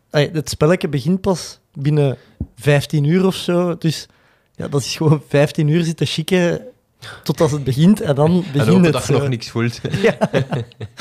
[0.09, 2.17] Het spelletje begint pas binnen
[2.55, 4.07] 15 uur of zo, dus
[4.55, 6.72] ja, dat is gewoon 15 uur zitten chicken
[7.23, 8.93] totdat het begint en dan En begint hopen het.
[8.93, 9.79] dat je nog niks voelt.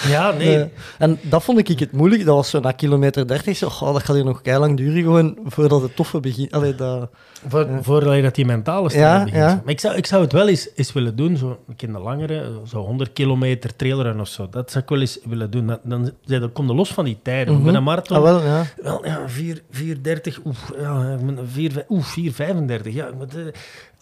[0.09, 0.57] Ja, nee.
[0.59, 0.67] Eh,
[0.99, 2.25] en dat vond ik het moeilijk.
[2.25, 3.57] Dat was zo na kilometer 30.
[3.57, 6.53] Zo, goh, dat gaat hier nog lang duren gewoon voordat het toffe begint.
[6.53, 7.11] Allee, dat...
[7.49, 9.43] Voor, Voordat je dat die mentale strijd Ja, begint.
[9.43, 9.61] ja.
[9.65, 12.61] Maar ik zou, ik zou het wel eens, eens willen doen, zo een keer langere,
[12.67, 14.49] zo 100 kilometer trailrun of zo.
[14.51, 15.67] Dat zou ik wel eens willen doen.
[15.67, 17.63] Dan, dan, dan, dan kom je los van die tijden.
[17.63, 18.65] Bij een marathon, Ah, wel, ja.
[18.83, 22.95] wel, ja, 4, 430, oef, ja, ik moet- 4, oef, 435.
[22.95, 23.45] Ja, eh,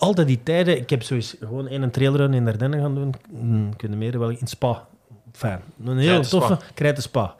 [0.01, 0.77] altijd die tijden.
[0.77, 3.15] Ik heb zoiets gewoon één trailrun in Ardennen gaan doen.
[3.31, 4.87] Hmm, kunnen meer wel in Spa.
[5.33, 5.61] Fijn.
[5.85, 7.35] Een heel toffe krijten Spa.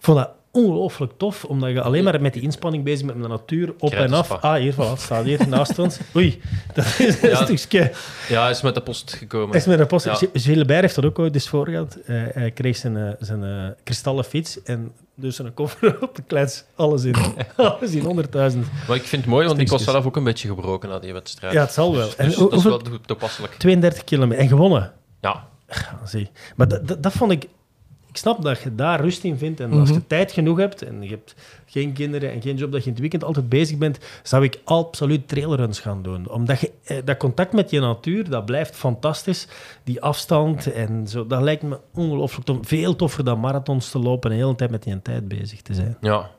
[0.00, 3.74] Dat ongelooflijk tof, omdat je alleen maar met die inspanning bezig bent met de natuur,
[3.78, 4.30] op en af.
[4.30, 5.98] Ah, hier, voilà, staat hier naast ons.
[6.16, 6.40] Oei,
[6.74, 7.44] dat is een Ja.
[7.44, 7.92] stukje.
[8.28, 9.56] Ja, hij is met de post gekomen.
[9.56, 10.04] Is met een post.
[10.04, 10.18] Ja.
[10.80, 11.94] Heeft dat ook ooit eens voor gehad.
[12.06, 16.22] Eh, hij kreeg zijn, eh, zijn eh, kristallen fiets en dus een koffer op de
[16.26, 16.64] klets.
[16.74, 17.14] Alles in.
[17.56, 18.58] Alles in 100.000.
[18.88, 21.12] Maar ik vind het mooi, want ik was zelf ook een beetje gebroken na die
[21.12, 21.52] wedstrijd.
[21.52, 22.04] Ja, het zal wel.
[22.06, 23.54] Dus, En dus hoe- dat is wel toepasselijk.
[23.54, 24.92] 32 kilometer en gewonnen.
[25.20, 25.48] Ja,
[26.04, 26.30] zie.
[26.56, 27.46] Maar dat, dat, dat vond ik...
[28.12, 29.60] Ik snap dat je daar rust in vindt.
[29.60, 30.06] En als je Mhm.
[30.06, 31.34] tijd genoeg hebt en je hebt
[31.66, 34.60] geen kinderen en geen job, dat je in het weekend altijd bezig bent, zou ik
[34.64, 36.30] absoluut trailruns gaan doen.
[36.30, 39.46] Omdat je, eh, dat contact met je natuur, dat blijft fantastisch.
[39.84, 42.56] Die afstand en zo, dat lijkt me ongelooflijk tof.
[42.62, 45.74] Veel toffer dan marathons te lopen en de hele tijd met die tijd bezig te
[45.74, 45.96] zijn.
[46.00, 46.30] ja.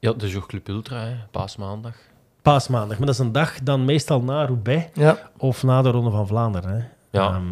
[0.00, 1.94] Ja, de Jogclub Ultra, hè, paasmaandag.
[2.42, 5.18] Paasmaandag, maar dat is een dag dan meestal na Roubaix Ja.
[5.36, 6.70] of na de Ronde van Vlaanderen.
[6.70, 6.84] Hè.
[7.18, 7.26] Ja.
[7.34, 7.42] Ehm,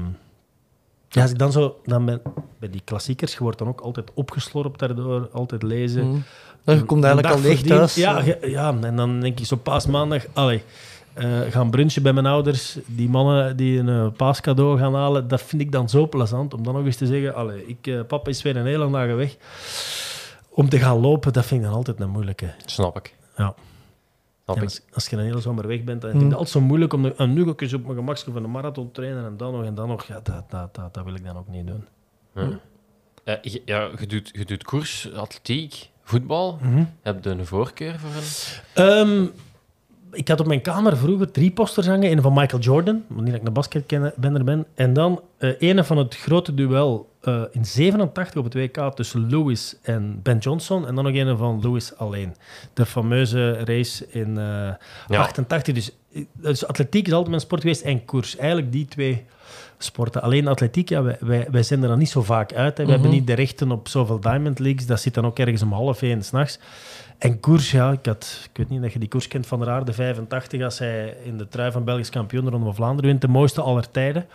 [1.08, 2.22] ja, als ik dan zo dan ben,
[2.58, 6.08] bij die klassiekers, je wordt dan ook altijd opgeslorpt daardoor, altijd lezen.
[6.08, 6.18] Mhm.
[6.64, 7.94] Dan je komt eigenlijk al leeg thuis.
[7.94, 10.62] Ja, ge- ja, en dan denk ik zo paasmaandag, allee,
[11.14, 15.42] eh, gaan brunchen bij mijn ouders, die mannen die een eh, paascadeau gaan halen, dat
[15.42, 18.30] vind ik dan zo plezant, om dan nog eens te zeggen, allee, ik, eh, papa
[18.30, 19.36] is weer een hele dag weg.
[20.48, 22.54] Om te gaan lopen, dat vind ik dan altijd een moeilijke.
[22.64, 23.14] Snap ik.
[23.36, 23.54] Ja.
[24.46, 24.68] Snap Ja, ik.
[24.68, 26.20] als, als je een hele zomer weg bent, dan Hmm.
[26.20, 28.32] vind ik het altijd zo moeilijk om de- en nu ook eens op mijn gemakje
[28.32, 30.04] van een marathon trainen en dan nog en dan nog.
[30.04, 31.84] Ja, dat, dat, dat, dat wil ik dan ook niet doen.
[32.34, 32.48] Ja.
[33.24, 36.58] Ja, je, ja, je, doet, je doet koers, atletiek, voetbal.
[36.62, 36.84] Mhm.
[37.02, 38.84] Heb je een voorkeur voor een...
[38.88, 39.26] Ehm,
[40.16, 42.10] ik had op mijn kamer vroeger drie posters hangen.
[42.10, 44.66] Een van Michael Jordan, want niet dat ik een basketkenner ben.
[44.74, 49.26] En dan eh een van het grote duel eh, in 87 op het WK tussen
[49.30, 50.86] Lewis en Ben Johnson.
[50.86, 52.34] En dan nog een van Lewis alleen.
[52.74, 54.44] De fameuze race in eh,
[55.08, 55.20] Ja.
[55.20, 55.74] 88.
[55.74, 58.36] Dus, eh, dus atletiek is altijd mijn sport geweest en koers.
[58.36, 59.24] Eigenlijk die twee
[59.78, 60.22] sporten.
[60.22, 62.78] Alleen atletiek, ja, wij, wij, wij zenden er niet zo vaak uit.
[62.78, 62.84] Hè.
[62.84, 64.86] We hebben niet de rechten op zoveel Diamond Leagues.
[64.86, 66.58] Dat zit dan ook ergens om half één s'nachts.
[67.18, 69.92] En koers, ja, ik, had, ik weet niet of je die koers kent van Aarde
[69.92, 73.28] 85, als hij in de trui van Belgisch kampioen de Ronde van Vlaanderen wint, de
[73.28, 74.26] mooiste aller tijden.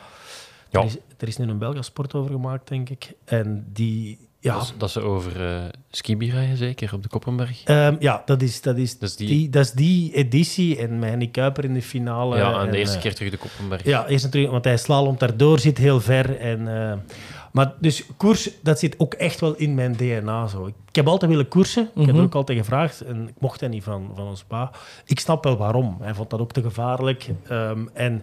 [0.70, 0.80] Ja.
[0.80, 3.14] Er, is, er is nu een Belgisch sport over gemaakt, denk ik.
[3.26, 7.64] En die, ja, Dat, is, dat ze over eh skibi rijden, zeker, op de Koppenberg.
[7.64, 10.78] Ehm, ja dat, is, dat, is Dat is die- die, dat is die editie.
[10.78, 12.38] En met Henny Kuiper in de finale.
[12.38, 13.84] ja, en de eerste eh, keer terug de Koppenberg.
[13.84, 16.38] Ja, eerst natuurlijk, want hij slalomt daardoor, zit heel ver.
[16.40, 16.98] En, eh,
[17.52, 20.48] maar dus koers, dat zit ook echt wel in mijn DNA.
[20.48, 20.66] Zo.
[20.66, 21.90] Ik heb altijd willen koersen.
[21.96, 23.02] Ik heb er ook altijd gevraagd.
[23.02, 24.72] En ik mocht dat niet van, van ons pa.
[25.06, 25.98] Ik snap wel waarom.
[26.02, 27.28] Hij vond dat ook te gevaarlijk.
[27.48, 28.22] Ehm, en hij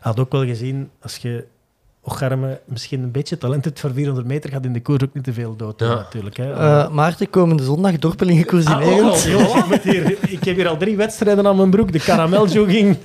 [0.00, 1.44] had ook wel gezien, als je
[2.02, 5.24] Ocharme misschien een beetje talent hebt voor 400 meter, gaat in de koers ook niet
[5.24, 5.94] te veel dood Ja.
[5.94, 6.36] natuurlijk.
[6.36, 6.52] Hè.
[6.52, 11.46] Eh, Maarten, komende zondag dorpelingenkoers in Ah, oh, hier- ik heb hier al drie wedstrijden
[11.46, 11.92] aan mijn broek.
[11.92, 12.96] De karameljogging.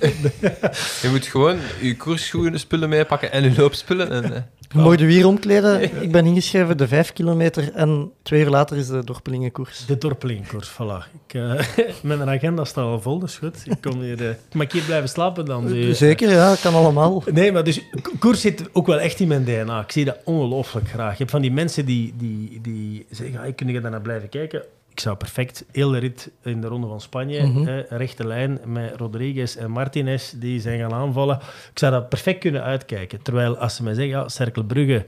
[1.02, 4.10] Je moet gewoon je koersschoenen spullen meepakken en je loopspullen.
[4.10, 4.42] En, eh,
[4.76, 5.82] Je mag je weer omkleden.
[6.02, 9.86] Ik ben ingeschreven de vijf kilometer en twee uur later is de dorpelingenkoers.
[9.86, 11.10] De dorpelingenkoers, voilà.
[11.26, 11.60] Ik, eh,
[12.02, 13.56] mijn agenda staat al vol, dus goed.
[13.64, 15.68] Ik kom hier, eh, mag ik hier blijven slapen dan?
[15.68, 15.94] zie je?
[15.94, 17.22] Zeker, ja, kan allemaal.
[17.32, 19.80] Nee, maar dus ko- koers zit ook wel echt in mijn DNA.
[19.80, 21.10] Ik zie dat ongelooflijk graag.
[21.12, 24.62] Je hebt van die mensen die, die, die zeggen, ah, kun je daarnaar blijven kijken?
[24.96, 28.96] Ik zou perfect heel de rit in de Ronde van Spanje, een rechte lijn met
[28.96, 31.36] Rodriguez en Martinez, die zijn gaan aanvallen.
[31.72, 33.22] Ik zou dat perfect kunnen uitkijken.
[33.22, 35.06] Terwijl als ze mij zeggen, ja, Cercle Brugge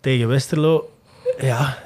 [0.00, 0.90] tegen Westerlo,
[1.38, 1.78] ja,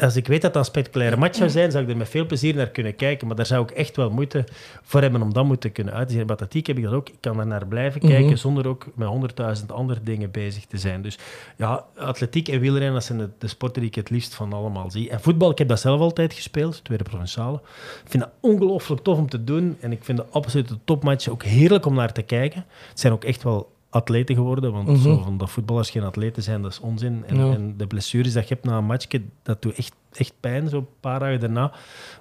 [0.00, 2.26] als ik weet dat dat een spectaculaire match zou zijn, zou ik er met veel
[2.26, 3.26] plezier naar kunnen kijken.
[3.26, 4.44] Maar daar zou ik echt wel moeite
[4.82, 6.26] voor hebben om dat moeten kunnen uit te zien.
[6.26, 7.08] Bij atletiek heb ik dat ook.
[7.08, 11.02] Ik kan er naar blijven kijken zonder ook met honderdduizend andere dingen bezig te zijn.
[11.02, 11.18] Dus
[11.56, 14.90] ja, atletiek en wielrennen, dat zijn de, de sporten die ik het liefst van allemaal
[14.90, 15.10] zie.
[15.10, 17.60] En voetbal, ik heb dat zelf altijd gespeeld, tweede provinciale.
[18.04, 19.76] Ik vind dat ongelooflijk tof om te doen.
[19.80, 22.64] En ik vind de absolute topmatchen ook heerlijk om naar te kijken.
[22.88, 26.62] Het zijn ook echt wel atleten geworden, want zo van dat voetballers geen atleten zijn,
[26.62, 27.24] dat is onzin.
[27.26, 27.52] En, Ja.
[27.54, 30.76] en de blessures dat je hebt na een matchje, dat doet echt, echt pijn, zo
[30.76, 31.72] een paar dagen daarna.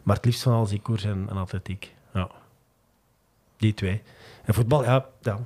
[0.03, 1.93] Maar het liefst van alles die koers en, en atletiek.
[2.13, 2.29] Ja.
[3.57, 4.01] Die twee.
[4.45, 5.39] En voetbal, ja, ja,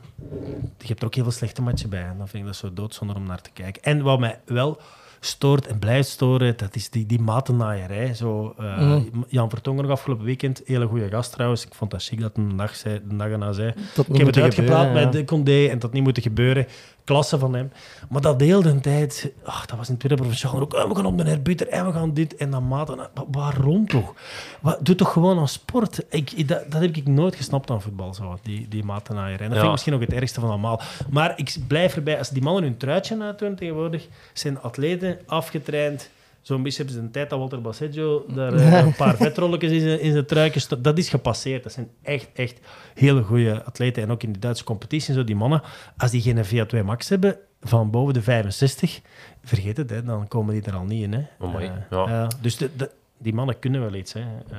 [0.78, 2.03] je hebt er ook heel veel slechte matchen bij.
[2.03, 3.84] En dan vind ik dat zo doodzonde om naar te kijken.
[3.84, 4.82] En wat mij wel
[5.26, 8.13] stoort en blijft storen, dat is die, die matennaaierij.
[8.13, 8.95] Zo, eh,
[9.28, 11.65] Jan Vertongen nog afgelopen weekend, hele goede gast trouwens.
[11.65, 13.74] Ik vond dat chic dat hij een dag, zei, de dag erna zei.
[13.95, 16.67] Dat Ik heb het uitgepraat met de Condé en dat niet moeten gebeuren.
[17.04, 17.72] Klasse van hem.
[18.10, 21.06] Maar dat de hele tijd, ach, dat was in Tweede Provinciaal ook, oh, we gaan
[21.06, 22.97] op de herbuter en we gaan dit en dat maten.
[22.97, 24.14] Wa- Waarom toch?
[24.62, 26.06] Wat, doe toch gewoon aan sport?
[26.10, 29.45] Ik, dat, dat heb ik nooit gesnapt aan voetbal, zo, die, die matenaaierij.
[29.45, 30.82] En dat vind ik misschien ook het ergste van allemaal.
[31.10, 36.10] Maar ik blijf erbij, als die mannen hun truitje uitdoen tegenwoordig, zijn atleten afgetraind.
[36.44, 39.80] Zo'n beetje hebben ze een tijd dat Walter Basseggio daar eh, een paar vetrolletjes in
[39.80, 41.64] zijn, in zijn Dat is gepasseerd.
[41.64, 42.60] Dat zijn echt, echt
[42.94, 44.04] hele goede atleten.
[44.04, 45.62] En ook in de Duitse competitie, zo, die mannen,
[45.98, 49.02] als die geen VO2 max hebben van boven de 65,
[49.44, 51.14] vergeet het, hè, dan komen die er al niet in.
[51.14, 51.20] Hè.
[51.39, 52.10] Eh, ja.
[52.10, 54.14] ja, dus de, de- die mannen kunnen wel iets.
[54.14, 54.20] Hè.
[54.52, 54.58] Eh,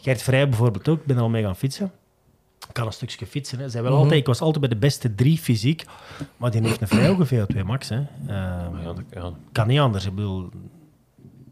[0.00, 1.92] Gert Vrij bijvoorbeeld ook, ik ben er al mee gaan fietsen.
[2.68, 3.58] Ik kan een stukje fietsen.
[3.58, 3.68] Hè.
[3.68, 5.84] Zij wel altijd, ik was altijd bij de beste drie fysiek,
[6.36, 7.88] maar die heeft een vrij hoge VO2 max.
[7.88, 7.96] Hè.
[7.96, 9.32] Eh, ja, dat- ja.
[9.52, 10.06] kan niet anders.
[10.06, 10.48] Ik bedoel,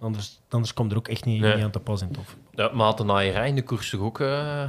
[0.00, 1.54] anders, anders komt er ook echt niet, Nee.
[1.54, 2.36] niet aan te pas in tof.
[2.54, 4.62] Ja, matenaaierij in de koers toch ook eh,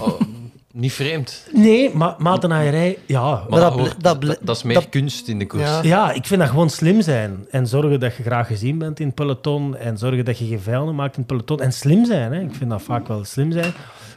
[0.00, 0.20] oh,
[0.72, 1.48] niet vreemd.
[1.52, 3.30] Nee, maar matenaaierij, ja.
[3.48, 5.46] Maar dat dat, ble- hoort- dat ble- dat, dat is meer dat- kunst in de
[5.46, 5.62] koers.
[5.64, 5.82] Ja.
[5.82, 7.46] Ja, ik vind dat gewoon slim zijn.
[7.50, 9.76] En zorgen dat je graag gezien bent in het peloton.
[9.76, 11.60] En zorgen dat je geen vijanden maakt in het peloton.
[11.60, 12.32] En slim zijn.
[12.32, 12.40] Hè.
[12.40, 13.72] Ik vind dat vaak wel slim zijn.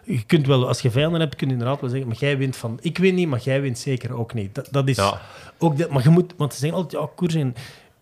[0.06, 2.56] Je kunt wel, als je vijanden hebt, kun je inderdaad wel zeggen, maar jij wint
[2.56, 2.78] van...
[2.82, 4.56] Ik win niet, maar jij wint zeker ook niet.
[4.56, 5.22] Dat, dat is Ja.
[5.58, 5.78] ook...
[5.78, 6.34] De, maar je moet...
[6.38, 7.56] Want ze zeggen altijd, ja, koers in...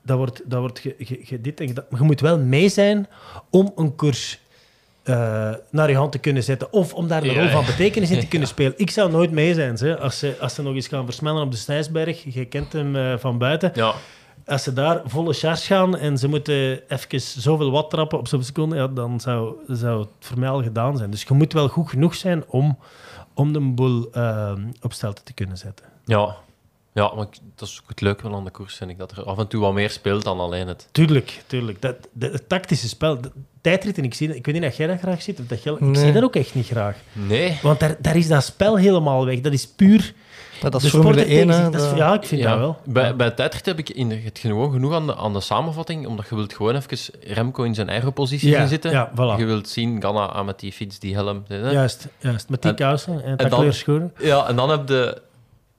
[0.03, 1.91] Dat wordt, dat wordt ge, ge- ge- dit en dat.
[1.91, 3.07] Maar je moet wel mee zijn
[3.49, 4.39] om een koers
[5.03, 6.73] eh, naar je hand te kunnen zetten.
[6.73, 8.73] Of om daar een Ja, rol van betekenis in te kunnen spelen.
[8.75, 9.75] Ik zou nooit mee zijn.
[9.75, 9.99] Hè.
[9.99, 13.17] Als, ze, als ze nog eens gaan versnellen op de Snijsberg, je kent hem eh,
[13.17, 13.71] van buiten.
[13.73, 13.93] Ja.
[14.45, 18.43] Als ze daar volle charge gaan en ze moeten even zoveel watt trappen op zo'n
[18.43, 21.11] seconde, ja, dan zou, zou het voor mij al gedaan zijn.
[21.11, 22.77] Dus je moet wel goed genoeg zijn om,
[23.33, 25.85] om de boel eh, op stelte te kunnen zetten.
[26.05, 26.35] ja.
[26.93, 27.25] Ja, maar
[27.55, 28.97] dat is ook het leuke wel aan de koers, vind ik.
[28.97, 30.87] Dat er af en toe wat meer speelt dan alleen het...
[30.91, 31.81] Tuurlijk, tuurlijk.
[31.81, 33.31] Dat, de, het tactische spel, de
[33.61, 35.73] tijdritten, ik, zie, dat- ik weet niet dat jij dat graag ziet, of dat jij,
[35.73, 36.95] ik zie dat ook echt niet graag.
[37.13, 37.59] Nee.
[37.61, 39.39] Want daar, daar is dat spel helemaal weg.
[39.41, 40.13] Dat is puur
[40.61, 41.63] dat de is Formule sport 1, tegen hè.
[41.63, 41.73] zich.
[41.73, 42.49] Dat dat- Ja, ik vind Ja.
[42.49, 43.13] dat wel.
[43.15, 46.27] Bij, tijdrit heb ik in de, het gewoon genoeg aan de, aan de samenvatting, omdat
[46.29, 48.91] je wilt gewoon even Remco in zijn eigen positie Ja, zien zitten.
[48.91, 49.39] ja, voilà.
[49.39, 51.43] Je wilt zien, Ganna aan met die fiets, die helm.
[51.47, 51.71] hè.
[51.71, 52.49] Juist, juist.
[52.49, 54.13] Met die En- kousen en dan- takleerschoenen.
[54.19, 55.21] Ja, en dan, heb je,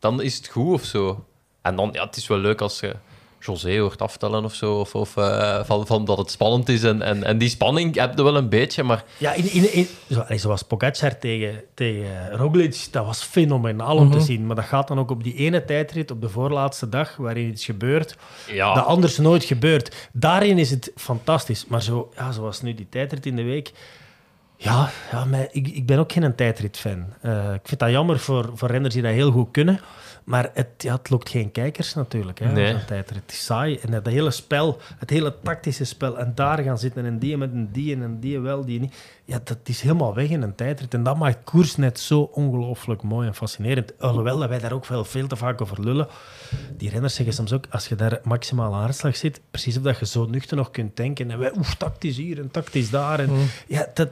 [0.03, 1.25] dan is het goed of zo.
[1.63, 2.95] En dan, ja, het is wel leuk als je
[3.41, 6.83] José hoort aftellen of zo, of, of eh, van, van dat het spannend is.
[6.83, 9.89] En, en, en die spanning heb je wel een beetje, maar Ja, in, in, in,
[10.11, 14.27] zo, zoals Pogacar tegen, tegen Roglic, dat was fenomenaal om te Mhm.
[14.27, 14.47] zien.
[14.47, 17.65] Maar dat gaat dan ook op die ene tijdrit, op de voorlaatste dag, waarin iets
[17.65, 20.09] gebeurt, ja, dat anders nooit gebeurt.
[20.13, 21.67] Daarin is het fantastisch.
[21.67, 23.73] Maar zo, ja, zoals nu die tijdrit in de week...
[24.63, 27.05] Ja, ja maar ik, ik ben ook geen tijdrit-fan.
[27.21, 29.81] Eh, ik vind dat jammer voor, voor renners die dat heel goed kunnen.
[30.25, 32.71] Maar het, ja, het lokt geen kijkers natuurlijk, hè, Nee.
[32.73, 33.23] zo'n tijdrit.
[33.23, 33.79] Het is saai.
[33.79, 37.53] En dat hele spel, het hele tactische spel, en daar gaan zitten en die met
[37.53, 38.95] een die en een die wel, die niet.
[39.25, 40.95] Ja, dat is helemaal weg in een tijdrit.
[40.95, 43.93] En dat maakt koers net zo ongelooflijk mooi en fascinerend.
[44.01, 46.09] Alhoewel dat wij daar ook veel, veel te vaak over lullen.
[46.77, 49.99] Die renners zeggen soms ook, als je daar maximaal aan hartslag zit, precies of dat
[49.99, 51.31] je zo nuchter nog kunt denken.
[51.31, 53.21] En wij, oef, tactisch hier en tactisch daar.
[53.21, 53.31] En,
[53.67, 54.09] Ja, dat,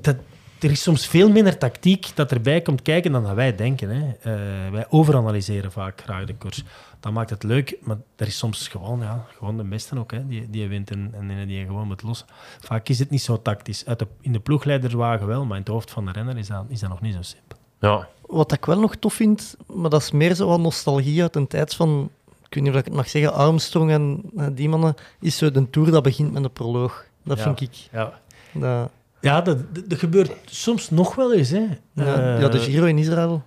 [0.00, 0.16] dat,
[0.60, 3.88] er is soms veel minder tactiek dat erbij komt kijken dan dat wij denken.
[3.90, 4.08] Hè.
[4.22, 6.62] Eh, wij overanalyseren vaak graag de koers.
[7.00, 10.26] Dat maakt het leuk, maar er is soms gewoon, ja, gewoon de beste ook, hè,
[10.26, 12.26] die, die wint en, en die je gewoon moet lossen.
[12.60, 13.86] Vaak is het niet zo tactisch.
[13.86, 16.64] Uit de, in de ploegleiderswagen wel, maar in het hoofd van de renner is dat,
[16.68, 17.58] is dat nog niet zo simpel.
[17.80, 18.08] ja.
[18.26, 21.46] Wat ik wel nog tof vind, maar dat is meer zo wat nostalgie uit een
[21.46, 22.10] tijd van,
[22.48, 24.22] ik weet niet of ik het mag zeggen, Armstrong en
[24.54, 27.04] die mannen, is zo de Tour dat begint met een proloog.
[27.24, 27.42] Dat Ja.
[27.42, 27.88] vind ik...
[27.92, 28.20] Ja,
[28.52, 28.90] Dat,
[29.20, 29.56] ja dat,
[29.88, 31.50] gebeurt soms nog wel eens.
[31.50, 31.66] Hè.
[31.94, 32.04] ja,
[32.34, 33.42] Eh, ja, de Giro in Israël,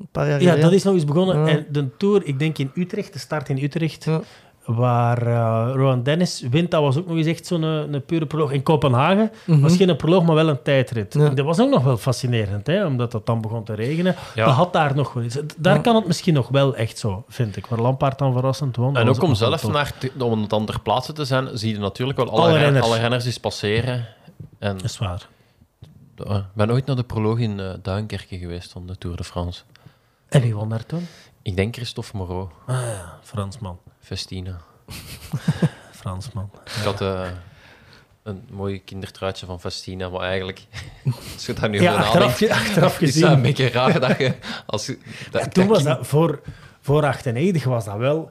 [0.00, 0.62] een paar jaar Ja, geleden.
[0.64, 1.38] dat is nog eens begonnen.
[1.38, 1.46] Ja.
[1.48, 4.20] En de Tour, ik denk in Utrecht, de start in Utrecht, Ja.
[4.64, 8.26] waar eh Rowan Dennis wint, dat was ook nog eens echt zo'n een, een pure
[8.26, 8.52] proloog.
[8.52, 9.60] In Kopenhagen Mhm.
[9.60, 11.14] was geen proloog, maar wel een tijdrit.
[11.14, 11.28] Ja.
[11.28, 14.14] Dat was ook nog wel fascinerend, hè, omdat het dan begon te regenen.
[14.34, 14.44] Ja.
[14.44, 15.38] Dat had daar nog wel iets.
[15.56, 15.80] Daar Ja.
[15.80, 17.66] kan het misschien nog wel echt zo, vind ik.
[17.66, 18.96] Waar Lampaard dan verrassend won.
[18.96, 22.18] En ook om zelf naar te- om dan ter plaatse te zijn, zie je natuurlijk
[22.18, 22.84] wel alle, Alle ren- renners.
[22.86, 24.06] alle renners eens passeren.
[24.58, 25.28] En Dat is waar.
[26.26, 29.24] eh, ik ben ooit naar de proloog in eh, Duinkerke geweest van de Tour de
[29.24, 29.62] France.
[30.28, 31.06] En wie won daar toen?
[31.42, 33.78] Ik denk Christophe Moreau, Ah ja, Fransman.
[34.00, 34.60] Festina.
[36.00, 36.50] Fransman.
[36.64, 37.28] Ik had eh,
[38.22, 40.66] een mooi kindertruitje van Festina, maar eigenlijk,
[41.34, 43.42] als je daar nu Ja, over achteraf, nadenkt, achteraf is dat een gezien.
[43.42, 44.34] beetje raar dat je...
[44.66, 44.98] Als je
[45.30, 46.40] dat, Ja, toen was kind- dat voor,
[46.80, 48.30] voor 98 was dat wel,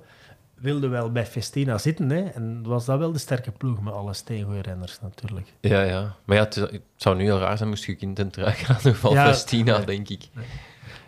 [0.59, 2.09] wilde wel bij Festina zitten.
[2.09, 2.21] Hè?
[2.23, 5.53] En was dat wel de sterke ploeg met alle steengoeie renners natuurlijk.
[5.61, 6.15] Ja, ja.
[6.25, 8.95] Maar ja, het, het zou nu heel raar zijn moest je kind in trui gaan
[8.95, 9.27] van Ja.
[9.27, 10.29] Festina, denk ik.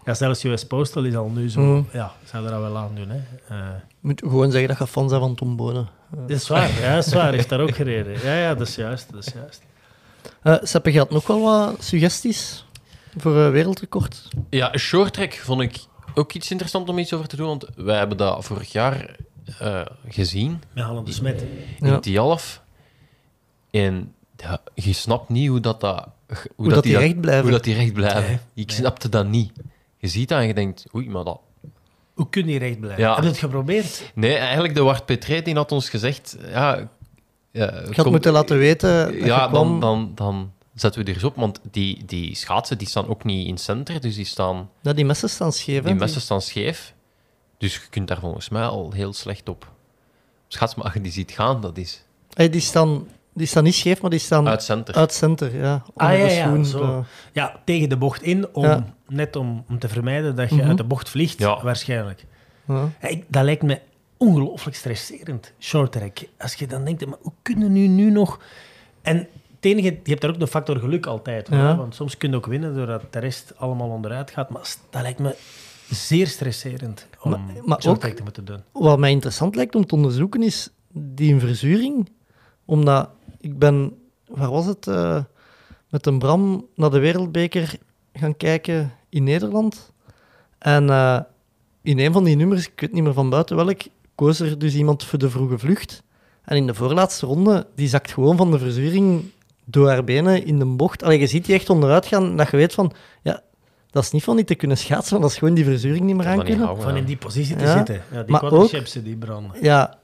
[0.06, 1.60] Ja, zelfs US Postal is al nu zo.
[1.62, 1.88] Mm.
[1.94, 3.10] Ja, zou er dat wel aan doen.
[3.10, 3.20] Hè?
[3.48, 3.68] Eh,
[4.00, 5.88] moet gewoon zeggen dat je fan bent van Tom Bonen.
[6.10, 7.34] dat is waar, ja, dat is waar.
[7.34, 8.22] Heeft daar ook gereden.
[8.24, 9.12] Ja, ja, dat is juist.
[9.12, 9.62] Dat is juist.
[10.42, 12.66] Eh Seppe, je had nog wel wat suggesties
[13.18, 14.28] voor eh, wereldrecord?
[14.50, 15.78] Ja, short track vond ik
[16.14, 19.16] ook iets interessant om iets over te doen, want wij hebben dat vorig jaar
[19.60, 21.42] eh, gezien Met Hallen de Smet.
[21.80, 21.94] in Ja.
[21.94, 22.62] het Tialf.
[23.72, 26.08] En ja, je snapt niet hoe dat, dat,
[26.56, 27.44] hoe dat die dat- recht blijven.
[27.44, 28.22] Hoe dat die recht blijven.
[28.24, 28.76] Nee, Ik nee.
[28.76, 29.52] snapte dat niet.
[29.98, 31.40] Je ziet dat en je denkt, oei, maar dat...
[32.14, 33.04] Hoe kun je recht blijven?
[33.04, 33.14] Ja.
[33.14, 34.12] Heb je het geprobeerd?
[34.16, 36.90] Nee, eigenlijk de Wart Petré die had ons gezegd, ja...
[37.52, 41.24] ja Ik had moeten laten weten dat Ja, dan, dan, dan zetten we die eens
[41.24, 44.70] op, want die, die schaatsen die staan ook niet in het center, dus die staan...
[44.82, 45.84] Ja, die messen staan scheef.
[45.84, 46.94] Die messen staan scheef.
[47.60, 49.72] Dus je kunt daar volgens mij al heel slecht op.
[50.48, 52.04] Schaats, maar als je die ziet gaan, dat is
[52.34, 54.96] Hey, die, staan, die staan niet scheef, maar die staan uit center.
[54.96, 55.56] uit center.
[55.56, 56.66] Ja, Ah, ja, de ja, schoen.
[56.66, 57.06] zo.
[57.34, 58.86] Ja, tegen de bocht in, om, Ja.
[59.08, 60.68] net om, om te vermijden dat je Mhm.
[60.68, 61.64] uit de bocht vliegt, Ja.
[61.64, 62.26] waarschijnlijk.
[62.66, 62.90] Ja.
[63.02, 63.80] Ik- dat lijkt me
[64.18, 66.18] ongelooflijk stresserend, short track.
[66.38, 68.40] Als je dan denkt, maar hoe kunnen nu, nu nog...
[69.02, 69.28] En het
[69.66, 71.48] enige, je hebt daar ook de factor geluk altijd.
[71.48, 71.76] hoor, Ja.
[71.76, 74.50] Want soms kun je ook winnen doordat de rest allemaal onderuit gaat.
[74.50, 75.36] Maar dat lijkt me
[75.90, 77.32] zeer stresserend om
[77.66, 78.64] Maar- te moeten doen.
[78.72, 82.10] Wat mij interessant lijkt om te onderzoeken is die verzuring.
[82.66, 83.10] Omdat
[83.40, 83.94] ik ben,
[84.28, 85.24] waar was het, eh,
[85.90, 87.78] met een Bram naar de Wereldbeker
[88.14, 89.92] gaan kijken in Nederland.
[90.58, 91.20] En eh,
[91.82, 93.82] in een van die nummers, ik weet niet meer van buiten welk,
[94.16, 96.04] koos er dus iemand voor de vroege vlucht.
[96.44, 99.24] En in de voorlaatste ronde, die zakt gewoon van de verzuring
[99.66, 101.04] door haar benen in de bocht.
[101.04, 103.42] Allee, je ziet die echt onderuit gaan, dat je weet van, ja,
[103.92, 106.16] dat is niet van niet te kunnen schaatsen, maar dat is gewoon die verzuring niet
[106.16, 106.64] meer dat aankunnen.
[106.64, 107.00] houden, Van ja.
[107.00, 107.78] in die positie te Ja.
[107.78, 108.02] zitten.
[108.12, 109.64] Ja, die Maar quadricepsen die branden.
[109.64, 109.98] Ja,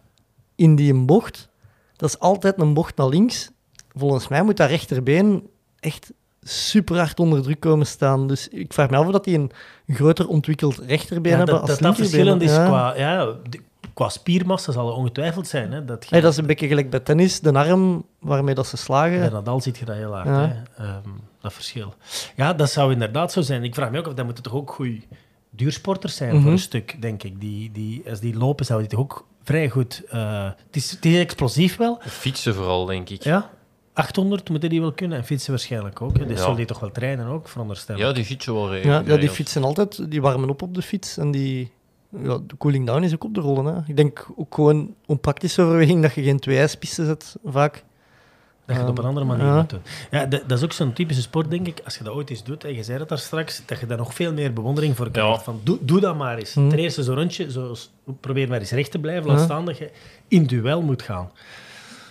[0.55, 1.49] in die bocht,
[1.95, 3.49] dat is altijd een bocht naar links.
[3.95, 5.47] Volgens mij moet dat rechterbeen
[5.79, 6.11] echt
[6.41, 8.27] super hard onder druk komen staan.
[8.27, 9.51] Dus ik vraag me af of dat die een
[9.88, 12.09] groter ontwikkeld rechterbeen Ja, hebben dat, als dat, dat linkerbeen.
[12.11, 12.65] verschillend is Ja.
[12.65, 13.61] qua, ja, de-
[13.95, 15.71] qua spiermassa zal het ongetwijfeld zijn.
[15.71, 18.77] Hè, dat, Hey, dat is een beetje gelijk bij tennis, de arm waarmee dat ze
[18.77, 19.19] slagen.
[19.19, 20.63] Bij Nadal ziet je dat heel hard, Ja.
[20.76, 20.84] hè?
[20.84, 21.09] Ehm,
[21.41, 21.93] dat verschil.
[22.35, 23.63] Ja, dat zou inderdaad zo zijn.
[23.63, 25.01] Ik vraag me ook af, dat moeten toch ook goede
[25.49, 26.41] duursporters zijn Mhm.
[26.43, 27.39] voor een stuk, denk ik.
[27.41, 30.01] Die, die, als die lopen, zouden die toch ook vrij goed...
[30.09, 33.23] eh, het, is, het is explosief wel, Fietsen vooral, denk ik.
[33.23, 33.49] ja.
[33.93, 36.17] 800 moeten die wel kunnen en fietsen waarschijnlijk ook.
[36.17, 36.26] Hè.
[36.26, 36.41] Dus Ja.
[36.41, 38.01] zullen die toch wel trainen ook, veronderstel ik.
[38.01, 41.17] Ja, die fietsen wel Ja, ja, die fietsen altijd, die warmen op op de fiets
[41.17, 41.72] en die...
[42.23, 43.65] Ja, de cooling down is ook op de rollen.
[43.75, 43.81] Hè.
[43.87, 47.83] Ik denk ook gewoon om praktische overweging dat je geen twee ijspisten zet, vaak.
[48.65, 49.55] Dat je het op een Ehm, andere manier ja.
[49.59, 49.81] moet doen.
[50.11, 51.81] Ja, dat, dat is ook zo'n typische sport, denk ik.
[51.83, 53.97] Als je dat ooit eens doet, en je zei het daar straks, dat je daar
[53.97, 55.37] nog veel meer bewondering voor krijgt.
[55.37, 55.43] Ja.
[55.43, 56.53] Van, doe, doe dat maar eens.
[56.53, 56.69] Hmm.
[56.69, 57.75] Ten eerste zo'n rondje, zo,
[58.19, 59.25] probeer maar eens recht te blijven.
[59.31, 59.89] Laat staan dat je
[60.27, 61.29] in duel moet gaan.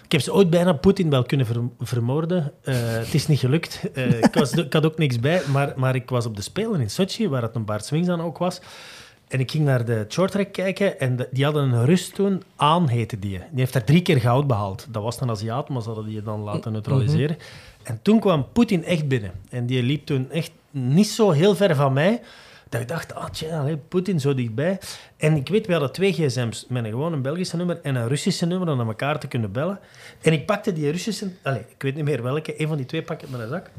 [0.05, 2.53] Ik heb ze ooit bijna Poetin wel kunnen ver- vermoorden.
[2.63, 3.81] Eh, het is niet gelukt.
[3.95, 6.81] Eh, ik, was, ik had ook niks bij, maar, maar ik was op de Spelen
[6.81, 8.61] in Sochi, waar het een Bart Swings dan ook was.
[9.29, 12.43] En ik ging naar de shorttrack kijken en de- die hadden een Rus toen.
[12.57, 13.31] Aan heette die.
[13.39, 14.87] Die heeft daar drie keer goud behaald.
[14.91, 17.37] Dat was een Aziat, maar ze hadden die dan laten neutraliseren.
[17.83, 19.33] En toen kwam Poetin echt binnen.
[19.51, 22.21] En die liep toen echt niet zo heel ver van mij.
[22.69, 24.79] Dat ik dacht, ah tja, Poetin zo dichtbij.
[25.17, 26.65] En ik weet, we hadden twee gsm's.
[26.69, 29.53] Met een gewoon een Belgische nummer en een Russische nummer om naar elkaar te kunnen
[29.53, 29.79] bellen.
[30.23, 31.31] En ik pakte die Russische...
[31.43, 32.61] Allee, ik weet niet meer welke.
[32.61, 33.71] Een van die twee pak ik met een zak.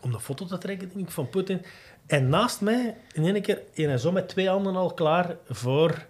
[0.00, 1.62] Om de foto te trekken, denk ik, van Poetin.
[2.06, 6.06] En naast mij, in één keer, en zo met twee handen al klaar voor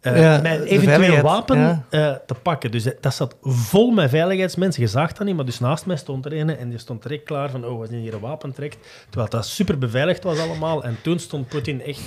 [0.00, 1.84] eh, Ja, mijn eventueel wapen ja.
[1.90, 2.70] eh, te pakken.
[2.70, 4.82] Dus dat, dat zat vol met veiligheidsmensen.
[4.82, 7.24] Je zag dat niet, maar dus naast mij stond er een en die stond direct
[7.24, 8.78] klaar van, oh, als hij hier een wapen trekt.
[9.08, 10.84] Terwijl dat super beveiligd was allemaal.
[10.84, 12.02] En toen stond Poetin echt...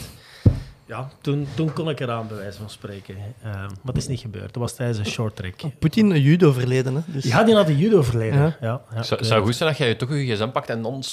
[0.88, 3.16] Ja, toen, toen kon ik eraan, bij wijze van spreken.
[3.42, 4.54] Eh, maar het is niet gebeurd.
[4.54, 5.54] Dat was tijdens een short track.
[5.80, 6.96] Poetin, een judo verleden.
[6.96, 7.02] Hè.
[7.06, 8.56] Dus, Ja, die had de judo verleden.
[8.62, 8.82] Ja.
[8.94, 9.04] Ja.
[9.04, 11.04] Zou, zou goed zijn dat jij toch je gsm pakt en dan.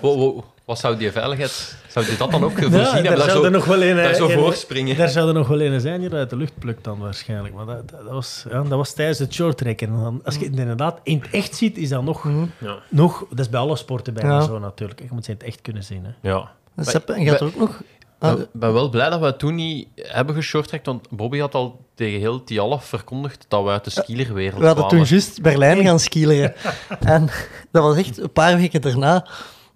[0.00, 0.42] Wow, wow.
[0.64, 1.76] Wat zou die veiligheid...
[1.88, 3.16] Zou die dat dan ook voorzien Ja, hebben?
[3.16, 4.96] daar zou zo, er nog wel een, daar zo een- voor springen.
[4.96, 7.54] Daar zou er nog wel een zijn die uit de lucht plukt dan waarschijnlijk.
[7.54, 9.80] Maar dat, dat, dat was, ja, dat was tijdens het short track.
[9.80, 12.28] En dan, als je het inderdaad in het echt ziet, is dat nog...
[12.58, 12.78] Ja.
[12.88, 14.40] nog dat is bij alle sporten bijna Ja.
[14.40, 15.00] zo natuurlijk.
[15.00, 16.04] Je moet ze in het echt kunnen zien.
[16.04, 16.28] Hè.
[16.30, 16.50] Ja.
[16.76, 17.82] Sepp, en gaat er ook nog...
[18.20, 21.84] Ah, Ik ben wel blij dat we toen niet hebben geshorttrackt, want Bobby had al
[21.94, 25.08] tegen heel Tialaf verkondigd dat we uit de skielerwereld we hadden toen kwamen.
[25.08, 26.54] juist Berlijn gaan skileren.
[27.00, 27.28] en
[27.70, 29.26] dat was echt een paar weken daarna.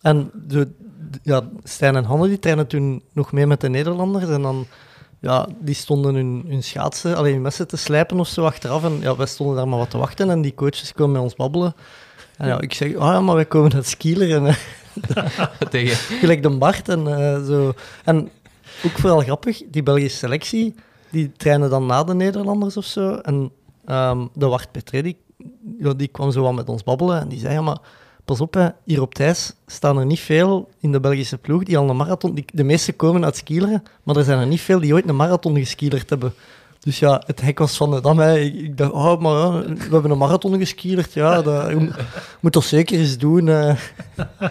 [0.00, 0.68] En de,
[1.22, 4.28] ja, Stijn en Hanne die trainen toen nog mee met de Nederlanders.
[4.28, 4.66] En dan,
[5.20, 8.84] ja, die stonden hun, hun schaatsen, alleen hun messen te slijpen of zo achteraf.
[8.84, 10.30] En ja, wij stonden daar maar wat te wachten.
[10.30, 11.74] En die coaches kwamen met ons babbelen.
[12.36, 14.54] En ja, ik zeg, oh ja, maar wij komen uit skileren.
[15.70, 15.96] tegen...
[15.96, 17.72] Gelijk de Bart en eh, zo.
[18.04, 18.30] En
[18.84, 20.74] ook vooral grappig, die Belgische selectie,
[21.10, 23.14] die trainen dan na de Nederlanders of zo.
[23.14, 23.50] En
[23.84, 25.16] ehm, de Wart Petré, die,
[25.96, 27.78] die kwam zo wat met ons babbelen en die zei, ja, maar
[28.24, 31.78] pas op, hè, hier op Thijs staan er niet veel in de Belgische ploeg die
[31.78, 32.34] al een marathon...
[32.34, 35.16] Die, de meeste komen uit skileren, maar er zijn er niet veel die ooit een
[35.16, 36.34] marathon geskielerd hebben.
[36.84, 38.18] Dus ja, het hek was van de dam.
[38.18, 38.38] Hè.
[38.38, 41.12] Ik, ik dacht, oh, maar ja, we hebben een marathon geskielerd.
[41.12, 41.90] Ja, dat je
[42.40, 43.48] moet- toch zeker eens doen.
[43.48, 43.74] eh.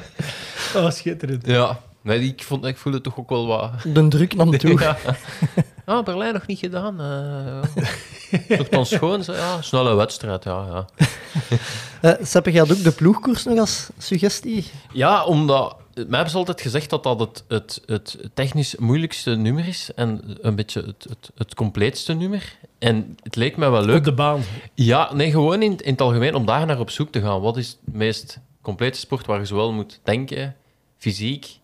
[0.75, 1.45] Oh, schitterend.
[1.47, 3.71] Ja, nee, ik, vond, ik voelde toch ook wel wat...
[3.93, 4.79] de druk nam toe.
[4.79, 4.97] Ja.
[5.85, 7.01] Ah, Berlijn nog niet gedaan.
[7.01, 9.23] eh Toch dan schoon?
[9.23, 10.65] Zo, Ja, snelle wedstrijd, ja.
[10.71, 10.85] Ja,
[12.01, 14.71] Uh, Seppe, ook de ploegkoers nog als suggestie.
[14.91, 15.75] ja omdat...
[15.93, 20.37] Mij hebben ze altijd gezegd dat dat het, het, het technisch moeilijkste nummer is en
[20.41, 22.57] een beetje het, het, het compleetste nummer.
[22.79, 24.41] En het leek mij wel leuk Op de baan.
[24.73, 27.41] Ja, nee, gewoon in, in het algemeen om daar naar op zoek te gaan.
[27.41, 30.55] Wat is de meest complete sport waar je zowel moet denken,
[30.97, 31.59] fysiek,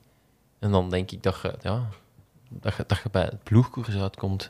[0.60, 1.90] en dan denk ik dat je, ja,
[2.50, 4.50] dat je, dat je bij het ploegkoers uitkomt.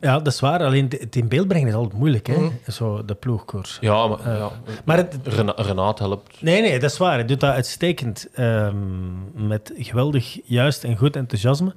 [0.00, 0.62] Ja, dat is waar.
[0.64, 2.36] Alleen het- in beeld brengen is altijd moeilijk, hè?
[2.38, 2.50] Mhm.
[2.70, 3.78] Zo, de ploegkoers.
[3.80, 4.50] Ja, maar, Eh, ja.
[4.84, 6.42] Maar het, Rena- Renaat helpt.
[6.42, 7.14] Nee, nee, dat is waar.
[7.14, 8.28] Hij doet dat uitstekend.
[8.34, 8.76] ehm,
[9.46, 11.74] met geweldig juist en goed enthousiasme.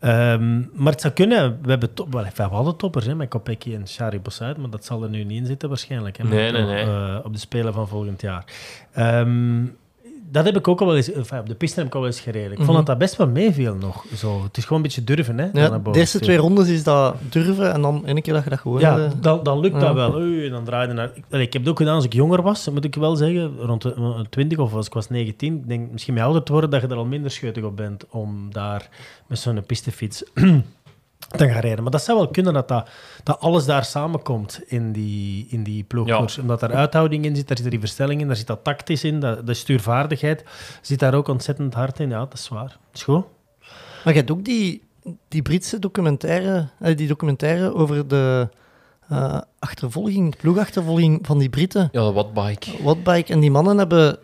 [0.00, 1.58] Ehm, maar het zou kunnen...
[1.62, 4.84] We, hebben top, wel, we hadden toppers, hè, met Kopecky en Shari Bossuit, maar dat
[4.84, 6.16] zal er nu niet in zitten waarschijnlijk.
[6.16, 6.82] Hè, Nee, nee, nee.
[6.84, 8.44] eh, op de Spelen van volgend jaar.
[8.92, 9.64] Ehm,
[10.30, 11.12] dat heb ik ook al wel eens...
[11.12, 12.50] Enfin, op de piste heb ik al wel eens gereden.
[12.50, 12.76] Ik vond Mhm.
[12.76, 14.04] dat dat best wel meeviel nog.
[14.16, 14.42] Zo.
[14.42, 15.48] Het is gewoon een beetje durven, hè.
[15.52, 18.58] Ja, de eerste twee rondes is dat durven en dan ene keer dat je dat
[18.58, 18.80] gewoon...
[18.80, 19.80] Ja, eh, dan, dan lukt ja.
[19.80, 20.14] dat wel.
[20.14, 21.10] Oei, dan draaide naar...
[21.14, 23.56] Ik, allee, ik heb het ook gedaan als ik jonger was, moet ik wel zeggen.
[23.58, 25.56] Rond de, eh, 20 of als ik was 19.
[25.56, 28.04] Ik denk misschien met ouder te worden dat je er al minder scheutig op bent
[28.10, 28.88] om daar
[29.26, 30.22] met zo'n pistefiets
[31.28, 31.82] te gaan rijden.
[31.82, 32.88] Maar dat zou wel kunnen dat, dat,
[33.22, 36.38] dat alles daar samenkomt in die, in die ploegkoers.
[36.38, 39.20] Omdat er uithouding in zit, daar zit die verstelling in, daar zit dat tactisch in,
[39.20, 40.44] dat, de stuurvaardigheid
[40.80, 42.08] zit daar ook ontzettend hard in.
[42.08, 42.76] Ja, dat is waar.
[42.94, 43.24] is goed.
[44.04, 44.82] Maar je hebt ook die,
[45.28, 48.48] die Britse documentaire, eh, die documentaire over de
[49.08, 51.88] eh, achtervolging, ploegachtervolging van die Britten.
[51.92, 52.82] Ja, wat bike.
[52.82, 53.32] Wattbike.
[53.32, 54.18] En die mannen hebben,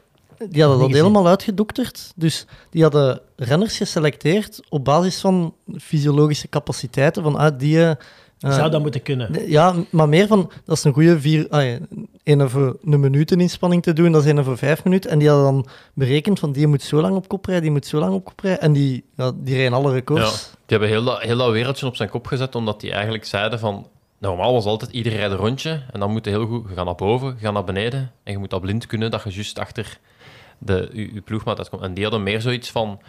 [0.50, 1.04] die hadden dat gezien.
[1.04, 2.12] helemaal uitgedokterd.
[2.16, 7.22] Dus die hadden renners geselecteerd op basis van fysiologische capaciteiten.
[7.22, 7.84] Van uit die...
[7.84, 7.94] eh,
[8.38, 9.50] Zou dat moeten kunnen?
[9.50, 11.46] Ja, maar meer van, dat is een goede vier...
[11.50, 11.78] Ah, ja,
[12.24, 15.10] een voor een minuut een inspanning te doen, dat is een voor vijf minuten.
[15.10, 17.86] En die hadden dan berekend van, die moet zo lang op kop rijden, die moet
[17.86, 18.60] zo lang op kop rijden.
[18.60, 20.42] En die, ja, die rijden alle Ja, records.
[20.50, 23.58] die hebben heel dat, heel dat wereldje op zijn kop gezet, omdat die eigenlijk zeiden
[23.58, 23.86] van...
[24.18, 26.68] Normaal was altijd iedereen rijdt een rondje en dan moet je heel goed...
[26.68, 29.22] Je gaat naar boven, je gaat naar beneden en je moet dat blind kunnen dat
[29.24, 29.98] je juist achter
[30.64, 31.82] de, je ploegmaat uitkomt.
[31.82, 33.00] En die hadden meer zoiets van...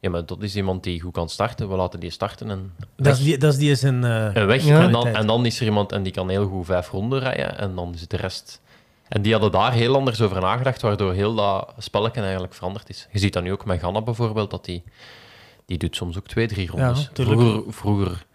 [0.00, 3.16] Ja, maar dat is iemand die goed kan starten, we laten die starten en Dat
[3.16, 4.64] is die, dat is die eh, en weg.
[4.64, 4.80] Ja.
[4.80, 7.58] En, dan, en dan is er iemand en die kan heel goed vijf ronden rijden
[7.58, 8.60] en dan is de rest...
[9.08, 13.08] En die hadden daar heel anders over nagedacht, waardoor heel dat spelletje eigenlijk veranderd is.
[13.12, 14.82] Je ziet dat nu ook met Ganna bijvoorbeeld, dat die,
[15.66, 17.10] die doet soms ook twee, drie rondes.
[17.12, 18.26] vroeger, vroeger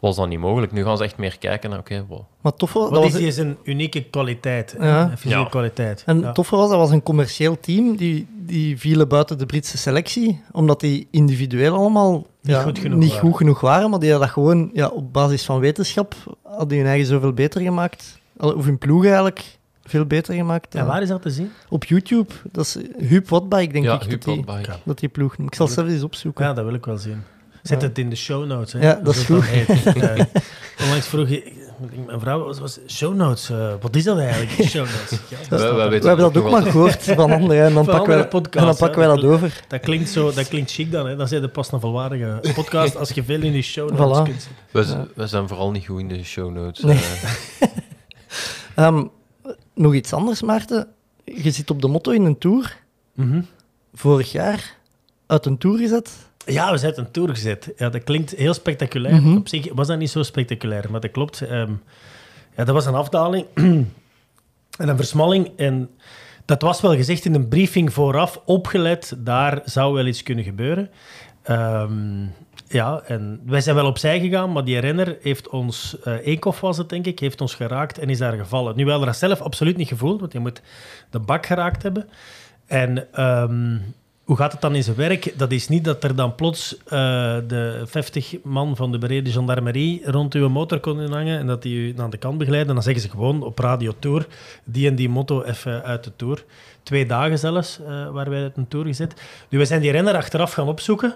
[0.00, 0.72] was dat niet mogelijk.
[0.72, 2.20] Nu gaan ze echt meer kijken naar, oké, wow.
[2.40, 4.74] Maar tof was, dat was, is die zijn unieke kwaliteit?
[4.78, 5.02] Ja.
[5.10, 5.48] Een fysieke Ja.
[5.48, 6.02] kwaliteit.
[6.06, 6.32] en Ja.
[6.32, 10.80] toffer was, dat was een commercieel team, die, die vielen buiten de Britse selectie, omdat
[10.80, 13.24] die individueel allemaal ja, goed genoeg niet waren.
[13.28, 16.78] goed genoeg waren, maar die hadden dat gewoon ja, op basis van wetenschap, hadden die
[16.78, 18.18] hun eigen zoveel beter gemaakt.
[18.36, 20.74] Of hun ploeg eigenlijk veel beter gemaakt.
[20.74, 20.86] En Ja.
[20.86, 21.50] waar is dat te zien?
[21.68, 24.76] Op YouTube, dat is Huub Watbike, denk ja, ik, dat Huub die, Wattbike.
[24.84, 25.50] dat die ploeg noemt.
[25.50, 26.44] Ik zal het zelf eens opzoeken.
[26.44, 27.22] Ja, dat wil ik wel zien.
[27.62, 27.86] Zet Ja.
[27.88, 28.72] het in de show notes.
[28.72, 28.80] Hè?
[28.80, 29.44] Ja, dat is goed.
[29.44, 29.68] heet.
[29.96, 30.24] Eh,
[30.84, 31.58] onlangs vroeg je...
[32.06, 33.50] Mijn vrouw was, was show notes.
[33.50, 35.10] eh, wat is dat eigenlijk, show notes?
[35.50, 35.56] Ja,
[35.88, 38.56] We hebben dat ook maar gehoord van anderen, en dan Van pakken wij, andere podcasts,
[38.56, 38.78] en dan hè.
[38.78, 39.64] pakken wij dat over.
[39.68, 41.06] dat, klinkt zo, dat klinkt chic dan.
[41.06, 41.16] Hè?
[41.16, 44.22] Dan zijn de pas een volwaardige podcast als je veel in die show notes Voilà.
[44.24, 44.52] kunt zien.
[44.70, 46.82] We, z- we zijn vooral niet goed in de show notes.
[46.84, 46.96] Nee.
[47.60, 47.68] eh.
[48.86, 49.04] Ehm,
[49.74, 50.86] nog iets anders, Maarten.
[51.24, 52.76] Je zit op de motto in een tour.
[53.14, 53.40] Mhm.
[53.94, 54.76] Vorig jaar
[55.26, 56.10] uit een tour gezet.
[56.46, 57.72] Ja, we zijn een tour gezet.
[57.76, 59.14] Ja, dat klinkt heel spectaculair.
[59.14, 59.36] Mhm.
[59.36, 61.40] Op zich was dat niet zo spectaculair, maar dat klopt.
[61.40, 61.72] Ehm,
[62.56, 65.50] ja, dat was een afdaling en een versmalling.
[65.56, 65.90] En
[66.44, 70.90] dat was wel gezegd in een briefing vooraf, opgelet, daar zou wel iets kunnen gebeuren.
[71.42, 72.24] Ehm,
[72.68, 76.76] ja, en wij zijn wel opzij gegaan, maar die renner heeft ons, eh Eekhoff was
[76.76, 78.76] het denk ik, heeft ons geraakt en is daar gevallen.
[78.76, 80.62] Nu, we hadden dat zelf absoluut niet gevoeld, want je moet
[81.10, 82.08] de bak geraakt hebben.
[82.66, 83.76] En ehm,
[84.30, 85.38] hoe gaat het dan in zijn werk?
[85.38, 86.90] Dat is niet dat er dan plots eh,
[87.46, 91.76] de 50 man van de bereden gendarmerie rond uw motor konden hangen en dat die
[91.76, 92.74] u aan de kant begeleiden.
[92.74, 94.26] Dan zeggen ze gewoon op Radio Tour,
[94.64, 96.44] die en die motto even uit de Tour.
[96.82, 99.14] Twee dagen zelfs, eh, waar wij uit een Tour gezet.
[99.48, 101.14] Nu, we zijn die renner achteraf gaan opzoeken.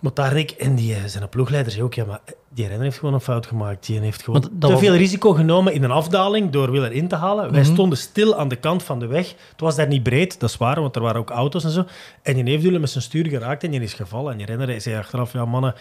[0.00, 2.20] Motarik en die, eh, zijn ploegleider zei ook, ja, maar
[2.54, 3.86] die renner heeft gewoon een fout gemaakt.
[3.86, 7.16] Die heeft gewoon te was- veel risico genomen in een afdaling door Willer in te
[7.16, 7.52] halen.
[7.52, 7.72] Wij Mhm.
[7.72, 9.28] stonden stil aan de kant van de weg.
[9.28, 11.84] Het was daar niet breed, dat is waar, want er waren ook auto's en zo.
[12.22, 14.32] En die heeft met zijn stuur geraakt en die is gevallen.
[14.32, 15.74] En die renner zei achteraf, ja mannen,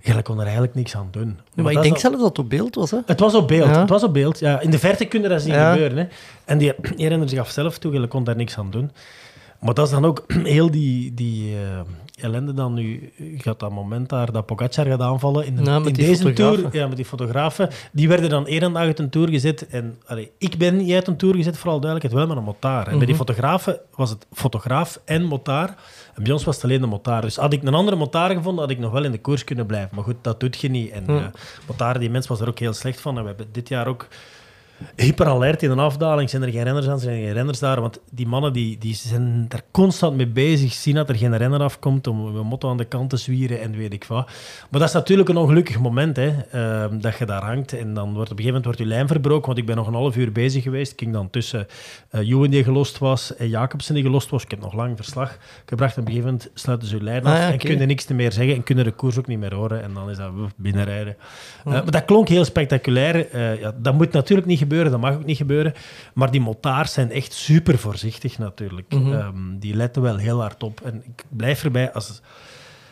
[0.00, 1.38] jij kon er eigenlijk niks aan doen.
[1.54, 2.90] Maar, dat ik denk al- zelf dat het op beeld was.
[2.90, 2.98] Hè?
[3.06, 3.68] het was op beeld.
[3.68, 3.80] Ja.
[3.80, 4.38] Het was op beeld.
[4.38, 5.72] Ja, in de verte kun je dat zien Ja.
[5.72, 5.98] gebeuren.
[5.98, 6.04] Hè.
[6.44, 8.90] En die, die renner gaf zelf toe, je kon daar niks aan doen.
[9.60, 10.24] Maar dat is dan ook
[10.56, 11.80] heel die, die eh,
[12.20, 13.12] ellende dan nu.
[13.16, 16.06] Je gaat dat moment daar dat Pogacar gaat aanvallen in, de, Ja, met in die
[16.06, 16.68] deze tour.
[16.72, 17.68] Ja, met die fotografen.
[17.92, 19.66] Die werden dan één dag uit een tour gezet.
[19.68, 22.86] En allee, ik ben niet uit een tour gezet, vooral duidelijkheid, wel met een motaar.
[22.86, 23.24] En bij die Mhm.
[23.24, 25.76] fotografen was het fotograaf en motaar.
[26.14, 27.20] En bij ons was het alleen de motaar.
[27.22, 29.66] Dus had ik een andere motaar gevonden, had ik nog wel in de koers kunnen
[29.66, 29.90] blijven.
[29.94, 30.90] Maar goed, dat doet je niet.
[30.90, 31.30] En ja,
[31.66, 33.16] motaar, die mens was er ook heel slecht van.
[33.16, 34.06] En we hebben dit jaar ook
[34.96, 36.30] hyperalert in een afdaling.
[36.30, 37.80] Zijn er geen renners aan, zijn er geen renners daar.
[37.80, 40.72] Want die mannen die, die zijn er constant mee bezig.
[40.72, 43.76] Zien dat er geen renner afkomt om een motto aan de kant te zwieren en
[43.76, 44.26] weet ik wat.
[44.70, 47.72] Maar dat is natuurlijk een ongelukkig moment, hè, ehm, dat je daar hangt.
[47.72, 49.46] En dan wordt op een gegeven moment wordt je lijn verbroken.
[49.46, 50.92] Want ik ben nog een half uur bezig geweest.
[50.92, 51.66] Ik ging dan tussen
[52.10, 54.42] eh Ewan die gelost was en Jacobsen die gelost was.
[54.42, 55.96] Ik heb nog lang verslag gebracht.
[55.96, 57.32] En op een gegeven moment sluiten ze je lijn af.
[57.32, 58.54] Ah, ja, En kunnen niks meer zeggen.
[58.54, 59.82] En kunnen de koers ook niet meer horen.
[59.82, 61.16] En dan is dat binnenrijden.
[61.64, 63.30] Eh, maar dat klonk heel spectaculair.
[63.30, 65.74] Eh, ja, dat moet natuurlijk niet gebeuren, dat mag ook niet gebeuren.
[66.14, 68.92] Maar die motaars zijn echt super voorzichtig natuurlijk.
[68.92, 69.12] Mhm.
[69.12, 70.80] Ehm, die letten wel heel hard op.
[70.80, 72.20] En ik blijf erbij, als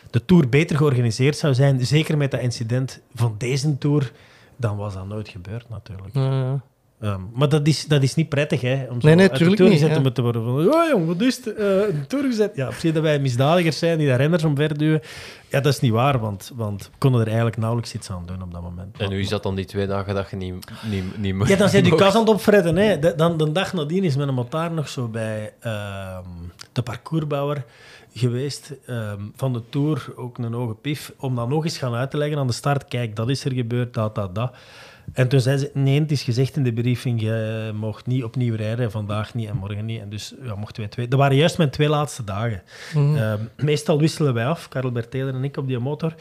[0.09, 4.11] de Tour beter georganiseerd zou zijn, zeker met dat incident van deze Tour,
[4.55, 6.13] dan was dat nooit gebeurd natuurlijk.
[6.15, 6.61] Ja, ja.
[7.01, 8.85] Ehm, maar dat is, dat is niet prettig, hè?
[8.89, 10.11] Om zo Nee, nee, uit de tuurlijk Tour niet, ja.
[10.11, 10.73] te worden van...
[10.73, 11.55] Oh jong, wat is het?
[11.55, 12.55] Eh, een Tour gezet?
[12.55, 15.01] Ja, precies dat wij misdadigers zijn die daar renners omverduwen.
[15.49, 18.41] Ja, dat is niet waar, want, want we konden er eigenlijk nauwelijks iets aan doen
[18.41, 18.97] op dat moment.
[18.97, 20.53] En nu is dat dan die twee dagen dat je niet,
[20.89, 22.75] niet, niet mag- Ja, dan zijn die mag- kas aan het opfretten.
[22.75, 22.99] Hè.
[22.99, 26.23] De, dan, de dag nadien is mijn motaar nog zo bij ehm,
[26.71, 27.63] de parcoursbouwer
[28.13, 32.11] geweest ehm, van de Tour, ook een hoge pif, om dan nog eens gaan uit
[32.11, 32.85] te leggen aan de start.
[32.85, 34.53] Kijk, dat is er gebeurd, dat, dat, dat.
[35.13, 38.55] En toen zei ze, nee, het is gezegd in de briefing, je mocht niet opnieuw
[38.55, 40.01] rijden, vandaag niet en morgen niet.
[40.01, 41.07] En dus ja, mochten wij twee...
[41.07, 42.61] Dat waren juist mijn twee laatste dagen.
[42.93, 43.15] Mhm.
[43.15, 46.15] Ehm, meestal wisselen wij af, Karel Bertelen en ik, op die motor.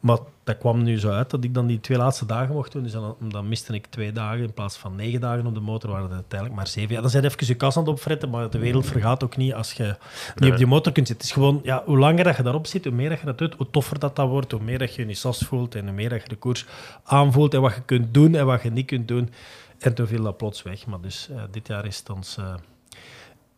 [0.00, 2.82] Maar dat kwam nu zo uit dat ik dan die twee laatste dagen mocht doen.
[2.82, 5.90] Dus dan, dan miste ik twee dagen in plaats van negen dagen op de motor.
[5.90, 6.94] Waren het uiteindelijk maar zeven.
[6.94, 9.54] Ja, dan zijn even je kas aan het opfretten, maar de wereld vergaat ook niet
[9.54, 9.96] als je
[10.36, 11.26] niet op die motor kunt zitten.
[11.26, 13.38] Het is gewoon, ja, hoe langer dat je daarop zit, hoe meer dat je dat
[13.38, 14.52] doet, hoe toffer dat dat wordt.
[14.52, 16.66] Hoe meer dat je je sas voelt en hoe meer dat je de koers
[17.04, 19.30] aanvoelt en wat je kunt doen en wat je niet kunt doen.
[19.78, 20.86] En toen viel dat plots weg.
[20.86, 22.54] Maar dus eh, dit jaar is het ons, eh,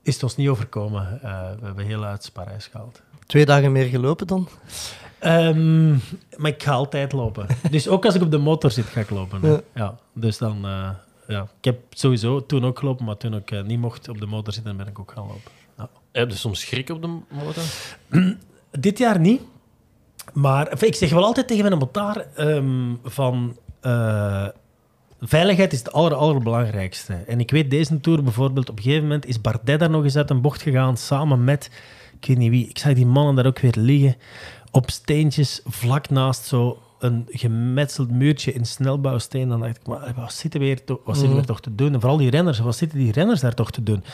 [0.02, 1.22] is het ons niet overkomen.
[1.22, 3.02] Eh, we hebben heel uit Parijs gehaald.
[3.26, 4.48] Twee dagen meer gelopen dan?
[5.20, 5.90] Ehm,
[6.36, 7.46] maar ik ga altijd lopen.
[7.70, 9.40] Dus ook als ik op de motor zit, ga ik lopen.
[9.42, 9.60] Ja.
[9.74, 9.98] Ja.
[10.12, 10.64] dus dan...
[10.64, 10.88] eh,
[11.28, 11.42] ja.
[11.58, 14.52] Ik heb sowieso toen ook gelopen, maar toen ik eh, niet mocht op de motor
[14.52, 15.50] zitten, ben ik ook gaan lopen.
[15.78, 15.88] Ja.
[16.12, 17.62] Heb je soms schrik op de motor?
[18.70, 19.40] Dit jaar niet.
[20.32, 23.56] Maar ik zeg wel altijd tegen mijn motaar ehm, van...
[23.80, 24.46] eh,
[25.20, 27.14] veiligheid is het aller, allerbelangrijkste.
[27.14, 30.16] En ik weet deze Tour bijvoorbeeld, op een gegeven moment is Bardet daar nog eens
[30.16, 31.70] uit een bocht gegaan, samen met...
[32.20, 32.68] Ik weet niet wie.
[32.68, 34.16] Ik zag die mannen daar ook weer liggen,
[34.70, 39.48] op steentjes, vlak naast zo een gemetseld muurtje in snelbouwsteen.
[39.48, 41.74] Dan dacht ik, maar wat zitten we hier toch, wat zitten we hier toch te
[41.74, 41.92] doen?
[41.92, 44.04] En vooral die renners, wat zitten die renners daar toch te doen?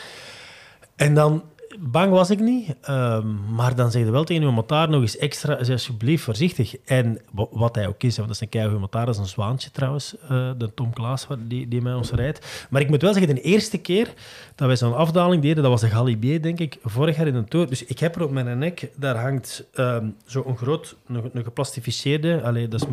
[0.95, 1.43] En dan,
[1.79, 5.17] bang was ik niet, ehm, maar dan zeg je wel tegen je motaar nog eens
[5.17, 6.75] extra, zeg alsjeblieft voorzichtig.
[6.85, 9.27] En wa- wat hij ook is, want dat is een keigoede motaar, dat is een
[9.27, 12.67] zwaantje trouwens, eh, de Tom Klaas die, die met ons rijdt.
[12.69, 14.13] Maar ik moet wel zeggen, de eerste keer
[14.55, 17.47] dat wij zo'n afdaling deden, dat was de Galibier, denk ik, vorig jaar in een
[17.47, 17.67] tour.
[17.67, 22.67] Dus ik heb er op mijn nek, daar hangt ehm zo'n groot, een, geplastificeerde, allee,
[22.67, 22.87] dat is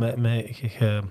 [0.52, 1.02] ge- ge-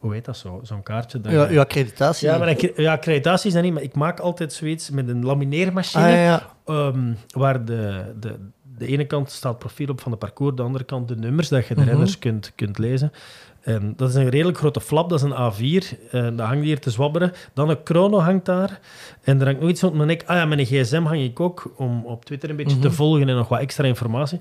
[0.00, 1.20] hoe heet dat zo, zo'n kaartje.
[1.20, 2.28] dat Ja, je- uw accreditatie.
[2.28, 5.24] ja, maar ik, ja, accreditatie is dat niet, maar ik maak altijd zoiets met een
[5.24, 6.04] lamineermachine.
[6.04, 6.42] Ah, ja.
[6.66, 8.34] Ehm, waar de, de,
[8.78, 11.66] de ene kant staat profiel op van de parcours, de andere kant de nummers, dat
[11.66, 11.88] je de Mhm.
[11.90, 13.12] renners kunt, kunt lezen.
[13.60, 16.08] En dat is een redelijk grote flap, dat is een A4.
[16.10, 17.32] En dat hangt hier te zwabberen.
[17.54, 18.80] Dan een chrono hangt daar.
[19.22, 20.22] En er hangt nog iets op mijn nek.
[20.26, 23.36] Ah ja, een gsm hang ik ook, om op Twitter een beetje te volgen en
[23.36, 24.38] nog wat extra informatie.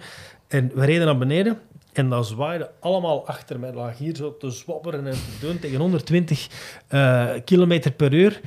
[0.48, 1.58] En we reden naar beneden.
[2.00, 3.74] En dat zwaaide allemaal achter mij.
[3.74, 6.48] lag hier zo te zwabberen en te doen tegen 120
[6.88, 8.42] eh kilometer per uur.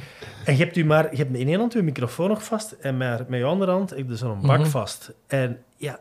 [0.45, 2.97] En je hebt, u maar, je hebt in één hand je microfoon nog vast en
[2.97, 5.13] met, met je andere hand heb je zo'n bak vast.
[5.27, 5.99] En ja,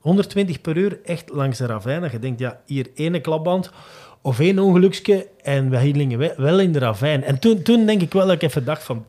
[0.00, 2.08] 120 per uur echt langs de ravijn.
[2.12, 3.70] Je denkt, ja, hier ene klapband
[4.20, 7.24] of één ongeluksje en we we- wel in de ravijn.
[7.24, 9.04] En toen, toen denk ik wel dat ik even dacht van,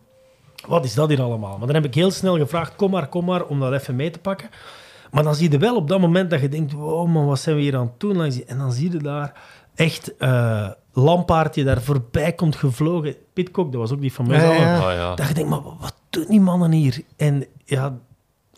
[0.67, 1.57] wat is dat hier allemaal?
[1.57, 4.09] Maar dan heb ik heel snel gevraagd, kom maar, kom maar, om dat even mee
[4.09, 4.49] te pakken.
[5.11, 7.55] Maar dan zie je wel op dat moment dat je denkt, wow man, wat zijn
[7.55, 8.21] we hier aan het doen?
[8.47, 9.33] En dan zie je daar
[9.75, 13.15] echt eh Lampaard die daar voorbij komt gevlogen.
[13.33, 14.43] Pitcock, dat was ook die van mij.
[14.43, 14.87] Ja, ja.
[14.87, 15.15] Oh, ja.
[15.15, 17.01] Dat je denkt, maar wat- wat doen die mannen hier?
[17.17, 17.97] En ja,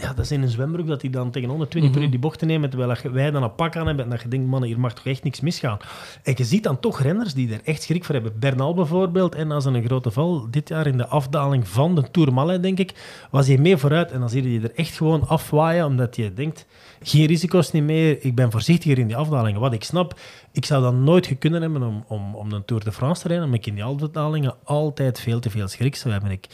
[0.02, 2.48] ja, dat is in een zwembroek dat hij dan tegen 120 per uur die bochten
[2.48, 4.94] neemt, terwijl wij dan een pak aan hebben en dat je denkt, mannen, hier mag
[4.94, 5.78] toch echt niks misgaan.
[6.24, 8.40] En je ziet dan toch renners die er echt schrik voor hebben.
[8.40, 12.34] Bernal bijvoorbeeld, en als een grote val, dit jaar in de afdaling van de Tour
[12.34, 12.94] Malais, denk ik,
[13.32, 16.34] was hij mee vooruit en dan zie je die er echt gewoon afwaaien, omdat je
[16.34, 16.66] denkt,
[17.02, 19.60] geen risico's niet meer, ik ben voorzichtiger in die afdalingen.
[19.60, 20.20] Wat ik snap,
[20.52, 23.46] ik zou dan nooit kunnen hebben om, om, om een Tour de France te rijden,
[23.46, 26.32] omdat ik in die afdalingen altijd veel te veel schrik zou hebben.
[26.32, 26.48] Ik,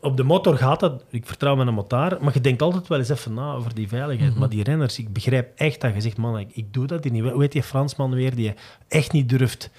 [0.00, 3.08] op de motor gaat dat, ik vertrouw mijn motaar, maar je denkt altijd wel eens
[3.08, 4.36] even na over die veiligheid.
[4.36, 7.12] Maar die renners, ik begrijp echt dat je zegt, man, ik, ik doe dat hier
[7.12, 7.22] niet.
[7.22, 8.54] Hoe heet die Fransman weer die
[8.88, 9.70] echt niet durft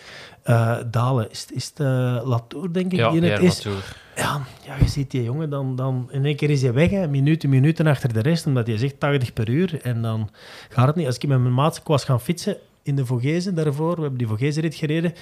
[0.43, 1.31] eh, dalen?
[1.31, 3.63] Is, is het eh, Latour, denk ik, Ja, die het is?
[3.63, 3.95] Latour.
[4.15, 7.07] Ja, ja, je ziet die jongen, dan, dan in één keer is hij weg, hè,
[7.07, 9.79] minuten, minuten achter de rest, omdat hij zegt 80 per uur.
[9.81, 10.29] En dan
[10.69, 11.05] gaat het niet.
[11.05, 14.27] Als ik met mijn maat was gaan fietsen in de Vogezen daarvoor, we hebben die
[14.27, 15.13] Vogezenrit gereden,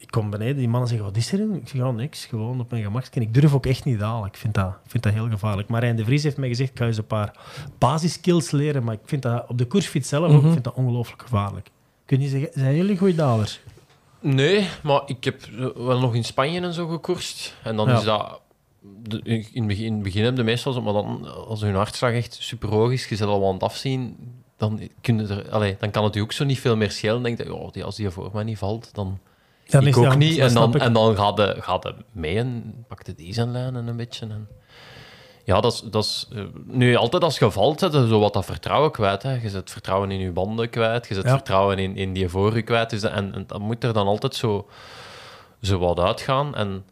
[0.00, 1.40] ik kom beneden, die mannen zeggen, wat is er?
[1.40, 3.06] Ik zeg, ja, niks, gewoon op mijn gemak.
[3.14, 4.28] Ik durf ook echt niet dalen.
[4.28, 5.68] Ik vind dat, vind dat heel gevaarlijk.
[5.68, 7.36] Maar Rijn de Vries heeft mij gezegd, ik ga eens een paar
[7.78, 11.22] basiskills leren, maar ik vind dat op de koersfiets zelf ook, ik vind dat ongelooflijk
[11.22, 11.70] gevaarlijk.
[12.04, 13.60] Kun je zeggen, zijn jullie goede dalers?
[14.20, 15.40] Nee, maar ik heb
[15.76, 17.56] wel nog in Spanje en zo gekoerst.
[17.62, 17.96] En dan Ja.
[17.98, 18.40] is dat...
[19.02, 22.12] de- in, het begin, in het begin heb je meestal maar dan, als hun hartslag
[22.12, 24.16] echt super hoog is, je zit al aan het afzien,
[24.56, 27.22] dan, kun er, allee, dan kan het je ook zo niet veel meer schelen.
[27.22, 29.18] Dan denk je, oh, die, als die voor mij niet valt, dan
[29.70, 30.38] Dan ik is ook niet.
[30.38, 33.96] En dan, en dan gaat de, gaat de mee en pakt de deze lijnen een
[33.96, 34.26] beetje.
[34.26, 34.48] En,
[35.44, 36.28] ja, dat is, dat is...
[36.34, 39.22] eh, Nu, altijd als je valt, zet je zo wat dat vertrouwen kwijt.
[39.22, 39.32] Hè.
[39.42, 41.30] Je zet vertrouwen in je banden kwijt, je zet Ja.
[41.30, 42.90] vertrouwen in, in die voor je kwijt.
[42.90, 44.68] Dus dat- en, en dat moet er dan altijd zo,
[45.62, 46.54] zo wat uitgaan.
[46.54, 46.84] En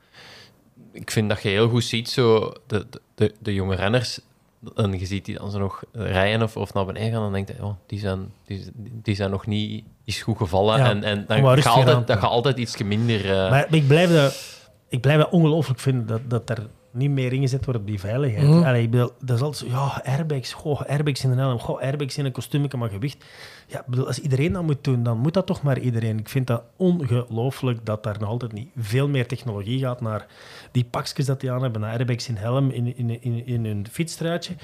[0.93, 4.21] ik vind dat je heel goed ziet, zo, de, de, de jonge renners,
[4.75, 7.49] en je ziet die dan zo nog rijden of, of naar beneden gaan, dan denk
[7.49, 10.79] je, oh, die, zijn, die, die zijn nog niet is goed gevallen.
[10.79, 13.31] Ja, en en dan wat ga rustiger aan altijd, dat gaat altijd iets minder...
[13.45, 16.69] eh, Maar ik blijf dat, ik blijf dat ongelooflijk vinden dat, dat er
[16.99, 18.47] niet meer ingezet wordt op die veiligheid.
[18.49, 18.63] Mhm.
[18.65, 21.81] Allee, ik bedoel, dat is altijd zo, ja, airbags, goh, airbags in een helm, goh,
[21.81, 23.25] airbags in een kostuumje, maar gewicht.
[23.67, 26.19] Ja, ik bedoel, als iedereen dat moet doen, dan moet dat toch maar iedereen.
[26.19, 30.27] Ik vind dat ongelooflijk dat daar nog altijd niet veel meer technologie gaat naar
[30.73, 33.87] die pakjes dat die aan hebben, naar airbags in helm, in, in, in, in hun
[33.91, 34.55] fietsstruitje.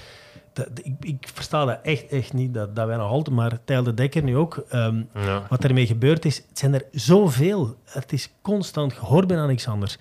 [0.52, 3.82] dat- ik, ik versta dat echt, echt niet, dat, dat wij nog altijd, maar Tijl
[3.82, 4.64] de Dekker nu ook.
[4.68, 5.46] ehm, Ja.
[5.48, 7.76] wat ermee gebeurd is, het zijn er zoveel.
[7.84, 9.98] Het is constant, je hoort bijna niks anders.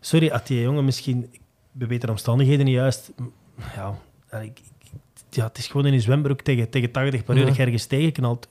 [0.00, 1.30] Sorry, had die jongen misschien
[1.72, 3.12] bij betere omstandigheden juist...
[3.74, 3.98] Ja,
[4.30, 4.90] ik, ik-
[5.30, 7.46] ja, het is gewoon in een zwembroek tegen, tegen 80 per uur Ja.
[7.46, 8.48] dat je ergens tegenknalt.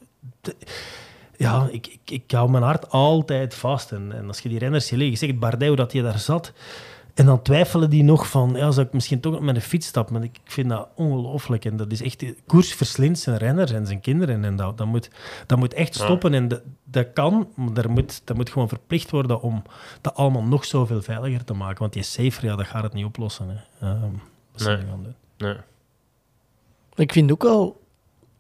[1.37, 3.91] Ja, ik, ik, ik hou mijn hart altijd vast.
[3.91, 6.01] En, en als je die renners ziet liggen, ik zeg het Bardet, hoe dat hij
[6.01, 6.53] daar zat...
[7.13, 10.13] En dan twijfelen die nog van, ja, zou ik misschien toch met een fiets stappen?
[10.13, 11.65] Maar ik ik vind dat ongelooflijk.
[11.65, 14.43] En dat is echt, koers verslindt zijn renners en zijn kinderen.
[14.43, 15.09] En dat, dat, moet,
[15.45, 16.03] dat moet echt Ja.
[16.03, 16.33] stoppen.
[16.33, 19.63] En dat, dat kan, maar dat moet, dat moet gewoon verplicht worden om
[20.01, 21.79] dat allemaal nog zoveel veiliger te maken.
[21.79, 23.49] Want die safer, ja, dat gaat het niet oplossen.
[23.49, 23.87] Hè.
[23.87, 24.11] Ehm,
[24.51, 24.77] wat Nee.
[24.77, 25.15] gaan doen?
[25.37, 25.55] Nee.
[26.95, 27.81] Ik vind ook wel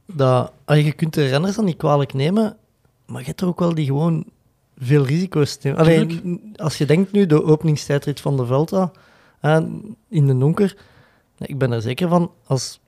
[0.05, 2.57] dat allee, je kunt de renners dan niet kwalijk nemen,
[3.05, 4.25] maar je hebt er ook wel die gewoon
[4.81, 5.79] veel risico's nemen.
[5.79, 8.91] Alleen als je denkt nu de openingstijdrit van de Velta
[10.09, 10.77] in de donker,
[11.37, 12.79] ik ben er zeker van als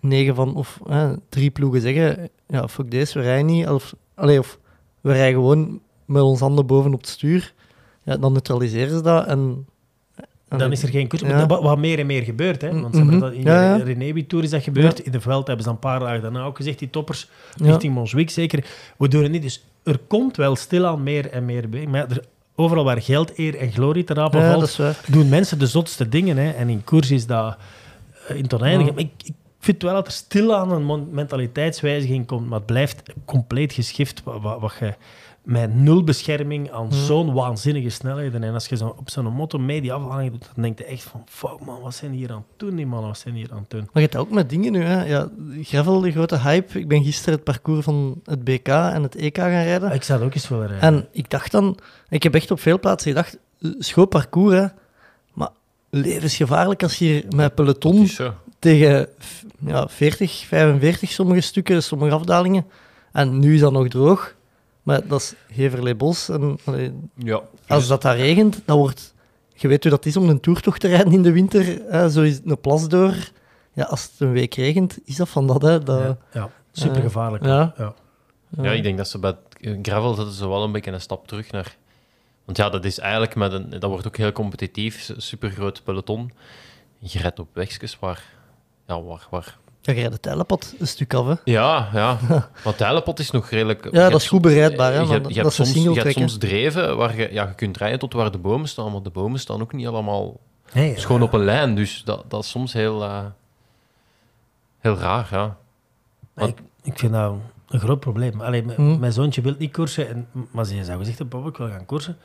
[0.00, 4.38] negen van of hè, drie ploegen zeggen, ja, fuck deze, we rijden niet, of, allee,
[4.38, 4.58] of
[5.00, 7.54] we rijden gewoon met ons handen boven op het stuur,
[8.02, 9.66] ja, dan neutraliseren ze dat en...
[10.56, 11.22] Dan is er geen koers.
[11.22, 11.46] Ja.
[11.46, 12.60] Wat, meer en meer gebeurt.
[12.62, 12.80] Hè?
[12.80, 13.10] Want ze Mhm.
[13.10, 13.84] hebben dat in Ja, ja.
[13.84, 15.00] de René Tour is dat gebeurd.
[15.00, 18.30] In de Veld hebben ze een paar dagen daarna ook gezegd, die toppers, richting Monswijk
[18.30, 18.64] zeker.
[18.98, 19.42] We doen het niet.
[19.42, 21.86] Dus er komt wel stilaan meer en meer bij.
[21.86, 22.24] Maar er,
[22.54, 26.36] overal waar geld, eer en glorie te rapen Ja, valt, doen mensen de zotste dingen.
[26.36, 26.50] Hè?
[26.50, 27.56] En in koers is dat
[28.28, 28.60] eh, in het.
[28.60, 28.76] Ja.
[28.92, 33.72] Maar Ik, ik vind wel dat er stilaan een mentaliteitswijziging komt, maar het blijft compleet
[33.72, 34.94] geschift wat, wat, wat je
[35.42, 38.42] met nul bescherming aan zo'n waanzinnige snelheden.
[38.42, 41.02] En als je zo op zo'n motto mee die afhaling doet, dan denk je echt
[41.02, 43.42] van, fuck man, wat zijn die hier aan het doen, die mannen, wat zijn die
[43.42, 43.80] hier aan het doen?
[43.80, 44.82] Maar je hebt dat ook met dingen nu.
[44.82, 45.04] Hè.
[45.04, 45.30] Ja,
[45.62, 46.78] gravel, de grote hype.
[46.78, 49.92] Ik ben gisteren het parcours van het BK en het EK gaan rijden.
[49.92, 50.88] Ik zou ook eens willen rijden.
[50.88, 51.78] En ik dacht dan...
[52.08, 53.38] Ik heb echt op veel plaatsen gedacht,
[53.78, 54.66] schoon parcours, hè.
[55.32, 55.50] Maar
[55.90, 58.08] levensgevaarlijk als je hier met peloton
[58.58, 59.08] tegen
[59.58, 62.66] ja, 40, 45 sommige stukken, sommige afdalingen.
[63.12, 64.38] En nu is dat nog droog.
[64.90, 66.28] Maar dat is Heverlee Bos.
[66.28, 67.40] En, allee, Ja.
[67.66, 69.14] als dat daar regent, dan wordt...
[69.54, 71.82] Je weet hoe dat is om een toertocht te rijden in de winter.
[71.88, 73.14] Hè, zo is een plas door.
[73.72, 75.62] Ja, als het een week regent, is dat van dat.
[75.62, 77.44] Hè, dat ja, ja, super gevaarlijk.
[77.44, 77.74] ja.
[77.76, 77.94] ja.
[78.62, 81.26] Ja, ik denk dat ze bij het gravel zetten ze wel een beetje een stap
[81.28, 81.76] terug naar.
[82.44, 83.70] Want ja, dat is eigenlijk met een.
[83.70, 86.32] Dat wordt ook heel competitief, super groot peloton.
[86.98, 88.24] Je rijdt op wegjes waar.
[88.86, 89.26] Ja, waar.
[89.30, 91.26] waar Ja, je het tijlenpad een stuk af.
[91.26, 91.34] Hè.
[91.44, 92.18] ja, ja.
[92.64, 93.84] Want de hellepot is nog redelijk.
[93.84, 95.96] je dat is goed bereidbaar, hè, Je, hebt- dat- je dat hebt is een soms,
[95.96, 98.92] je hebt soms dreven waar je, ja, je kunt rijden tot waar de bomen staan,
[98.92, 100.36] maar de bomen staan ook niet allemaal.
[100.72, 103.02] Nee, Het is gewoon op een lijn, dus dat, dat is soms heel.
[103.02, 103.24] eh,
[104.78, 105.56] heel raar, ja.
[106.34, 107.34] Want- Ik, ik vind dat
[107.68, 108.40] een groot probleem.
[108.40, 108.98] Allee, m- Hm.
[108.98, 111.86] Mijn zoontje wil niet koersen, en, maar ze zou gezegd hebben, papa, ik wil gaan
[111.86, 112.16] koersen.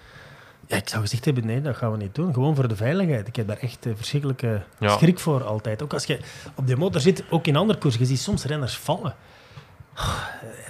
[0.68, 2.34] Ja, ik zou gezegd hebben, nee, dat gaan we niet doen.
[2.34, 3.28] Gewoon voor de veiligheid.
[3.28, 4.98] Ik heb daar echt eh, verschrikkelijke Ja.
[4.98, 5.84] schrik voor altijd.
[5.84, 6.20] Ook als je
[6.56, 9.16] op de motor zit, ook in andere koersen, je ziet soms renners vallen.
[9.96, 10.04] Eh,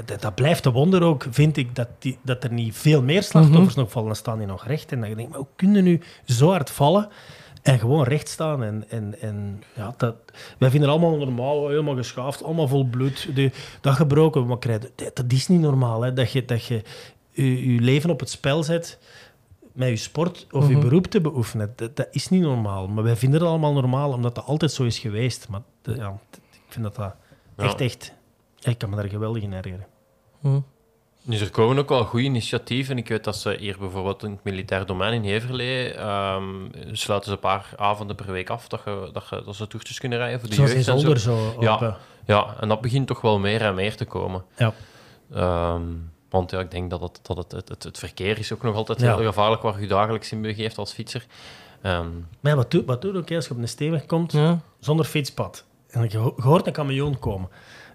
[0.06, 3.24] Dat, dat blijft een wonder ook, vind ik, dat, die, dat er niet veel meer
[3.24, 4.08] slachtoffers nog vallen.
[4.08, 4.92] Dan staan die nog recht.
[4.92, 7.10] En dan denk ik, maar hoe kunnen nu zo hard vallen
[7.62, 8.64] en gewoon recht staan?
[8.64, 10.16] En, en, en ja, dat,
[10.58, 13.36] wij vinden het allemaal normaal, helemaal geschaafd, allemaal vol bloed.
[13.36, 13.52] De,
[13.82, 16.02] dat gebroken, maar krijgen, dat, dat is niet normaal.
[16.02, 16.14] Hè?
[16.14, 16.82] Dat je, dat je
[17.32, 18.98] je, je leven op het spel zet
[19.76, 20.82] met je sport of je Mhm.
[20.88, 21.74] beroep te beoefenen.
[21.76, 22.88] Dat, dat is niet normaal.
[22.88, 25.48] Maar wij vinden het allemaal normaal, omdat dat altijd zo is geweest.
[25.50, 26.20] Maar de- ja,
[26.52, 27.16] ik vind dat dat
[27.58, 27.64] Ja.
[27.64, 28.14] echt, echt...
[28.62, 29.86] Ik kan me daar geweldig in ergeren.
[30.42, 30.60] Hm.
[31.24, 32.98] Dus er komen ook wel goede initiatieven.
[32.98, 36.44] Ik weet dat ze hier bijvoorbeeld in het militair domein in Heverlee ehm,
[36.92, 40.00] sluiten ze een paar avonden per week af dat, je, dat, je, dat ze toertjes
[40.00, 41.00] kunnen rijden voor de Zoals jeugd en zo.
[41.00, 41.56] Zolder zo.
[41.60, 41.98] Ja.
[42.26, 44.44] Ja, en dat begint toch wel meer en meer te komen.
[44.58, 44.74] Ja.
[45.34, 45.82] Ehm,
[46.36, 48.76] want ja, ik denk dat, het, dat het, het, het, het verkeer is ook nog
[48.76, 49.16] altijd Ja.
[49.18, 51.26] heel gevaarlijk waar je dagelijks in begeeft als fietser.
[51.82, 52.08] Ehm,
[52.40, 54.60] Maar ja, wat doe, wat doe je ook als je op een steenweg komt Ja.
[54.80, 55.64] zonder fietspad?
[55.90, 57.50] En je ho- je hoort een camion komen.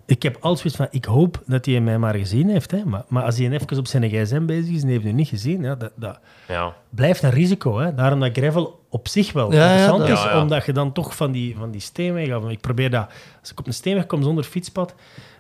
[0.06, 2.70] Ik heb altijd zoiets van, ik hoop dat hij mij maar gezien heeft.
[2.70, 2.84] Hè.
[2.84, 5.62] Maar, maar als hij even op zijn gsm bezig is en heeft hij niet gezien,
[5.62, 6.18] ja, dat, dat
[6.48, 6.74] ja.
[6.90, 7.78] blijft een risico.
[7.78, 7.94] Hè.
[7.94, 10.40] Daarom dat gravel op zich wel Ja, interessant is, Ja, ja.
[10.42, 12.26] omdat je dan toch van die, van die steenweg...
[12.50, 13.06] Ik probeer dat...
[13.40, 14.94] Als ik op een steenweg kom zonder fietspad,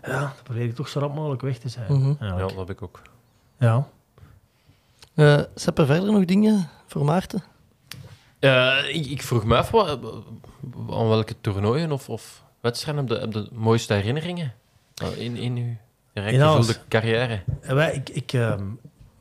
[0.06, 1.92] ja, dan probeer ik toch zo rap mogelijk weg te zijn.
[1.92, 2.12] Mhm.
[2.24, 3.02] ja, dat heb ik ook.
[3.58, 3.86] ja.
[5.14, 7.42] Eh, Seppen verder nog dingen voor Maarten?
[8.38, 9.98] Eh, ik, ik vroeg me af, wat,
[10.90, 14.54] aan welke toernooien of, of wedstrijden heb je, de mooiste herinneringen
[14.94, 17.40] eh, in, in uw carrière?
[17.60, 18.64] Wij, ik, ik, ehm,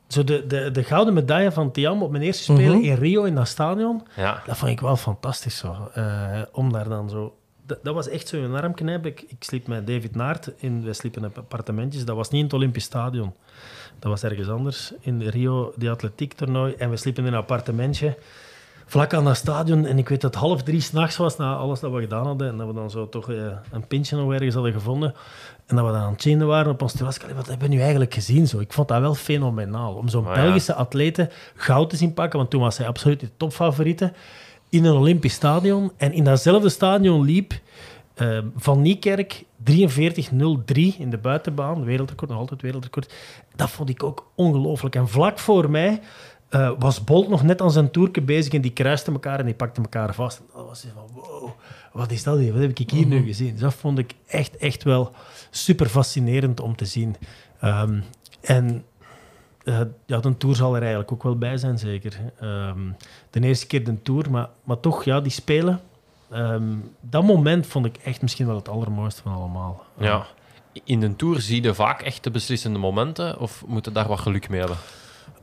[0.08, 2.84] zo de, de, de gouden medaille van Tiam op mijn eerste spelen Mhm.
[2.84, 5.90] in Rio in dat stadion, Ja, dat vond ik wel fantastisch zo.
[5.94, 7.34] Eh, om daar dan zo...
[7.70, 9.06] Dat, dat was echt zo'n armknijp.
[9.06, 10.84] Ik, ik sliep met David Naert in...
[10.84, 12.04] Wij sliepen in appartementjes.
[12.04, 13.32] Dat was niet in het Olympisch Stadion.
[13.98, 14.92] Dat was ergens anders.
[15.00, 16.74] In Rio, die atletiek toernooi.
[16.74, 18.16] En we sliepen in een appartementje
[18.86, 19.86] vlak aan dat stadion.
[19.86, 22.48] En ik weet dat het half drie s'nachts was na alles dat we gedaan hadden.
[22.48, 23.36] En dat we dan zo toch eh,
[23.72, 25.14] een pintje nog ergens hadden gevonden.
[25.66, 27.18] En dat we dan aan het chainen waren op ons terras.
[27.34, 28.48] Wat hebben we nu eigenlijk gezien?
[28.48, 28.58] Zo?
[28.58, 29.94] Ik vond dat wel fenomenaal.
[29.94, 30.32] Om zo'n ja.
[30.32, 32.38] Belgische atlete goud te zien pakken.
[32.38, 34.12] Want toen was hij absoluut de topfavoriete.
[34.70, 35.92] In een Olympisch stadion.
[35.96, 37.60] En in datzelfde stadion liep
[38.14, 39.74] eh, Van Niekerk 43.03
[40.98, 41.84] in de buitenbaan.
[41.84, 43.14] Wereldrecord, nog altijd wereldrecord.
[43.56, 44.94] Dat vond ik ook ongelooflijk.
[44.94, 46.00] En vlak voor mij
[46.48, 49.54] eh, was Bolt nog net aan zijn toerke bezig en die kruisten elkaar en die
[49.54, 50.38] pakten elkaar vast.
[50.38, 51.50] En dat was van, wow,
[51.92, 52.52] wat is dat hier?
[52.52, 53.52] Wat heb ik hier nu gezien?
[53.52, 55.12] Dus dat vond ik echt, echt wel
[55.50, 57.16] super fascinerend om te zien.
[57.60, 58.00] Ehm,
[58.40, 58.84] en
[60.06, 62.18] ja, de Tour zal er eigenlijk ook wel bij zijn, zeker.
[62.40, 62.78] Ehm,
[63.30, 65.80] de eerste keer de Tour, maar, maar toch, ja, die spelen.
[66.30, 69.84] ehm, dat moment vond ik echt misschien wel het allermooiste van allemaal.
[69.98, 70.26] Ja.
[70.84, 74.20] In een tour zie je vaak echt de beslissende momenten, of moet je daar wat
[74.20, 74.76] geluk mee hebben?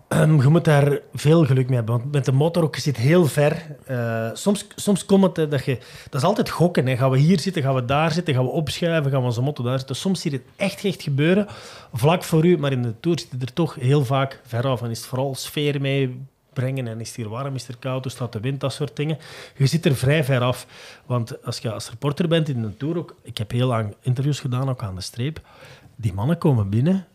[0.08, 2.98] Ehm, je moet daar veel geluk mee hebben, want met de motor ook, je zit
[2.98, 3.78] heel ver.
[3.86, 5.78] Eh, soms, soms komt het dat je...
[6.10, 6.88] Dat is altijd gokken.
[6.88, 6.98] Hè.
[6.98, 9.66] Gaan we hier zitten, gaan we daar zitten, gaan we opschuiven, gaan we onze motor
[9.66, 9.96] daar zitten.
[9.96, 11.48] Soms zie je het echt, echt gebeuren,
[11.94, 14.82] vlak voor u, maar in de Tour zit er toch heel vaak ver af.
[14.82, 17.82] En is het vooral sfeer mee brengen en is het hier warm, is het er
[17.82, 19.18] koud, hoe staat de wind, dat soort dingen.
[19.58, 20.68] Je zit er vrij ver af.
[21.06, 23.16] Want als je als reporter bent in een Tour ook...
[23.22, 25.42] Ik heb heel lang interviews gedaan, ook aan de streep.
[25.96, 27.08] Die mannen komen binnen...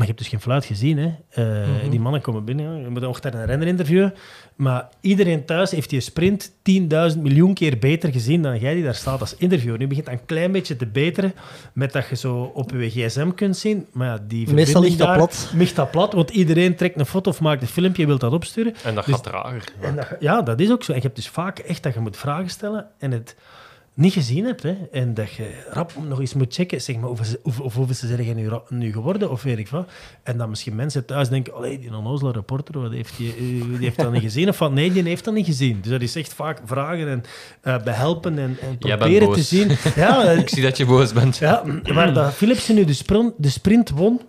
[0.00, 1.10] Maar je hebt dus geen fluit gezien, hè?
[1.30, 2.80] Eh, Die mannen komen binnen.
[2.80, 4.14] Je moet daar een renner interviewen.
[4.56, 8.94] Maar iedereen thuis heeft die sprint 10.000 miljoen keer beter gezien dan jij die daar
[8.94, 9.78] staat als interviewer.
[9.78, 11.32] Nu begint dat een klein beetje te beteren
[11.72, 13.86] met dat je zo op je gsm kunt zien.
[13.92, 15.52] Maar ja, die Meestal ligt dat plat.
[15.54, 18.32] Ligt dat plat, want iedereen trekt een foto of maakt een filmpje, je wilt dat
[18.32, 18.74] opsturen.
[18.84, 19.64] En dat Dus- gaat trager.
[19.80, 20.90] En dat, ja, dat is ook zo.
[20.92, 23.36] En je hebt dus vaak echt dat je moet vragen stellen en het
[24.00, 24.62] niet gezien hebt.
[24.62, 24.76] Hè.
[24.92, 26.80] En dat je rap nog eens moet checken.
[26.80, 29.90] Zeg maar, hoeveel, hoeveel, of hoeveel ze zijn nu, nu geworden of weet ik wat.
[30.22, 33.78] En dan misschien mensen thuis denken: Allee, die onnozele reporter, wat heeft die, eh, die
[33.78, 34.48] heeft dat niet gezien?
[34.48, 35.78] Of van nee, die heeft dat niet gezien.
[35.80, 37.22] Dus dat is echt vaak vragen en
[37.60, 39.70] eh, behelpen en, proberen te zien.
[39.94, 41.36] Ja, Ik zie dat je boos bent.
[41.36, 44.20] ja, waar dat Philipsen nu de sprint, de sprint won.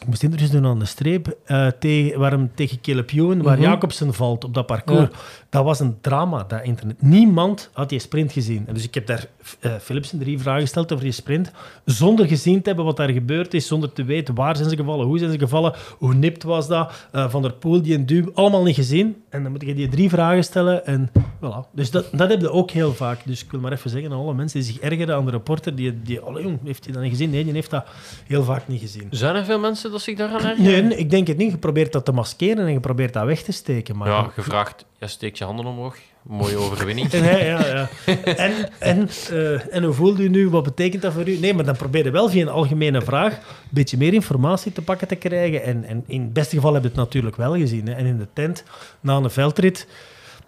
[0.00, 1.36] Ik moest interviews doen aan de streep.
[1.44, 5.08] eh, tegen, waar hem tegen Caleb Ewan, waar Jacobsen valt op dat parcours.
[5.48, 7.02] Dat was een drama, dat internet.
[7.02, 8.64] Niemand had die sprint gezien.
[8.66, 9.26] En dus ik heb daar
[9.60, 11.50] eh Philipsen drie vragen gesteld over die sprint.
[11.84, 13.66] Zonder gezien te hebben wat daar gebeurd is.
[13.66, 17.06] Zonder te weten waar zijn ze gevallen, hoe zijn ze gevallen, hoe nipt was dat.
[17.12, 18.30] eh, Van der Poel, die een duw.
[18.34, 19.22] Allemaal niet gezien.
[19.28, 20.86] En dan moet je die drie vragen stellen.
[20.86, 21.70] En voilà.
[21.72, 23.20] Dus dat, dat heb je ook heel vaak.
[23.24, 25.74] Dus ik wil maar even zeggen aan alle mensen die zich ergeren aan de reporter.
[25.74, 27.30] Die, die oh jong, heeft hij dat niet gezien?
[27.30, 27.86] Nee, die heeft dat
[28.26, 29.06] heel vaak niet gezien.
[29.10, 30.62] Zijn er veel mensen dat zich daaraan ergeren?
[30.62, 31.50] Nee, nee, ik denk het niet.
[31.50, 33.96] Je probeert dat te maskeren en je probeert dat weg te steken.
[33.96, 35.96] Maar Ja, gevraagd, ja, steek je handen omhoog.
[36.22, 37.10] Mooie overwinning.
[37.12, 37.88] Nee, ja, ja.
[38.24, 40.50] En, en, eh, en hoe voelt u nu?
[40.50, 41.38] Wat betekent dat voor u?
[41.38, 43.40] Nee, maar dan probeer je wel via een algemene vraag een
[43.70, 45.62] beetje meer informatie te pakken te krijgen.
[45.62, 47.86] En, en in het beste geval heb je het natuurlijk wel gezien.
[47.86, 47.92] Hè.
[47.94, 48.64] En in de tent,
[49.00, 49.86] na een veldrit,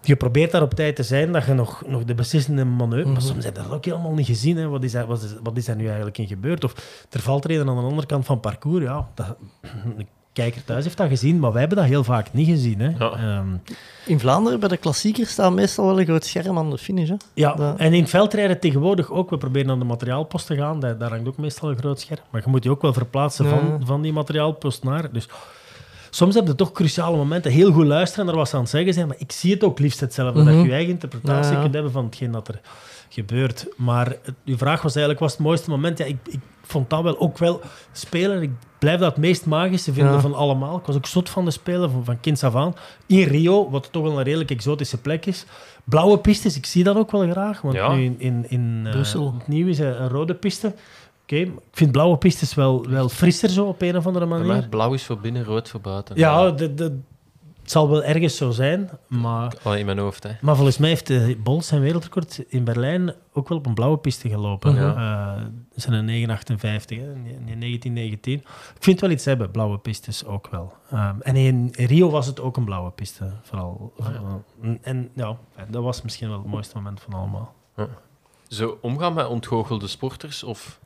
[0.06, 3.12] je probeert daar op tijd te zijn, dat je nog, nog de beslissende manoeuvre...
[3.12, 4.56] Maar soms heb je dat ook helemaal niet gezien.
[4.56, 4.68] Hè.
[4.68, 6.64] Wat, is daar, wat, is, wat is daar nu eigenlijk in gebeurd?
[6.64, 8.84] Of er valt een aan de andere kant van het parcours.
[8.84, 9.36] Ja, dat,
[9.98, 12.80] de kijker thuis heeft dat gezien, maar wij hebben dat heel vaak niet gezien.
[12.80, 12.88] Hè.
[12.98, 13.10] Ja.
[13.12, 13.46] Ehm,
[14.06, 17.08] In Vlaanderen, bij de klassiekers, staat meestal wel een groot scherm aan de finish.
[17.08, 17.14] Hè?
[17.34, 19.30] Ja, Dat- en in veldrijden tegenwoordig ook.
[19.30, 20.80] We proberen aan de materiaalpost te gaan.
[20.80, 22.20] Daar, daar hangt ook meestal een groot scherm.
[22.30, 23.50] Maar je moet je ook wel verplaatsen Ja.
[23.50, 25.12] van, van die materiaalpost naar.
[25.12, 25.28] Dus
[26.10, 27.52] soms heb je toch cruciale momenten.
[27.52, 29.06] Heel goed luisteren naar wat ze aan het zeggen zijn.
[29.06, 30.44] Maar ik zie het ook liefst hetzelfde.
[30.44, 31.60] Dat je je eigen interpretatie Ja, ja.
[31.62, 32.60] kunt hebben van hetgeen dat er
[33.08, 33.66] gebeurt.
[33.76, 35.98] Maar het, uw vraag was eigenlijk, was het mooiste moment?
[35.98, 37.60] Ja, ik, ik vond dat wel ook wel
[37.92, 38.42] spelen.
[38.42, 40.20] Ik blijf dat het meest magische vinden Ja.
[40.20, 40.76] van allemaal.
[40.78, 42.74] Ik was ook zot van de spelen, van, van kinds af aan.
[43.06, 45.44] In Rio, wat toch wel een redelijk exotische plek is.
[45.84, 47.60] Blauwe pistes, ik zie dat ook wel graag.
[47.60, 47.94] Want Ja.
[47.94, 49.24] nu in, in, in eh, Brussel.
[49.26, 50.74] opnieuw is een rode piste.
[51.26, 54.68] Oké, ik vind blauwe pistes wel, wel frisser zo, op een of andere manier.
[54.68, 56.16] blauw is voor binnen, rood voor buiten.
[56.16, 56.98] Ja, de, de,
[57.66, 59.56] het zal wel ergens zo zijn, maar...
[59.62, 60.30] Allee, in mijn hoofd, hè.
[60.40, 63.98] Maar volgens mij heeft de Bolt zijn wereldrecord in Berlijn ook wel op een blauwe
[63.98, 64.74] piste gelopen.
[64.74, 65.36] Ja.
[65.36, 65.42] Eh,
[65.72, 68.38] dat zijn een 958, hè, een 1919.
[68.38, 68.44] Ik
[68.78, 70.72] vind het wel iets hebben, blauwe pistes ook wel.
[70.90, 73.92] Ehm, en in Rio was het ook een blauwe piste, vooral.
[74.62, 75.36] En, en ja,
[75.68, 77.54] dat was misschien wel het mooiste moment van allemaal.
[78.48, 80.80] Zo omgaan met ontgoochelde sporters of...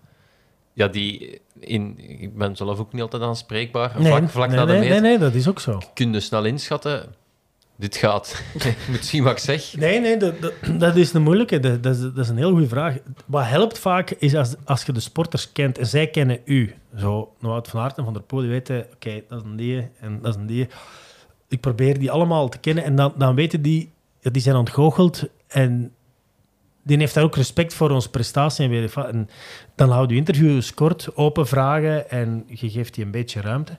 [0.72, 1.40] Ja, die...
[1.58, 3.90] In, ik ben zelf ook niet altijd aanspreekbaar.
[3.90, 5.78] vlak vlak nee, na de nee, nee, nee, dat is ook zo.
[5.94, 7.14] kun je snel inschatten...
[7.80, 8.42] Dit gaat.
[8.64, 9.76] ik moet zien wat ik zeg.
[9.76, 11.60] Nee, nee, dat, dat, dat is een moeilijke.
[11.60, 12.96] Dat, dat, is, dat is een heel goede vraag.
[13.26, 16.74] Wat helpt vaak is als, als je de sporters kent en zij kennen u.
[16.96, 19.88] Zo, Nout van Aert en Van der Poel, die weten, oké, dat is een die
[20.00, 20.68] en dat is een die.
[21.48, 25.24] Ik probeer die allemaal te kennen en dan, dan weten die, ja, die zijn ontgoocheld
[25.46, 25.92] en
[26.90, 28.68] die heeft daar ook respect voor onze prestatie.
[28.68, 29.28] En, ik
[29.74, 33.78] dan houden je interviews kort, open vragen en je geeft die een beetje ruimte.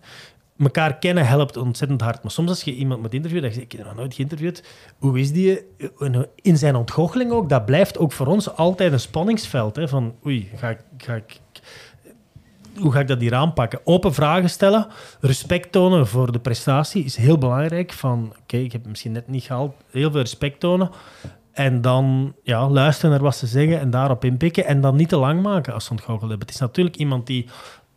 [0.58, 2.24] elkaar kennen helpt ontzettend hard.
[2.24, 4.64] Maar soms als je iemand moet interviewen, dan zeg je, ik heb nog nooit geïnterviewd.
[4.98, 5.60] Hoe is die?
[6.36, 9.80] In zijn ontgoocheling ook, dat blijft ook voor ons altijd een spanningsveld.
[9.84, 10.80] Van, oei, ga ik...
[10.98, 11.40] Ga ik
[12.78, 13.80] hoe ga ik dat hier aanpakken?
[13.84, 14.88] Open vragen stellen,
[15.20, 17.92] respect tonen voor de prestatie is heel belangrijk.
[17.92, 19.74] Van, oké, ik heb het misschien net niet gehaald.
[19.90, 20.90] Heel veel respect tonen.
[21.52, 24.66] En dan ja, luisteren naar wat ze zeggen en daarop inpikken.
[24.66, 26.48] En dan niet te lang maken als ze ontgoocheld hebben.
[26.48, 27.50] Het is natuurlijk iemand die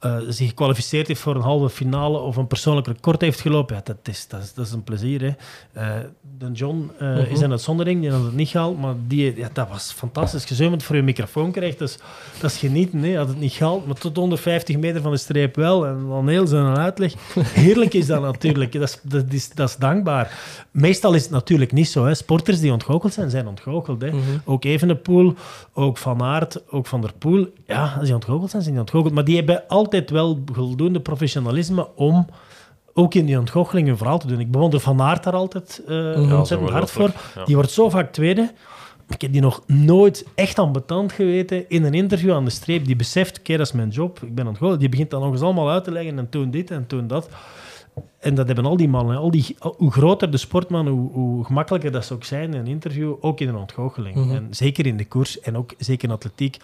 [0.05, 3.82] uh, zich gekwalificeerd heeft voor een halve finale of een persoonlijk record heeft gelopen, ja,
[3.85, 5.20] dat, is, dat, is, dat is een plezier.
[5.20, 5.32] Hè.
[5.82, 6.05] Uh,
[6.39, 7.31] de John uh, uh -huh.
[7.31, 10.47] is een uitzondering, die had het niet gehaald, maar die, ja, dat was fantastisch.
[10.47, 11.98] Zo voor je microfoon krijgt, dat is,
[12.40, 13.02] dat is genieten.
[13.02, 13.16] Hè.
[13.16, 15.86] Had het niet gehaald, maar tot 150 meter van de streep wel.
[15.86, 17.14] En dan heel zijn uitleg.
[17.64, 18.72] Heerlijk is dat natuurlijk.
[18.72, 20.39] Dat is, dat, is, dat is dankbaar.
[20.70, 22.05] Meestal is het natuurlijk niet zo.
[22.05, 22.14] Hè.
[22.14, 24.01] Sporters die ontgoocheld zijn, zijn ontgoocheld.
[24.01, 24.09] Hè.
[24.09, 24.22] Uh -huh.
[24.44, 25.35] Ook Evenepoel,
[25.72, 27.48] ook Van Aert, ook Van der Poel.
[27.66, 29.14] Ja, als die ontgoocheld zijn, zijn die ontgoocheld.
[29.14, 32.26] Maar die hebben altijd wel voldoende professionalisme om
[32.92, 34.40] ook in die ontgoocheling een verhaal te doen.
[34.40, 37.12] Ik bewonder Van Aert daar altijd uh, ja, ontzettend hard voor.
[37.34, 37.44] Ja.
[37.44, 38.52] Die wordt zo vaak tweede.
[39.08, 42.84] Ik heb die nog nooit echt ambetant geweten in een interview aan de streep.
[42.84, 44.22] Die beseft, kijk, dat is mijn job.
[44.22, 44.80] Ik ben ontgoocheld.
[44.80, 47.28] Die begint dan nog eens allemaal uit te leggen en toen dit en toen dat.
[48.20, 49.16] En dat hebben al die mannen.
[49.16, 52.66] Al die, hoe groter de sportman, hoe, hoe gemakkelijker dat ze ook zijn in een
[52.66, 54.14] interview, ook in een ontgoocheling.
[54.14, 54.34] Mm -hmm.
[54.34, 56.56] En zeker in de koers en ook zeker in atletiek.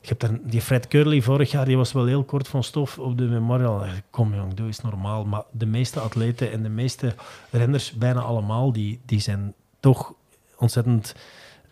[0.00, 2.98] Je hebt dan, die Fred Curly vorig jaar, die was wel heel kort van stof
[2.98, 3.84] op de Memorial.
[4.10, 5.24] Kom jong, doe is normaal.
[5.24, 7.14] Maar de meeste atleten en de meeste
[7.50, 10.14] renners, bijna allemaal, die, die zijn toch
[10.56, 11.14] ontzettend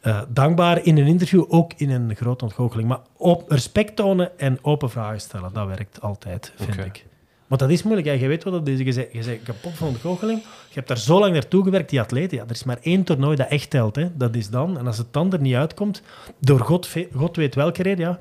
[0.03, 2.89] uh, dankbaar in een interview, ook in een grote ontgoocheling.
[2.89, 6.87] Maar op respect tonen en open vragen stellen, dat werkt altijd, vind okay.
[6.87, 7.07] ik.
[7.47, 8.07] Want dat is moeilijk.
[8.07, 8.79] Ja, je weet wat dat is.
[8.79, 10.41] Je bent, je bent kapot van ontgoocheling.
[10.43, 12.37] Je hebt daar zo lang naartoe gewerkt, die atleten.
[12.37, 13.97] Ja, er is maar één toernooi dat echt telt.
[13.97, 14.17] Hè.
[14.17, 14.79] Dat is dan.
[14.79, 16.03] En als het dan er niet uitkomt,
[16.39, 18.19] door God, God weet welke reden, ja,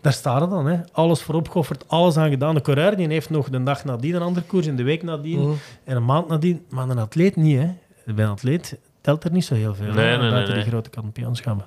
[0.00, 0.66] daar staat het dan.
[0.66, 0.78] Hè.
[0.92, 2.54] Alles vooropgeofferd, alles aan gedaan.
[2.54, 5.40] De coureur die heeft nog de dag nadien een andere koers, in de week nadien
[5.40, 5.52] Mhm.
[5.84, 6.64] en een maand nadien.
[6.68, 7.58] Maar een atleet niet.
[7.58, 7.68] Hè.
[8.14, 9.92] Bij een atleet telt er niet zo heel veel.
[9.92, 10.62] Nee, hè, nee, nee, buiten nee.
[10.62, 11.66] die grote kampioenschappen.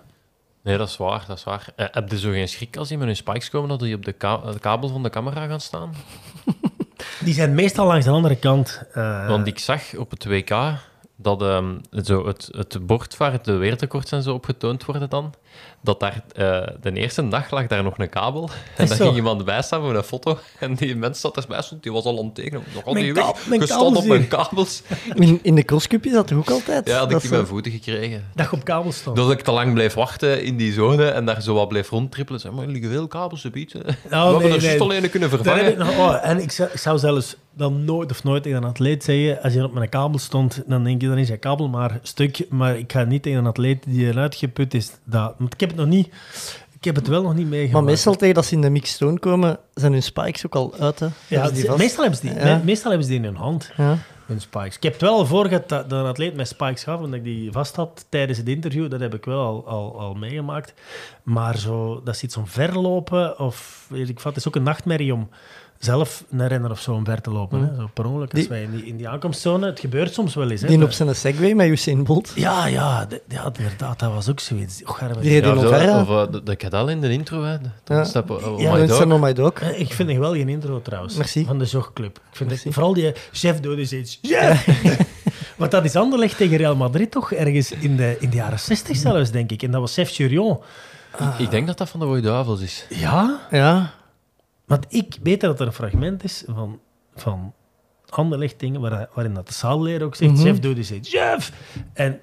[0.63, 1.23] Nee, dat is waar.
[1.27, 1.67] Dat is waar.
[1.75, 4.05] Eh, heb je zo geen schrik als die met hun spikes komen dat die op
[4.05, 5.93] de, ka- de kabel van de camera gaan staan?
[7.29, 8.83] Die zijn meestal langs de andere kant.
[8.93, 10.49] eh, Want ik zag op het WK
[11.15, 15.33] dat ehm, zo het, het bord waar de wereldrecords en zo op getoond worden dan,
[15.81, 18.49] dat daar eh, de eerste dag lag daar nog een kabel.
[18.77, 20.37] En daar ging iemand bij staan voor een foto.
[20.59, 22.63] En die mens zat erbij, stond, die was al aan het tekenen.
[22.73, 24.81] Nog al die weg, gestond kabels op mijn kabels.
[25.15, 26.87] In, in de crosscup is dat toch ook altijd?
[26.87, 28.25] Ja, had ik Dat die ze- mijn voeten gekregen.
[28.35, 29.15] dat je op kabel stond.
[29.15, 32.39] Doordat ik te lang bleef wachten in die zone en daar zo wat bleef rondtrippelen.
[32.41, 33.85] Zeg maar, er liggen veel kabels te bieden.
[33.85, 34.81] We Oh, hebben nee, er nee.
[34.81, 35.81] alleen kunnen ik vervangen.
[35.87, 39.41] oh, en ik zou, ik zou zelfs dan nooit of nooit tegen een atleet zeggen,
[39.43, 42.45] als je op mijn kabel stond, dan denk je, dan is je kabel maar stuk.
[42.49, 44.91] Maar ik ga niet tegen een atleet die eruit geput is.
[45.03, 46.09] Dat, want ik heb het nog niet...
[46.79, 47.73] Ik heb het wel nog niet meegemaakt.
[47.73, 50.99] Maar meestal tegen dat ze in de mixstone komen, zijn hun spikes ook al uit.
[50.99, 51.07] Hè?
[51.27, 52.61] Ja, ze die meestal, hebben ze die, Ja.
[52.63, 53.97] meestal hebben ze die in hun hand, Ja.
[54.25, 54.75] hun spikes.
[54.75, 57.13] Ik heb het wel voor gehad dat, dat een atleet met spikes gaf en dat
[57.13, 58.89] ik die vast had tijdens het interview.
[58.89, 60.73] Dat heb ik wel al, al, al meegemaakt.
[61.23, 64.25] Maar zo, dat is iets omverlopen of weet ik wat.
[64.25, 65.29] Het is ook een nachtmerrie om
[65.79, 67.59] zelf een renner of zo omver te lopen.
[67.61, 67.75] Hè?
[67.75, 68.31] Zo per ongeluk.
[68.31, 70.61] Als Die- wij in die, in die aankomstzone, het gebeurt soms wel eens.
[70.61, 70.67] Hè?
[70.67, 72.31] Die Dat- op zijn Segway met Usain Bolt.
[72.35, 73.99] Ja, ja, de- ja, inderdaad.
[73.99, 74.83] Dat was ook zoiets.
[74.85, 77.43] Och, gaan we- Die reed Ja, in of, of de, de cadel in de intro.
[77.43, 77.57] Hè.
[77.61, 78.03] De- Ja.
[78.03, 78.97] Step, oh, oh Ja, my Ja, dog.
[78.97, 79.53] zijn on my dog.
[79.53, 81.15] Eh, Ik vind een geweldige intro trouwens.
[81.15, 81.45] Merci.
[81.45, 82.17] Van de Zogclub.
[82.31, 84.19] Ik vind het, vooral die eh, chef doet is iets.
[84.21, 84.67] Chef!
[85.57, 87.31] Want dat is Anderlecht tegen Real Madrid toch?
[87.33, 89.63] Ergens in de, in de jaren 60 zelfs, denk ik.
[89.63, 90.57] En dat was chef Jurion.
[91.37, 92.85] Ik denk dat dat van de Rode Duivels is.
[92.89, 93.39] Ja?
[93.51, 93.93] Ja.
[94.69, 96.79] Want ik weet dat er een fragment is van,
[97.15, 97.53] van
[98.09, 100.41] Anderlecht dingen waar, waarin dat de zaalleraar ook zegt, Mhm.
[100.41, 101.09] chef doet is iets.
[101.09, 101.51] Chef!
[101.93, 102.19] En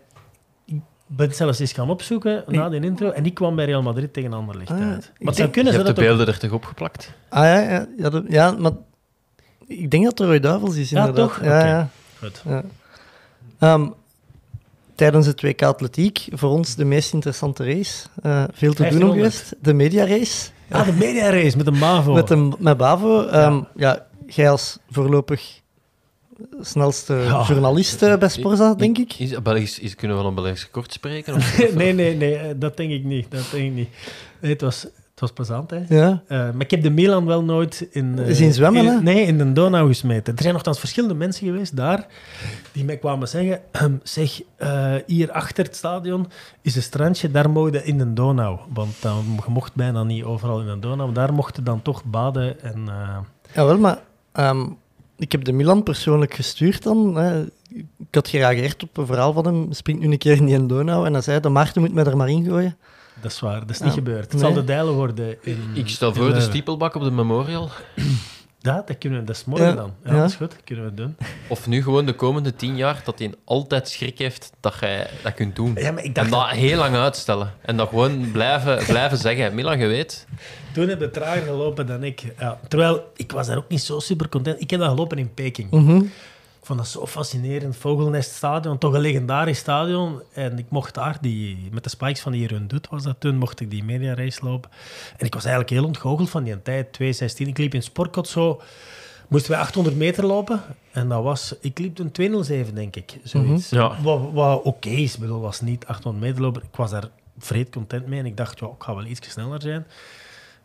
[0.64, 3.82] ik ben het zelfs eens gaan opzoeken na die intro en die kwam bij Real
[3.82, 4.84] Madrid tegen Anderlecht Ah, uit.
[4.86, 6.06] ik Maar het denk- zou Je kunnen hebt ze de ook...
[6.06, 7.12] beelden er toch opgeplakt?
[7.28, 8.72] Ah ja, ja, ja, ja, maar
[9.66, 11.28] ik denk dat er Roy Duivels is, Ja, inderdaad.
[11.28, 11.44] toch?
[11.44, 11.66] Ja, Oké.
[11.68, 11.88] ja.
[12.18, 12.42] Goed.
[12.44, 12.62] Ja.
[13.58, 13.88] Ehm,
[14.94, 18.06] tijdens het WK Atletiek, voor ons de meest interessante race.
[18.22, 19.34] Eh, veel te doen nog 1500.
[19.34, 19.54] geweest.
[19.60, 20.50] De media race.
[20.68, 22.12] Ja, de media race met een BAVO.
[22.12, 23.26] Met, een, met Bavo.
[23.26, 24.06] Ehm, ja.
[24.26, 25.60] jij als voorlopig
[26.60, 27.44] snelste Ja.
[27.46, 29.12] journalist eh, bij Sporza, denk ik.
[29.18, 31.34] Is, Belgisch, is, kunnen we van een Belgisch record spreken?
[31.36, 33.30] Of, nee, nee, nee, eh, dat denk ik niet.
[33.30, 33.88] Dat denk ik niet.
[34.40, 34.86] Nee, het, was,
[35.16, 35.80] het was plezant, hè.
[35.88, 36.22] Ja.
[36.26, 38.18] Eh, maar ik heb de Milan wel nooit in...
[38.28, 39.00] Zien zwemmen, in- hè?
[39.02, 40.34] Nee, in de Donau gesmeten.
[40.36, 42.06] Er zijn nogthans verschillende mensen geweest daar
[42.72, 43.60] die mij kwamen zeggen...
[44.02, 46.26] zeg, eh, hier achter het stadion
[46.62, 48.58] is een strandje, daar mocht je in de Donau.
[48.74, 51.12] Want dan, je mocht bijna niet overal in de Donau.
[51.12, 52.88] Daar mochten dan toch baden en...
[52.88, 53.18] eh,
[53.54, 53.98] Jawel, maar
[54.32, 54.66] ehm,
[55.18, 57.16] ik heb de Milan persoonlijk gestuurd dan.
[57.16, 57.42] Hè.
[57.70, 59.72] Ik had gereageerd op een verhaal van hem.
[59.72, 61.06] Springt nu een keer in die Donau.
[61.06, 62.76] En hij zei, de Maarten moet mij er maar in gooien.
[63.20, 63.84] Dat is waar, dat is Ja.
[63.84, 64.22] niet gebeurd.
[64.22, 64.40] Het Nee.
[64.40, 67.70] zal de Dijlen worden in ik stel voor de stiepelbak op de Memorial.
[68.60, 69.24] Ja, dat kunnen we.
[69.24, 69.94] Dat is morgen Ja, dan.
[70.04, 70.20] Ja, ja.
[70.20, 70.50] dat is goed.
[70.50, 71.16] Dat kunnen we doen.
[71.48, 75.34] Of nu gewoon de komende tien jaar dat hij altijd schrik heeft dat jij dat
[75.34, 75.72] kunt doen.
[75.74, 77.52] Ja, maar ik en dacht dat heel lang uitstellen.
[77.62, 79.54] En dat gewoon blijven, blijven zeggen.
[79.54, 80.26] Milan, je weet.
[80.72, 82.22] Toen heb je trager gelopen dan ik.
[82.38, 84.60] Ja, terwijl, ik was daar ook niet zo super content.
[84.60, 85.70] Ik heb dat gelopen in Peking.
[85.70, 86.02] Mhm.
[86.66, 87.76] Ik vond dat zo fascinerend.
[87.76, 90.22] Vogelneststadion, toch een legendarisch stadion.
[90.32, 93.36] En ik mocht daar, die, met de spikes van die Jeroen Doet was dat toen,
[93.36, 94.70] mocht ik die media race lopen.
[95.16, 97.46] En ik was eigenlijk heel ontgoocheld van die tijd, 2.16.
[97.46, 98.60] Ik liep in Sportkot zo,
[99.28, 100.62] moesten wij 800 meter lopen.
[100.90, 103.70] En dat was, ik liep een 2.07 denk ik, zoiets.
[103.70, 103.82] Mhm.
[103.82, 104.02] Ja.
[104.02, 106.62] Wat, wat oké is, bedoel, was niet 800 meter lopen.
[106.62, 109.62] Ik was daar vreed content mee en ik dacht, ja, ik ga wel iets sneller
[109.62, 109.86] zijn.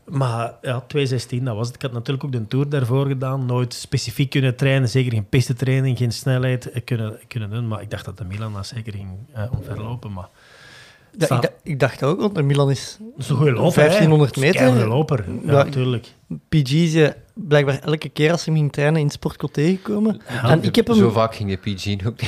[0.06, 1.76] Maar ja, 2.16, dat was het.
[1.76, 3.46] Ik had natuurlijk ook de Tour daarvoor gedaan.
[3.46, 4.90] Nooit specifiek kunnen trainen.
[4.90, 7.68] Zeker geen pistetraining, geen snelheid eh, kunnen, kunnen doen.
[7.68, 10.14] Maar ik dacht dat de Milan dat zeker ging eh, omverlopen.
[10.14, 10.28] Maar
[11.18, 13.74] Ja, Sta- ik, da- ik dacht ook, want de Milan is is een goede loper.
[13.76, 14.42] 1500 hè.
[14.42, 14.80] Dat is een meter.
[14.80, 15.26] keigoede loper.
[15.46, 16.14] Ja, Ja, natuurlijk.
[16.50, 20.22] PG is je blijkbaar elke keer als ze hem ging trainen in het sportkot tegengekomen.
[20.44, 22.20] en ik heb hem, Zo vaak ging de PG ook.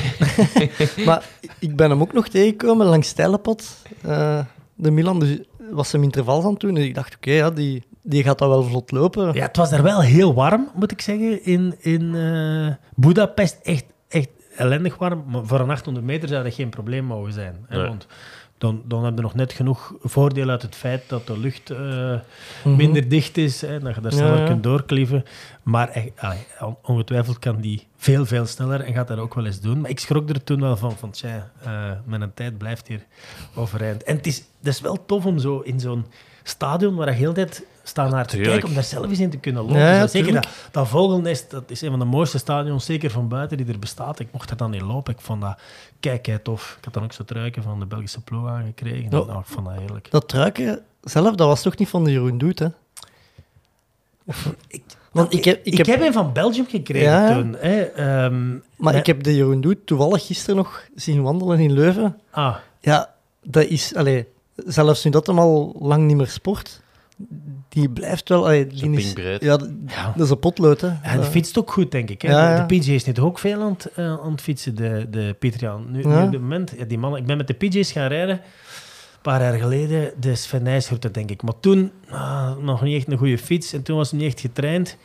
[1.06, 1.24] maar
[1.58, 4.38] ik ben hem ook nog tegengekomen langs Stijlepad, eh,
[4.74, 5.20] de Milan.
[5.20, 5.38] Dus
[5.74, 6.74] was hem interval aan het doen.
[6.74, 9.32] Dus ik dacht, oké, ja, die, die gaat dat wel vlot lopen.
[9.32, 13.58] Ja, het was daar wel heel warm, moet ik zeggen, in, in eh Budapest.
[13.62, 15.24] Echt, echt ellendig warm.
[15.26, 17.64] Maar voor een 800 meter zou dat geen probleem mogen zijn.
[17.68, 17.76] Hè?
[17.76, 17.88] Nee.
[17.88, 18.06] Want
[18.64, 21.78] dan, dan heb je nog net genoeg voordeel uit het feit dat de lucht eh,
[22.64, 22.76] Mhm.
[22.76, 23.60] minder dicht is.
[23.60, 23.78] Hè?
[23.80, 25.24] Dat je daar sneller Ja, kunt doorklieven.
[25.62, 26.10] Maar echt,
[26.60, 29.80] on- ongetwijfeld kan die veel, veel sneller en gaat dat ook wel eens doen.
[29.80, 33.04] Maar ik schrok er toen wel van, van tja, eh, mijn tijd blijft hier
[33.54, 34.02] overeind.
[34.02, 36.04] En het is, dat is wel tof om zo in zo'n
[36.42, 39.36] stadion waar je heel tijd staat naar te kijken, om daar zelf eens in te
[39.36, 39.78] kunnen lopen.
[39.78, 43.10] Ja, ja, Zo, zeker dat, dat vogelnest, dat is een van de mooiste stadions, zeker
[43.10, 44.18] van buiten, die er bestaat.
[44.18, 45.12] Ik mocht er dan in lopen.
[45.14, 45.58] Ik vond dat
[46.00, 46.74] kijk, kei tof.
[46.78, 49.02] Ik had dan ook zo'n truiken van de Belgische ploeg aangekregen.
[49.10, 49.24] Ja.
[49.24, 50.10] Nou, ik vond dat heerlijk.
[50.10, 52.66] Dat truiken zelf, dat was toch niet van de Jeroen Doet, hè?
[54.68, 54.82] Ik,
[55.12, 57.34] Want ik heb, ik ik heb, heb een van Belgium gekregen Ja.
[57.34, 57.56] toen.
[57.58, 57.80] Hè.
[57.82, 59.00] Ehm, maar nee.
[59.00, 62.18] ik heb de Jeroen Doet toevallig gisteren nog zien wandelen in Leuven.
[62.30, 63.94] Ah, Ja, dat is...
[63.94, 66.80] Allee, zelfs nu dat hem al lang niet meer sport,
[67.74, 68.44] die blijft wel...
[68.44, 70.88] Allee, die is, ja, dat is een potlood, hè.
[70.90, 71.22] Hij Ja.
[71.24, 72.22] fietst ook goed, denk ik.
[72.22, 72.30] Hè?
[72.30, 72.64] Ja, ja.
[72.66, 75.36] De PJ is nu toch ook veel aan het, eh, aan het fietsen, de, de
[75.38, 75.86] Pieter Jan.
[75.90, 78.34] Nu, nu op dit moment, ja, die mannen, ik ben met de PJ's gaan rijden,
[78.34, 81.42] een paar jaar geleden, de Sven Nijshoorte, denk ik.
[81.42, 84.40] Maar toen ah, nog niet echt een goede fiets en toen was hij niet echt
[84.40, 84.96] getraind.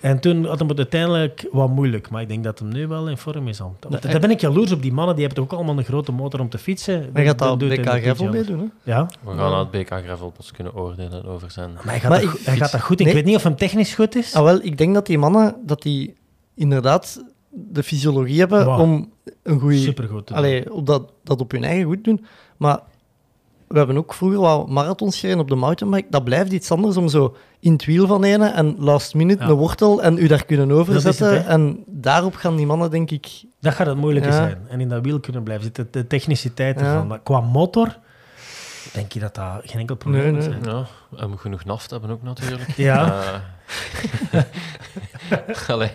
[0.00, 2.10] En toen had hem het uiteindelijk wat moeilijk.
[2.10, 3.60] Maar ik denk dat hem nu wel in vorm is.
[3.60, 3.76] al.
[3.90, 4.82] Ja, Daar ben ik jaloers op.
[4.82, 7.10] Die mannen die hebben toch ook allemaal een grote motor om te fietsen.
[7.12, 8.46] Hij gaat daar op doet hij BK Gravel PJ mee al.
[8.46, 8.92] doen, hè.
[8.92, 11.72] Ja, We gaan naar het BK Gravel pas kunnen oordelen over zijn.
[11.72, 13.00] maar hij gaat, Maar dat, ik- go- hij gaat dat goed.
[13.00, 13.14] Ik Nee.
[13.14, 14.34] weet niet of hem technisch goed is.
[14.34, 16.14] Ah, wel, ik denk dat die mannen, dat die
[16.54, 18.80] inderdaad de fysiologie hebben Wow.
[18.80, 19.12] om
[19.42, 19.76] een goede...
[19.78, 20.26] Supergoed.
[20.26, 20.42] te doen.
[20.42, 22.24] Allee, op dat, dat op hun eigen goed doen.
[22.56, 22.80] Maar
[23.68, 26.06] we hebben ook vroeger wat marathons gereden op de mountainbike.
[26.10, 29.48] Dat blijft iets anders om zo in het wiel van ene en last minute Ja.
[29.48, 31.34] een wortel en u daar kunnen overzetten.
[31.36, 33.28] het, en daarop gaan die mannen, denk ik...
[33.60, 34.34] Dat gaat het moeilijke Ja.
[34.34, 34.58] zijn.
[34.68, 35.88] En in dat wiel kunnen blijven zitten.
[35.90, 36.86] De techniciteit Ja.
[36.86, 37.06] ervan.
[37.06, 37.96] Maar qua motor
[38.92, 40.62] denk je dat dat geen enkel probleem Nee, zijn.
[40.64, 40.86] Ja,
[41.16, 42.70] en genoeg naft hebben ook natuurlijk.
[42.76, 43.22] Ja.
[44.30, 44.42] Eh,
[45.68, 45.90] allee,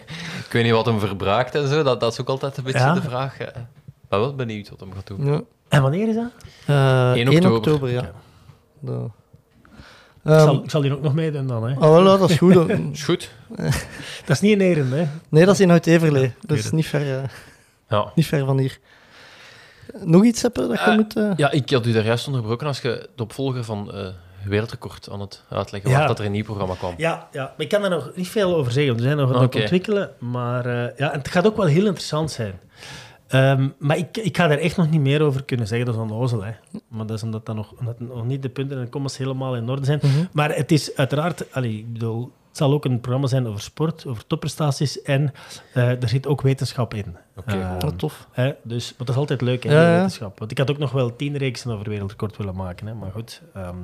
[0.46, 1.84] ik weet niet wat hem verbruikt en zo.
[1.84, 2.94] Dat, dat is ook altijd een beetje Ja.
[2.94, 3.40] de vraag.
[3.40, 3.54] Ik
[4.10, 5.26] ben wel benieuwd wat hem gaat doen.
[5.26, 5.42] Ja.
[5.74, 6.32] En wanneer is dat?
[6.66, 7.90] Eh, 1 1 oktober.
[7.90, 8.12] ja.
[8.80, 9.10] Dat-
[10.26, 11.64] ik, Ehm, zal, ik zal hier ook nog meedoen dan.
[11.64, 11.70] Hè.
[11.88, 12.56] ja, dat is goed.
[12.94, 13.30] Is goed.
[14.26, 15.08] Dat is niet in Eren, hè?
[15.30, 16.34] Nee, dat is in Oud-Everlee.
[16.42, 17.24] dat is niet ver, eh,
[17.90, 18.12] Ja.
[18.16, 18.80] niet ver van hier.
[20.04, 21.38] Nog iets hebben dat je Eh, moet...
[21.38, 24.08] ja, ik had u daar juist onderbroken als je de opvolger van eh
[24.46, 25.98] Wereldrecord aan het uitleggen Ja.
[25.98, 26.94] was dat er een nieuw programma kwam.
[26.98, 28.96] Ja, ja, maar ik kan daar nog niet veel over zeggen.
[28.96, 30.10] We zijn nog aan het ontwikkelen.
[30.20, 32.60] Maar eh, ja, en het gaat ook wel heel interessant zijn.
[33.34, 35.86] Ehm, maar ik, ik ga daar echt nog niet meer over kunnen zeggen.
[35.86, 36.52] Dat is onnozel, hè.
[36.88, 39.56] Maar dat is omdat, dat nog, omdat nog niet de punten en de commas helemaal
[39.56, 40.00] in orde zijn.
[40.04, 40.24] Mhm.
[40.32, 41.54] Maar het is uiteraard...
[41.54, 45.02] Allee, ik bedoel, het zal ook een programma zijn over sport, over topprestaties.
[45.02, 45.34] En
[45.74, 47.16] eh, er zit ook wetenschap in.
[47.36, 47.92] Oké, Eh, gewoon.
[47.92, 48.28] ah, tof.
[48.32, 48.52] Hè?
[48.64, 50.40] Dus, maar dat is altijd leuk, hè, Ja, wetenschap.
[50.40, 52.88] Want ik had ook nog wel tien reeksen over wereldrecord willen maken.
[52.88, 52.94] Hè?
[52.94, 53.42] Maar goed...
[53.54, 53.76] ehm,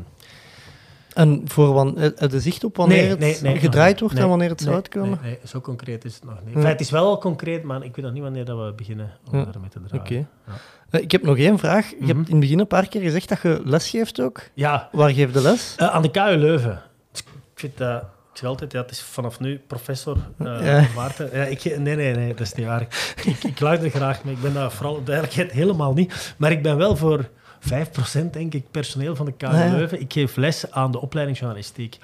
[1.20, 4.28] En voor wan, eh, heb je zicht op wanneer Nee, het nee, gedraaid wordt en
[4.30, 5.20] wanneer het nee, zou uitkomen?
[5.24, 6.56] Nee, zo concreet is het nog niet.
[6.56, 9.12] Enfin, het is wel al concreet, maar ik weet nog niet wanneer dat we beginnen
[9.32, 9.46] om Ja.
[9.46, 10.28] daarmee te draaien.
[10.48, 10.54] Ja.
[10.90, 11.90] Eh, Ik heb nog één vraag.
[11.90, 12.08] Je Mhm.
[12.08, 14.42] hebt in het begin een paar keer gezegd dat je les geeft ook.
[14.54, 15.74] Ja, Waar geef je les?
[15.78, 16.82] eh, aan de KU Leuven.
[17.12, 18.02] Dus ik vind dat...
[18.32, 20.86] Ik zeg altijd, ja, het is vanaf nu professor eh Ja.
[20.96, 21.30] Maarten.
[21.34, 22.82] Ja, ik, nee, nee, nee, dat is niet waar.
[22.82, 26.34] Ik, ik luister graag, maar ik ben daar vooral op de duidelijkheid helemaal niet.
[26.38, 27.30] Maar ik ben wel voor
[27.62, 29.76] 5% denk ik personeel van de KU ja.
[29.76, 30.00] Leuven.
[30.02, 31.98] Ik geef les aan de opleiding journalistiek.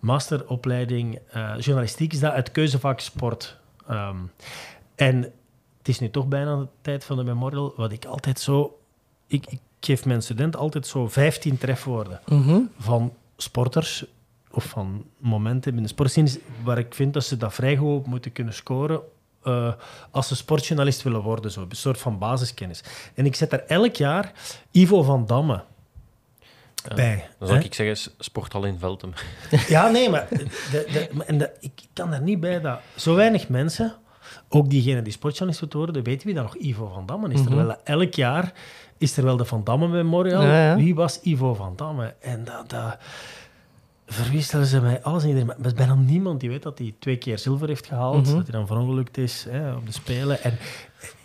[0.00, 3.56] Masteropleiding eh, journalistiek is dat het keuzevak sport.
[3.88, 4.16] Ehm,
[4.94, 5.16] en
[5.78, 8.78] het is nu toch bijna de tijd van de memorial, wat ik altijd zo...
[9.26, 12.58] Ik, ik geef mijn student altijd zo 15 trefwoorden Mhm.
[12.78, 14.04] van sporters
[14.50, 16.30] of van momenten in de sportscene
[16.64, 19.00] waar ik vind dat ze dat vrij goed moeten kunnen scoren
[19.42, 19.72] eh,
[20.10, 21.50] als ze sportjournalist willen worden.
[21.50, 21.60] Zo.
[21.60, 22.82] Een soort van basiskennis.
[23.14, 24.32] En ik zet daar elk jaar
[24.70, 25.62] Ivo van Damme
[26.94, 27.28] bij.
[27.38, 27.64] Dan zou hè.
[27.64, 29.12] ik zeggen, sporthal in Veltem.
[29.68, 30.28] Ja, nee, maar
[30.70, 33.94] de, en de, ik kan daar niet bij dat zo weinig mensen,
[34.48, 37.42] ook diegenen die sportjournalist worden, weten wie dan nog Ivo van Damme is.
[37.42, 38.52] Terwijl elk jaar
[38.98, 40.42] is er wel de Van Damme Memorial.
[40.42, 40.76] Ja, ja.
[40.76, 42.14] Wie was Ivo van Damme?
[42.20, 42.70] En dat...
[42.70, 42.98] dat
[44.08, 45.48] verwisselen ze mij alles en iedereen.
[45.48, 48.26] Maar er is bijna niemand die weet dat hij twee keer zilver heeft gehaald.
[48.34, 50.42] Dat hij dan verongelukt is hè, op de Spelen.
[50.42, 50.52] En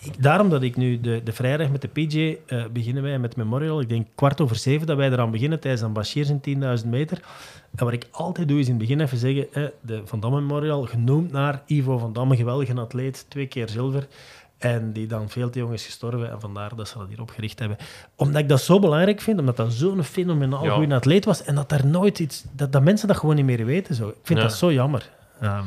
[0.02, 3.36] ik- daarom dat ik nu de, de vrijdag met de PJ eh, beginnen wij met
[3.36, 3.82] Memorial.
[3.82, 7.22] Ik denk kwart over zeven dat wij eraan beginnen tijdens een Bashir in 10.000 meter.
[7.76, 10.42] En wat ik altijd doe is in het begin even zeggen, hè, de Van Damme
[10.42, 14.08] Memorial, genoemd naar Ivo van Damme, geweldige atleet, twee keer zilver.
[14.64, 16.32] En die dan veel te jong is gestorven.
[16.32, 17.78] En vandaar dat ze dat hier opgericht hebben.
[18.16, 20.74] Omdat ik dat zo belangrijk vind, omdat dat zo'n fenomenaal Ja.
[20.76, 21.44] goede atleet was.
[21.44, 22.44] En dat daar nooit iets...
[22.52, 23.96] Dat, dat mensen dat gewoon niet meer weten.
[23.96, 24.08] Zo.
[24.08, 24.46] Ik vind Ja.
[24.46, 25.10] dat zo jammer.
[25.40, 25.66] Ehm,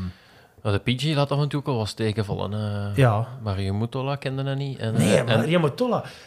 [0.63, 2.53] de PG laat af en toe ook al wat tegenvallen.
[2.53, 2.97] eh.
[2.97, 3.29] ja.
[3.43, 4.79] Mario Mutola kende dat niet.
[4.79, 5.73] En, Nee, eh, maar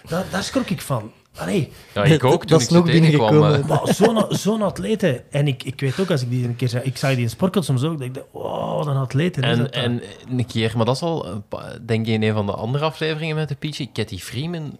[0.09, 1.11] daar, daar schrok ik van.
[1.39, 3.61] Allee, ja, ik ook toen Dat ik is nog binnengekomen.
[3.61, 3.67] eh.
[3.67, 5.23] maar zo'n zo'n atlete.
[5.29, 7.29] En ik, ik weet ook, als ik die een keer zag, ik zag die in
[7.29, 9.41] Sportkot soms ook, dat ik dacht, wow, wat een atlete.
[9.41, 9.83] is En, dat dan.
[9.83, 12.85] en een keer, maar dat is al, pa- denk ik, in een van de andere
[12.85, 13.91] afleveringen met de PG.
[13.93, 14.77] Cathy Freeman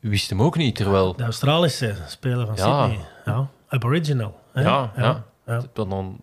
[0.00, 1.16] wist hem ook niet, terwijl...
[1.16, 2.82] De Australische speler van Ja.
[2.86, 3.04] Sydney.
[3.24, 4.34] Ja, Aboriginal.
[4.52, 4.62] hè?
[4.62, 5.24] Ja, ja.
[5.46, 5.62] ja.
[5.72, 6.16] Dan, dan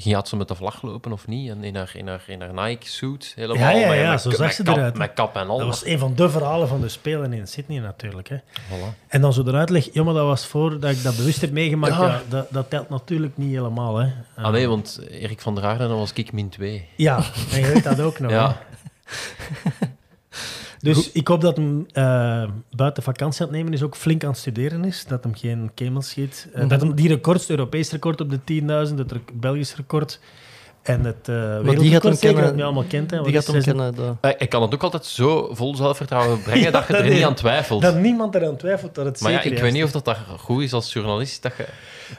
[0.00, 1.50] ging had ze met de vlag lopen of niet.
[1.50, 3.62] En in haar, in haar, in haar Nike-suit helemaal.
[3.62, 4.96] Ja, ja, met- ja, met, zo zag ze kap, eruit.
[4.98, 5.58] Met kap en al.
[5.58, 8.28] Dat was een van de verhalen van de Spelen in Sydney natuurlijk.
[8.28, 8.36] Hè.
[8.36, 9.06] Voilà.
[9.08, 11.94] En dan zo de uitleg, ja, maar dat was voordat ik dat bewust heb meegemaakt.
[11.94, 12.06] Ja.
[12.06, 12.22] Ja.
[12.28, 13.96] dat, dat telt natuurlijk niet helemaal.
[13.96, 14.08] Hè.
[14.36, 16.88] Ah nee, want Erik van der Aarden, dan was ik min 2.
[16.96, 17.16] Ja,
[17.52, 18.30] en je weet dat ook nog.
[18.30, 18.56] Ja.
[20.80, 24.30] Dus ik hoop dat hem eh, buiten vakantie aan het nemen is, ook flink aan
[24.30, 25.04] het studeren is.
[25.08, 26.48] Dat hem geen kemels schiet.
[26.54, 28.38] Eh, Dat hem die records, het Europees record op de
[28.88, 30.20] 10.000, het Belgisch record
[30.82, 33.10] en het uh, die gaat hem wereldrecord, zeker, kennen- dat je allemaal kent.
[33.10, 34.18] Hè, Die wat gaat is hem kennen.
[34.38, 37.18] Ik kan het ook altijd zo vol zelfvertrouwen brengen Ja, dat je dat er niet
[37.18, 37.82] is- aan twijfelt.
[37.82, 39.62] Dat niemand eraan twijfelt dat het maar ja, zeker ik is.
[39.62, 41.42] weet niet of dat, dat goed is als journalist.
[41.42, 41.66] Dat je,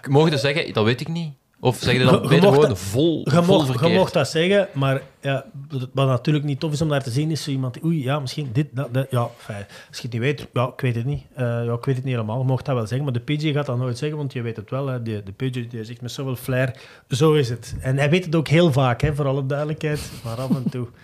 [0.09, 1.33] mocht je zeggen, dat weet ik niet.
[1.61, 4.67] Of zeg je dan beter gewoon dat- vol, Je vol mocht, je mocht dat zeggen,
[4.73, 5.45] maar ja,
[5.93, 8.19] wat natuurlijk niet tof is om daar te zien, is zo iemand die, oei, ja,
[8.19, 9.07] misschien dit, dat, dat.
[9.09, 9.65] Ja, fijn.
[9.87, 11.23] Als je het niet weet, ja, ik weet het niet.
[11.33, 12.39] Eh, ja, ik weet het niet helemaal.
[12.39, 14.55] Je mocht dat wel zeggen, maar de PG gaat dat nooit zeggen, want je weet
[14.55, 14.87] het wel.
[14.87, 15.01] Hè.
[15.03, 16.75] De, de PG die zegt met zoveel flair,
[17.09, 17.75] zo is het.
[17.81, 20.87] En hij weet het ook heel vaak, hè, voor alle duidelijkheid, maar af en toe.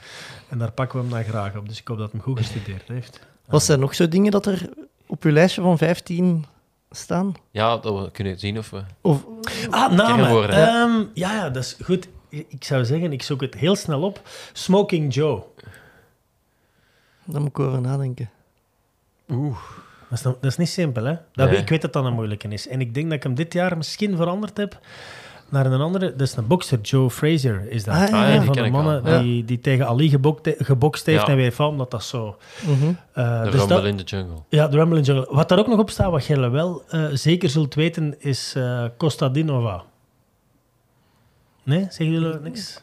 [0.49, 1.67] En daar pakken we hem dan graag op.
[1.69, 3.19] Dus ik hoop dat hij hem goed gestudeerd heeft.
[3.47, 4.69] Wat zijn nog zo dingen dat er
[5.07, 6.45] op uw lijstje van 15
[6.95, 7.33] staan?
[7.51, 8.81] Ja, dat we kunnen zien of we...
[9.01, 9.25] Of,
[9.69, 10.49] Ah, namen.
[10.49, 12.07] Ehm, ja, ja, dat is goed.
[12.29, 14.21] Ik zou zeggen, ik zoek het heel snel op.
[14.53, 15.43] Smoking Joe.
[17.25, 18.29] daar moet ik over nadenken.
[19.27, 21.15] Dat is, dat is niet simpel, hè?
[21.33, 21.57] Dat Nee.
[21.59, 22.67] Ik weet dat dat een moeilijke is.
[22.67, 24.79] En ik denk dat ik hem dit jaar misschien veranderd heb
[25.49, 26.11] naar een andere.
[26.15, 27.95] Dat is een bokser, Joe Frazier is dat.
[27.95, 30.55] Ah, ja, Ah, ja, een die van ken de mannen die, die tegen Ali gebokte-
[30.59, 31.27] gebokst heeft Ja.
[31.27, 32.37] en weer van, omdat dat zo...
[33.13, 34.35] Eh, De dus Rumble dat- in the Jungle.
[34.49, 35.27] ja, de Rumble in Jungle.
[35.29, 38.83] Wat daar ook nog op staat, wat jij wel eh, zeker zult weten, is eh
[38.97, 39.83] Kostadinova.
[41.63, 42.81] Nee, zeggen jullie niks?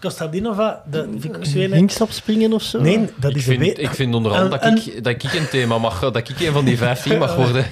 [0.00, 2.80] Kostadinova, dat vind ik ook zo springen of zo?
[2.80, 5.48] Nee, dat Ik is vind, ik vind onderhand een- dat, een- ik, dat ik een
[5.48, 7.64] thema mag, dat ik een van die 15 mag worden.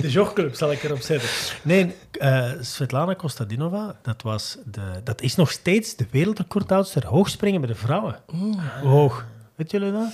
[0.00, 1.28] De jogclub zal ik erop zetten.
[1.62, 7.70] Nee, eh, Svetlana Kostadinova, dat, was de, dat is nog steeds de wereldrecordhoudster hoogspringen bij
[7.70, 8.16] de vrouwen.
[8.82, 9.24] Hoog.
[9.56, 10.08] Weet jullie dat?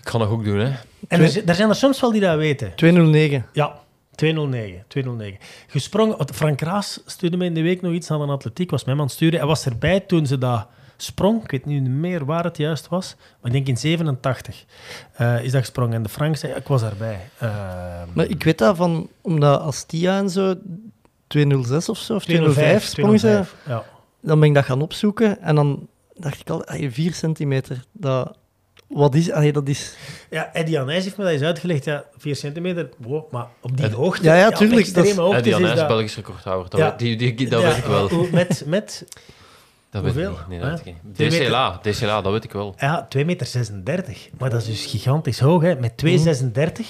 [0.00, 0.72] Ik ga dat ook doen, hè.
[1.08, 2.72] En er, zi- er zijn er soms wel die dat weten.
[2.76, 3.46] 209.
[3.52, 3.78] Ja,
[4.14, 4.84] 209.
[4.88, 5.38] 209.
[5.66, 6.16] Gesprongen.
[6.34, 8.70] Frank Raas stuurde mij in de week nog iets aan een atletiek.
[8.70, 9.38] Was mij aan het sturen.
[9.38, 10.66] Hij was erbij toen ze dat
[10.96, 11.42] sprong.
[11.44, 13.14] Ik weet niet meer waar het juist was.
[13.18, 14.64] Maar ik denk in 87
[15.12, 15.92] eh, is dat gesprongen.
[15.94, 17.18] En de Frank zei, ik was erbij.
[17.38, 17.48] Eh,
[18.12, 20.54] Maar ik weet dat van, omdat Astia en zo
[21.26, 23.84] 206 of zo, of 205 sprong ze, 205, Ja.
[24.20, 28.36] dan ben ik dat gaan opzoeken en dan dacht ik al, 4 centimeter, dat,
[28.88, 29.94] wat is, allee, dat is...
[30.30, 31.84] Ja, Eddie Anijs heeft me dat eens uitgelegd.
[31.84, 34.22] Ja, 4 centimeter, wow, maar op die hoogte...
[34.24, 35.86] Ja, ja, op tuurlijk, extreme dat Ja, Anijs dat...
[35.88, 36.70] Belgisch recordhouder.
[36.70, 36.88] Dat, Ja.
[36.90, 38.26] weet- die, die, dat Ja, weet ik wel.
[38.32, 39.04] Met, met
[40.02, 40.48] Dat weet ik hoeveel?
[40.48, 40.60] niet.
[40.60, 41.18] Nee, dat weet ik niet.
[41.18, 41.46] Meter.
[41.46, 42.74] DCLA, DCLA, dat weet ik wel.
[42.78, 44.16] ja, 2,36 meter.
[44.38, 45.62] Maar dat is dus gigantisch hoog.
[45.62, 45.74] Hè.
[45.74, 46.86] Met 2,36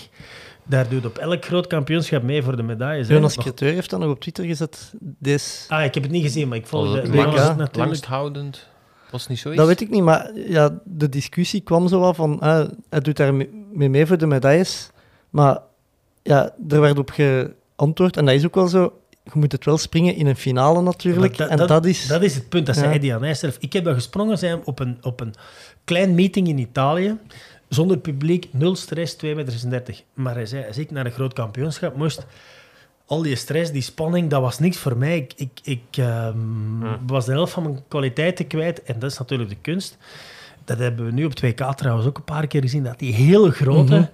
[0.68, 3.08] daar doet op elk groot kampioenschap mee voor de medailles.
[3.08, 4.92] Jonas Creteur heeft dat nog op Twitter gezet.
[5.00, 7.76] Deze, Ah, ik heb het niet gezien, maar ik volg Was de het natuurlijk.
[7.76, 8.68] Langsthoudend.
[9.10, 9.60] Was niet zoiets?
[9.60, 13.16] dat weet ik niet, maar ja, de discussie kwam zo wel van, ah, hij doet
[13.16, 14.90] daar mee mee mee voor de medailles,
[15.30, 15.58] maar
[16.22, 18.92] ja, er werd op geantwoord, en dat is ook wel zo,
[19.32, 22.06] je moet het wel springen in een finale natuurlijk, Maar en dat, is...
[22.06, 22.94] Dat is het punt, dat zei Ja.
[22.94, 23.56] Eddie Anijs zelf.
[23.60, 25.34] Ik heb dat gesprongen zijn op een, op een
[25.84, 27.16] klein meeting in Italië,
[27.68, 30.02] zonder publiek, nul stress, 2,36 meter.
[30.14, 32.26] Maar hij zei, als ik naar een groot kampioenschap moest,
[33.06, 35.16] al die stress, die spanning, dat was niks voor mij.
[35.16, 36.34] Ik, ik, ik ehm,
[37.06, 38.82] was de helft van mijn kwaliteiten kwijt.
[38.82, 39.96] En dat is natuurlijk de kunst.
[40.64, 42.84] Dat hebben we nu op 2K trouwens ook een paar keer gezien.
[42.84, 44.04] Dat die hele grote, Mhm.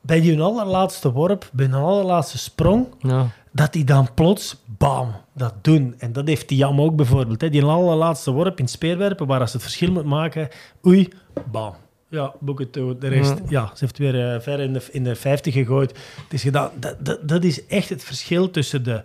[0.00, 3.26] bij die allerlaatste worp, bij hun allerlaatste sprong, Ja.
[3.56, 5.94] Dat die dan plots, bam, dat doen.
[5.98, 7.40] En dat heeft die Jam ook bijvoorbeeld.
[7.40, 7.48] Hè.
[7.50, 10.48] Die allerlaatste worp in speerwerpen, waar als ze het verschil moet maken,
[10.86, 11.08] oei,
[11.50, 11.74] bam.
[12.08, 12.98] Ja, boek het toe.
[12.98, 13.66] De rest, ja.
[13.74, 15.90] ze heeft weer eh, ver in de, in de 50 gegooid.
[16.22, 16.70] Het is gedaan.
[16.80, 19.02] Dat, dat, dat is echt het verschil tussen de,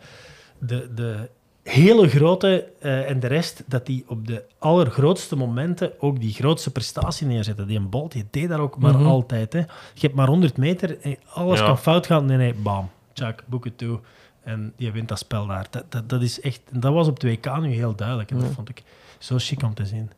[0.60, 1.30] de, de
[1.64, 3.64] hele grote eh, en de rest.
[3.68, 7.68] Dat die op de allergrootste momenten ook die grootste prestatie neerzetten.
[7.68, 9.06] Die een Bolt, die deed dat ook maar Mhm.
[9.06, 9.54] altijd.
[9.54, 9.60] Hè.
[9.60, 9.66] Je
[10.02, 11.66] hebt maar 100 meter en alles Ja.
[11.66, 12.26] kan fout gaan.
[12.26, 12.90] Nee, nee, bam.
[13.14, 14.00] Tjak, boek het toe.
[14.50, 15.68] En je wint dat spel daar.
[15.70, 16.62] Dat, dat, dat is echt...
[16.72, 18.32] Dat was op 2K nu heel duidelijk.
[18.32, 18.54] En dat Ja.
[18.54, 18.84] vond ik
[19.18, 20.12] zo chic om te zien.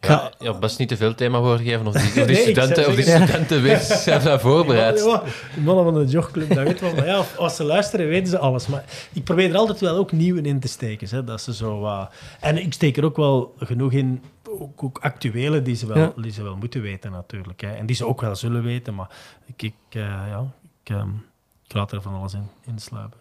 [0.00, 2.94] Ja, ja, best niet te veel thema voorgegeven of die, of die Nee, studenten, of
[2.94, 3.26] die Ja.
[3.26, 4.98] studenten wees- zijn daar voorbereid.
[5.04, 5.22] Ja,
[5.54, 6.94] de mannen van de jogclub, dat weet wel.
[6.94, 8.66] Maar ja, als ze luisteren, weten ze alles.
[8.66, 11.08] Maar ik probeer er altijd wel ook nieuwe in te steken.
[11.10, 12.06] Hè, dat ze zo, uh,
[12.40, 16.12] en ik steek er ook wel genoeg in, ook, ook actuele, die ze, wel, Ja.
[16.16, 17.60] die ze wel moeten weten natuurlijk.
[17.60, 17.72] Hè.
[17.74, 18.94] En die ze ook wel zullen weten.
[18.94, 19.08] Maar
[19.46, 20.44] ik, ik, eh, ja,
[20.84, 21.37] ik, ehm, ik
[21.74, 23.18] laat er van alles in, in sluipen.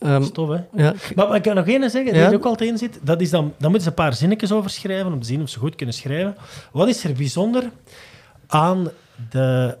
[0.00, 0.82] Ehm, Stof, hè?
[0.84, 2.28] ja, Maar, maar ik kan nog één zeggen, die Ja?
[2.28, 2.98] er ook altijd in zit.
[3.02, 5.48] Dat is dan, dan moeten ze een paar zinnetjes over schrijven, om te zien of
[5.48, 6.36] ze goed kunnen schrijven.
[6.72, 7.70] Wat is er bijzonder
[8.46, 8.88] aan
[9.30, 9.76] de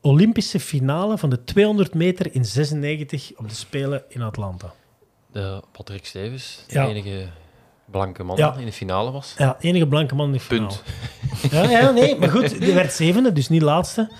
[0.00, 4.72] Olympische finale van de 200 meter in 96 op de Spelen in Atlanta?
[5.32, 6.86] De Patrick Stevens, de Ja.
[6.86, 7.26] enige
[7.90, 8.54] blanke man Ja.
[8.58, 9.34] in de finale was.
[9.38, 10.66] Ja, enige blanke man in de finale.
[11.40, 11.52] Punt.
[11.52, 14.10] Ja, ja, nee, maar goed, die werd zevende, dus niet laatste.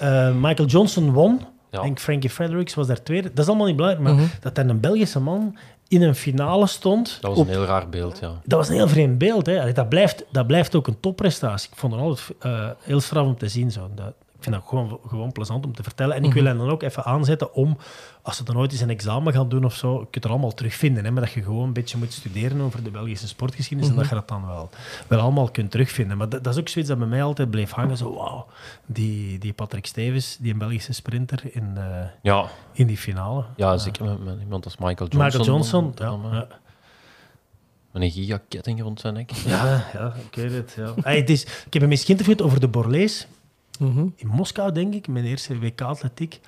[0.00, 1.40] Eh, Michael Johnson won.
[1.70, 1.78] Ja.
[1.78, 3.28] Ik denk Frankie Fredericks was daar tweede.
[3.28, 4.24] Dat is allemaal niet belangrijk, maar Mhm.
[4.40, 5.56] dat er een Belgische man
[5.88, 7.18] in een finale stond.
[7.20, 8.28] Dat was op een heel raar beeld, ja.
[8.44, 9.46] Dat was een heel vreemd beeld.
[9.46, 9.60] Hè.
[9.60, 11.68] Allee, Dat, blijft, dat blijft ook een topprestatie.
[11.72, 13.70] Ik vond het altijd eh, heel straf om te zien.
[13.70, 13.90] Zo.
[13.94, 16.16] Dat, ik vind dat gewoon, gewoon plezant om te vertellen.
[16.16, 17.76] En ik wil hen dan ook even aanzetten om,
[18.22, 20.54] als ze dan ooit eens een examen gaan doen of zo, je kunt er allemaal
[20.54, 21.04] terugvinden.
[21.04, 24.08] Hè, maar dat je gewoon een beetje moet studeren over de Belgische sportgeschiedenis en dat
[24.08, 24.70] je dat dan wel,
[25.06, 26.16] wel allemaal kunt terugvinden.
[26.16, 27.96] Maar dat, dat is ook zoiets dat bij mij altijd bleef hangen.
[27.96, 28.46] Zo, wauw,
[28.86, 33.44] die, die Patrick Stevens, die een Belgische sprinter in, eh, Ja, in die finale.
[33.56, 35.24] ja zeker met, met iemand als Michael Johnson.
[35.24, 36.46] Michael Johnson, ja, eh, ja.
[37.92, 39.30] Met een gigaketting rond zijn nek.
[39.30, 40.74] Ja, ja, ik weet het.
[40.76, 40.94] Ja.
[41.02, 43.26] Hey, het is, ik heb hem eens geïnterviewd over de Borlees.
[43.80, 44.06] Mhm.
[44.16, 46.40] in Moskou, denk ik, mijn eerste WK-atletiek.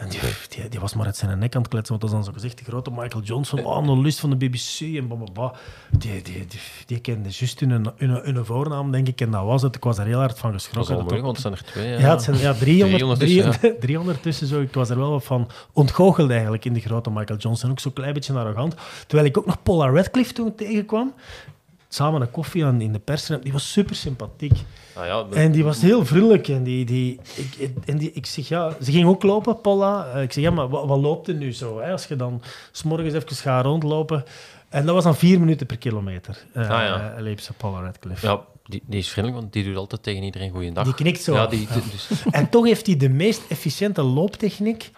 [0.00, 2.16] En die, die, die was maar uit zijn nek aan het kletsen, want dat is
[2.16, 5.52] dan zo gezegd de grote Michael Johnson, oh, een lust van de BBC en blablabla.
[5.90, 9.62] Die, die, die, die kende juist hun, hun, hun voornaam, denk ik, en dat was
[9.62, 9.76] het.
[9.76, 10.94] Ik was er heel hard van geschrokken.
[10.94, 11.98] Dat moeilijk, ook- want het zijn er twee.
[11.98, 14.60] ja, het zijn ja, 300, 300 tussen, 300, 300 tussen zo.
[14.60, 17.70] Ik was er wel wat van ontgoocheld eigenlijk in de grote Michael Johnson.
[17.70, 18.74] Ook zo'n klein beetje arrogant.
[19.06, 21.14] Terwijl ik ook nog Paula Radcliffe toen tegenkwam.
[21.92, 23.26] Samen een koffie aan in de pers.
[23.42, 24.52] Die was super sympathiek.
[24.94, 26.48] Ah, ja, dat- En die was heel vriendelijk.
[26.48, 27.20] En, die, die,
[27.58, 30.06] ik, en die, ik zeg, ja, ze ging ook lopen, Paula.
[30.14, 31.80] Eh, Ik zeg, ja, maar wat, wat loopt er nu zo?
[31.80, 31.92] Hè?
[31.92, 32.42] Als je dan
[32.72, 34.24] s'morgens even gaat rondlopen.
[34.68, 36.44] En dat was dan vier minuten per kilometer.
[36.52, 37.14] eh Ah, ja.
[37.16, 38.26] eh, liep ze Paula Radcliffe.
[38.26, 40.84] ja die, die is vriendelijk, want die doet altijd tegen iedereen goeiedag.
[40.84, 41.34] Die knikt zo.
[41.34, 41.74] Ja, die, Ja.
[41.90, 44.90] dus, En toch heeft hij de meest efficiënte looptechniek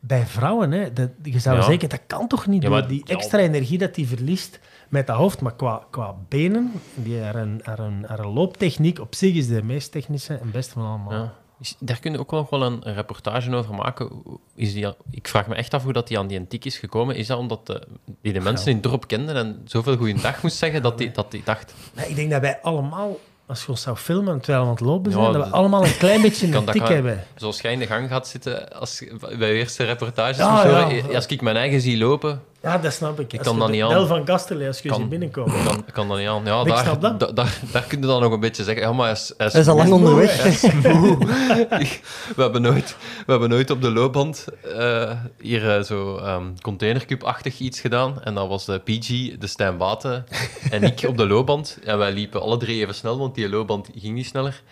[0.00, 0.70] bij vrouwen.
[0.72, 0.92] Hè.
[0.92, 1.62] Dat, je zou Ja.
[1.62, 4.58] zeggen, dat kan toch niet Ja, maar- die extra energie dat hij verliest
[4.92, 5.40] met dat hoofd.
[5.40, 9.62] Maar qua, qua benen, die, haar, een, haar, een, haar looptechniek op zich is de
[9.62, 11.12] meest technische en beste van allemaal.
[11.12, 11.32] ja.
[11.78, 14.10] Daar kun je ook nog wel een, reportage over maken.
[14.54, 17.16] Is die, ik vraag me echt af hoe dat die aan die antiek is gekomen.
[17.16, 17.82] Is dat omdat de,
[18.22, 21.30] die de mensen in het dorp kenden en zoveel goeiedag moest zeggen, dat die, dat
[21.30, 21.74] die dacht...
[21.94, 23.16] Nee, ik denk dat wij allemaal,
[23.46, 25.84] als je ons zou filmen terwijl we aan het lopen Ja, zijn, dat we allemaal
[25.84, 27.24] een klein beetje een gaan- hebben.
[27.34, 29.04] Zoals jij in de gang gaat zitten als,
[29.38, 30.36] bij je eerste reportages.
[30.36, 30.90] Ja, ja.
[30.90, 33.32] eh, Als ik mijn eigen zie lopen, Ja, dat snap ik.
[33.32, 33.88] Ik Als kan dat niet aan.
[33.88, 35.08] Bel van Kastel, als je Kan.
[35.08, 35.64] binnenkomen.
[35.64, 36.44] kan, kan dat niet aan.
[36.44, 37.20] Ja, Ik daar, snap dat.
[37.20, 38.82] da- daar, daar kun je dan nog een beetje zeggen.
[38.82, 40.42] Ja, maar hij is, hij is Hij is al lang onderweg.
[42.36, 45.10] We, hebben nooit, we hebben nooit op de loopband eh,
[45.40, 48.22] hier eh, zo ehm containercup-achtig iets gedaan.
[48.22, 49.06] En dat was de PG,
[49.38, 50.24] de Stijn Baten
[50.70, 51.78] en ik op de loopband.
[51.84, 54.62] En wij liepen alle drie even snel, want die loopband ging niet sneller.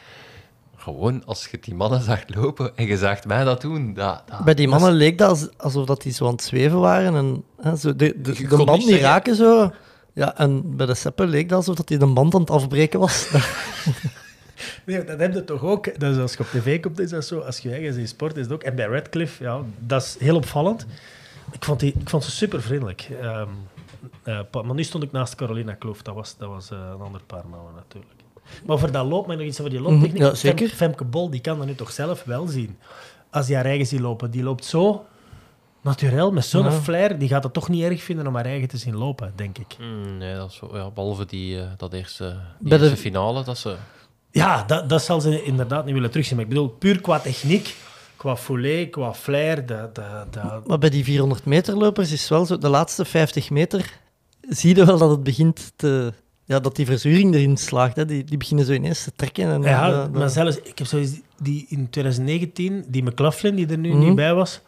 [0.81, 4.45] Gewoon, als je die mannen zag lopen en je zag mij dat doen, dat, dat,
[4.45, 7.15] Bij die mannen leek dat als- alsof dat die zo aan het zweven waren.
[7.15, 9.73] En, hè, zo de, de, Je de kon band niet zeggen- raken zo.
[10.13, 13.01] Ja, en bij de Seppen leek dat alsof dat hij de band aan het afbreken
[13.01, 13.29] was.
[14.87, 16.01] Nee, dat heb je toch ook.
[16.01, 17.39] Dat is als je op tv komt, is dat zo.
[17.39, 18.63] Als je ergens in sport is het ook.
[18.63, 20.87] En bij Radcliffe, ja, dat is heel opvallend.
[21.53, 23.09] Ik vond, die, ik vond ze super vriendelijk.
[23.21, 23.49] Ehm,
[24.23, 26.03] eh, maar nu stond ik naast Carolina Kloof.
[26.03, 28.13] Dat was, dat was eh, een ander paar mannen natuurlijk.
[28.67, 30.13] Maar voor dat loop, maar nog iets over die looptechniek.
[30.13, 30.69] Mhm, ja, zeker.
[30.69, 32.77] Fem- Femke Bol, die kan dat nu toch zelf wel zien.
[33.31, 34.31] Als die haar eigen ziet lopen.
[34.31, 35.05] Die loopt zo
[35.81, 36.71] natuurlijk, met zo'n Ja.
[36.73, 37.19] flair.
[37.19, 39.75] Die gaat het toch niet erg vinden om haar eigen te zien lopen, denk ik.
[39.79, 42.25] Hmm, nee, dat is zo, ja, behalve die, eh, dat eerste,
[42.59, 43.77] die Bij de- eerste finale, dat ze...
[44.31, 46.37] Ja, dat, dat zal ze inderdaad niet willen terugzien.
[46.37, 47.77] Maar ik bedoel, puur qua techniek,
[48.17, 49.67] qua foulée, qua flair.
[49.67, 53.51] Dat, dat, dat, Maar bij die 400 meter lopers is wel zo, de laatste 50
[53.51, 53.99] meter
[54.49, 56.13] zie je wel dat het begint te...
[56.51, 57.97] Ja, dat die verzuring erin slaagt.
[57.97, 58.05] Hè.
[58.05, 59.45] Die, die beginnen zo ineens te trekken.
[59.51, 63.79] En, ja, eh, maar zelfs, ik heb zoiets die in 2019, die McLaughlin, die er
[63.79, 63.99] nu Mhm.
[63.99, 64.61] niet bij was,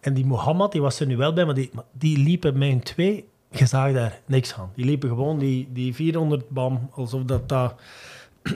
[0.00, 2.80] en die Mohammed, die was er nu wel bij, maar die, die liepen met hun
[2.82, 4.70] twee, je zag daar niks aan.
[4.74, 7.74] Die liepen gewoon die, die 400 bam, alsof dat daar...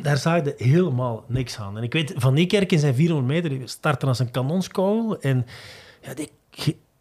[0.03, 1.77] Daar zag je helemaal niks aan.
[1.77, 5.21] En ik weet, Van Niekerk in zijn 400 meter, die startte als een kanonskogel.
[5.21, 5.47] En
[6.03, 6.29] ja, die,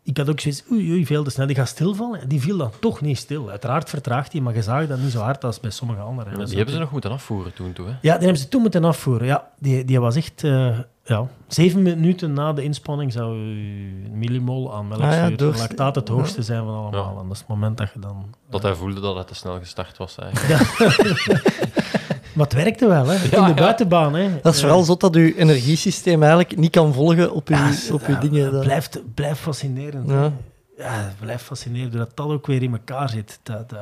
[0.04, 1.48] ik had ook zoiets, oei, oei, veel te snel.
[1.48, 2.22] Die gaat stilvallen.
[2.22, 3.50] En die viel dan toch niet stil.
[3.50, 6.40] Uiteraard vertraagt hij, maar je zag dat niet zo hard als bij sommige anderen.
[6.40, 7.92] Is Die hebben ze nog moeten afvoeren toen, toe, hè?
[7.92, 9.28] ja, die hebben ze toen moeten afvoeren.
[9.28, 10.44] Ja, die, die was echt...
[10.44, 15.56] eh, ja, zeven minuten na de inspanning zou een millimol aan Ah ja, melkzuur, door-
[15.56, 17.04] lactaat het hoogste zijn van allemaal.
[17.14, 17.20] Ja.
[17.22, 18.36] En dat is het moment dat je dan...
[18.50, 20.70] Dat hij voelde dat hij te snel gestart was, eigenlijk.
[22.34, 23.16] Maar het werkte wel, hè.
[23.38, 24.40] In de buitenbaan, hè.
[24.42, 28.06] Dat is vooral zo dat je energiesysteem eigenlijk niet kan volgen op je, Ja, op
[28.06, 28.44] je ja, dingen.
[28.44, 30.10] Het Dat- blijft, blijft fascinerend.
[30.10, 30.32] Ja.
[30.78, 33.40] Ja, het blijft fascinerend doordat dat ook weer in elkaar zit.
[33.44, 33.80] Dat, dat,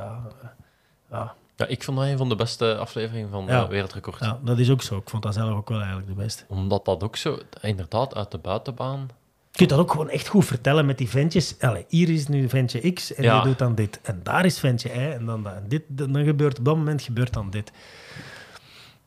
[1.12, 3.62] ja, Ja, ik vond dat een van de beste afleveringen van Ja.
[3.64, 4.20] de Wereldrecord.
[4.20, 4.98] ja, dat is ook zo.
[4.98, 6.44] Ik vond dat zelf ook wel eigenlijk de beste.
[6.48, 9.10] Omdat dat ook zo, inderdaad, uit de buitenbaan...
[9.52, 11.56] Je kunt dat ook gewoon echt goed vertellen met die ventjes.
[11.60, 13.36] Allee, hier is nu ventje X en Ja.
[13.40, 14.00] die doet dan dit.
[14.04, 15.54] En daar is ventje Y en dan dat.
[15.54, 17.72] En dit, dan gebeurt op dat moment gebeurt dan dit.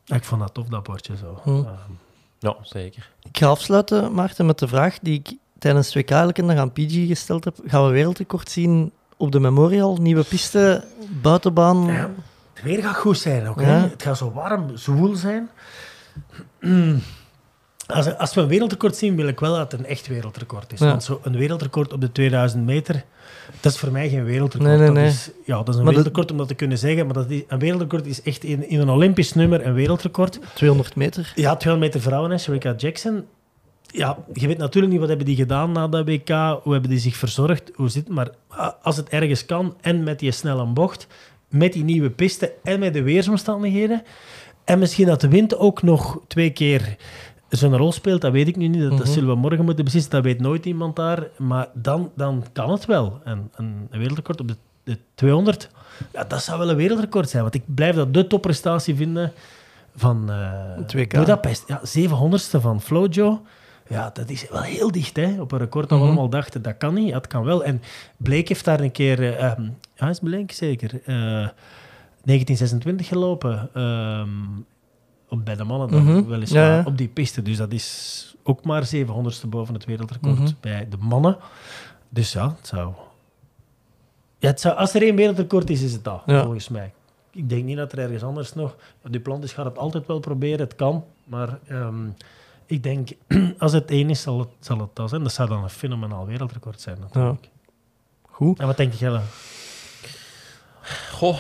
[0.07, 1.41] Ik vond dat tof, dat bordje zo.
[1.43, 1.51] Hm.
[1.51, 1.67] Ehm,
[2.39, 3.11] Ja, zeker.
[3.23, 7.07] Ik ga afsluiten, Maarten, met de vraag die ik tijdens het WK nog aan PG
[7.07, 7.57] gesteld heb.
[7.67, 9.97] Gaan we wereldrecord zien op de Memorial?
[9.97, 10.85] Nieuwe piste,
[11.23, 11.87] buitenbaan?
[11.87, 12.11] Ja.
[12.53, 13.61] Het weer gaat goed zijn ook.
[13.61, 13.67] Ja.
[13.67, 13.79] Hè?
[13.89, 15.51] Het gaat zo warm, zwoel zijn.
[17.87, 20.79] Als, als we een wereldrecord zien, wil ik wel dat het een echt wereldrecord is.
[20.79, 20.87] Ja.
[20.87, 23.05] Want zo een wereldrecord op de 2000 meter,
[23.61, 24.71] dat is voor mij geen wereldrecord.
[24.71, 25.07] Nee, nee, dat, nee.
[25.07, 27.31] Is, ja, dat is een Maar dat- wereldrecord om dat te kunnen zeggen, maar dat
[27.31, 30.39] is, een wereldrecord is echt in, in een Olympisch nummer een wereldrecord.
[30.55, 31.33] 200 meter.
[31.35, 33.25] Ja, 200 meter vrouwen, hè, Sharika Jackson.
[33.87, 36.29] Ja, je weet natuurlijk niet wat hebben die gedaan na dat WK,
[36.63, 38.15] hoe hebben die zich verzorgd, hoe zit het.
[38.15, 41.07] Maar a- als het ergens kan, en met die snelle bocht,
[41.49, 44.03] met die nieuwe piste en met de weersomstandigheden,
[44.65, 46.97] en misschien dat de wind ook nog twee keer
[47.59, 48.81] zo'n rol speelt, dat weet ik nu niet.
[48.81, 49.11] Dat, dat Mhm.
[49.13, 51.27] zullen we morgen moeten beslissen, dat weet nooit iemand daar.
[51.39, 53.21] Maar dan, dan kan het wel.
[53.25, 55.69] En, en een wereldrecord op de, de 200,
[56.13, 57.43] ja, dat zou wel een wereldrecord zijn.
[57.43, 59.33] Want ik blijf dat de topprestatie vinden
[59.97, 60.53] van eh
[60.95, 61.13] WK.
[61.13, 61.65] Budapest.
[61.67, 63.43] Ja, 700ste van Flojo.
[63.89, 65.41] Ja, dat is wel heel dicht, hè.
[65.41, 66.13] Op een record dat we Mhm.
[66.13, 67.13] allemaal dachten, dat kan niet.
[67.15, 67.65] Het kan wel.
[67.65, 67.83] En
[68.17, 69.23] Bleek heeft daar een keer...
[69.23, 69.63] eh, ehm,
[69.95, 70.91] ja, is Bleek zeker.
[71.05, 71.49] eh,
[72.25, 73.69] 1926 gelopen.
[73.75, 74.29] ehm,
[75.33, 76.25] op, bij de mannen dan, Mhm.
[76.29, 76.71] weliswaar.
[76.71, 76.83] Ja, ja.
[76.87, 77.43] Op die piste.
[77.43, 80.51] Dus dat is ook maar 700ste boven het wereldrecord Mhm.
[80.61, 81.37] bij de mannen.
[82.09, 82.93] Dus ja, het zou...
[84.39, 86.43] Ja, het zou als er één wereldrecord is, is het dat, Ja.
[86.43, 86.93] volgens mij.
[87.31, 88.77] Ik denk niet dat er ergens anders nog...
[89.11, 91.05] Duplantis gaat het altijd wel proberen, het kan.
[91.25, 92.07] Maar ehm,
[92.67, 93.09] ik denk,
[93.59, 95.23] als het één is, zal het, zal het dat zijn.
[95.23, 97.49] Dat zou dan een fenomenaal wereldrecord zijn, natuurlijk.
[98.31, 98.59] Goed.
[98.59, 99.21] En wat denk je,
[101.11, 101.39] Goh,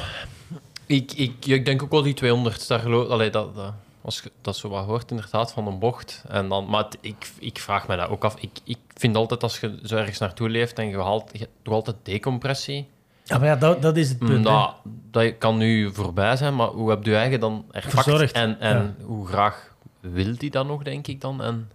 [0.86, 2.68] ik, ik, ik denk ook wel die 200.
[2.68, 3.72] Daar geloof, allee, dat, dat,
[4.04, 6.24] als je dat zo wat hoort, inderdaad, van een bocht.
[6.28, 8.36] En dan, maar het- ik, ik vraag me dat ook af.
[8.40, 11.74] Ik, ik vind altijd, als je zo ergens naartoe leeft en je haalt je toch
[11.74, 12.88] altijd decompressie.
[13.24, 14.30] Ja, maar ja, dat, dat is het punt.
[14.32, 14.38] hè.
[14.52, 14.70] Nou,
[15.10, 18.04] dat kan nu voorbij zijn, maar hoe heb je eigen dan ervakt?
[18.04, 21.42] Verzorgd, En, en hoe graag wil die dan nog, denk ik dan?
[21.42, 21.70] En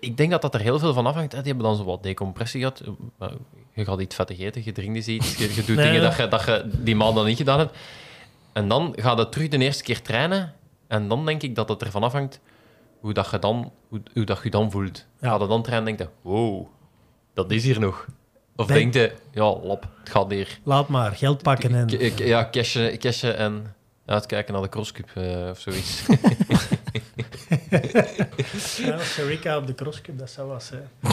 [0.00, 1.32] ik denk dat dat er heel veel van afhangt.
[1.32, 1.38] hè.
[1.42, 2.82] Die hebben dan zo wat decompressie gehad.
[3.18, 3.28] Eh,
[3.72, 6.28] Je gaat iets vettig eten, je drinkt iets, je, je doet Nee, dingen dat je,
[6.28, 7.76] dat je die maand dan niet gedaan hebt.
[8.52, 10.54] En dan gaat het terug de eerste keer trainen.
[10.88, 12.40] En dan denk ik dat het ervan afhangt
[13.00, 15.06] hoe dat je dan, hoe, hoe dat je dan voelt.
[15.20, 15.28] Ja.
[15.36, 16.66] Ga je dan trainen en denk je, wow,
[17.34, 18.06] dat is hier nog.
[18.56, 20.58] Of Denk- denk je, ja, lap, het gaat hier.
[20.62, 21.86] Laat maar, geld pakken en...
[21.86, 23.74] K- Ja, cashen, cashen en
[24.06, 26.02] uitkijken naar de crosscup eh, of zoiets.
[28.78, 30.88] Ja, Sharika op de crosscup, dat zou wat zijn.
[31.02, 31.10] Eh,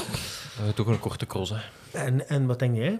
[0.75, 1.57] toch een korte cross, hè.
[1.99, 2.99] En, en wat denk jij?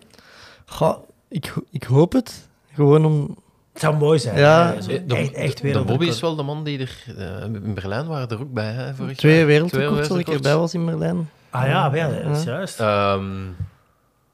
[0.66, 0.98] Goh,
[1.28, 2.48] ik, ik hoop het.
[2.74, 3.38] Gewoon om...
[3.76, 4.38] Het zou mooi zijn.
[4.38, 4.82] Ja.
[4.82, 5.84] zo Eh, De, echt, echt de.
[5.84, 7.04] Bobby is wel de man die er...
[7.18, 9.46] eh, in Berlijn waren er ook bij, hè, vorig Twee jaar.
[9.46, 11.30] wereldrecords dat ik erbij was in Berlijn.
[11.50, 12.80] Ah ja, ja, dat is juist.
[12.80, 13.24] Ehm,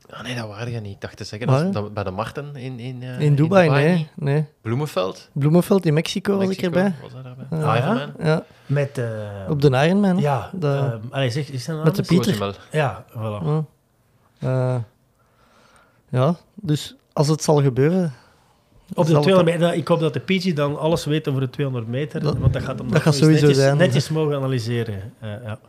[0.09, 0.93] ah, nee, dat waren je niet.
[0.93, 4.09] Ik dacht te zeggen, dat, dat, bij de Marten in, in, eh, in Dubai, nee.
[4.15, 4.45] nee.
[4.61, 5.29] Bloemenveld.
[5.33, 6.93] Bloemenveld in Mexico was ik erbij.
[7.01, 7.45] Was hij daarbij?
[7.69, 7.77] Ah, ja?
[7.83, 8.13] Ironman.
[8.27, 9.05] Ja, Met, eh,
[9.49, 10.17] op de Ironman.
[10.17, 12.01] ja, De- ehm, allee, zeg, is zijn naam Met de?
[12.03, 12.31] Pieter.
[12.31, 12.53] Cozumel.
[12.71, 13.45] Ja, voilà.
[14.39, 14.75] Eh,
[16.09, 18.13] ja, dus als het zal gebeuren...
[18.93, 21.41] Op de zal het 200 meter, ik hoop dat de PG dan alles weet over
[21.41, 23.77] de 200 meter, Dat- want dat gaat hem dat gaat sowieso netjes, zijn.
[23.77, 25.13] netjes mogen analyseren.
[25.19, 25.59] Eh, ja.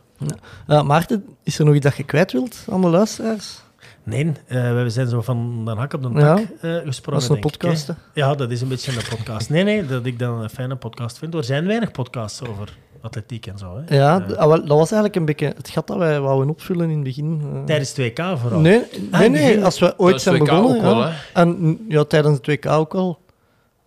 [0.67, 3.61] Eh, Maarten, is er nog iets dat je kwijt wilt aan de luisteraars?
[4.03, 6.45] Nee, eh, we zijn zo van de hak op de Ja, tak
[6.85, 7.19] gesprongen.
[7.21, 7.89] Dat is een ik, podcast.
[8.13, 9.49] Ja, dat is een beetje een podcast.
[9.49, 11.33] Nee, nee, dat ik dan een fijne podcast vind.
[11.33, 13.81] Er zijn weinig podcasts over atletiek en zo.
[13.85, 13.95] Hè?
[13.95, 17.03] Ja, ah, dat was eigenlijk een beetje het gat dat wij wouden opvullen in het
[17.03, 17.41] begin.
[17.53, 17.63] eh.
[17.63, 18.59] Tijdens 2K vooral.
[18.59, 20.75] Nee, Ah, nee, als we ooit zijn 2K begonnen.
[20.75, 21.09] ook wel, ja.
[21.09, 21.41] hè?
[21.41, 23.19] En ja, tijdens het 2K ook wel.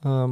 [0.03, 0.31] Ehm,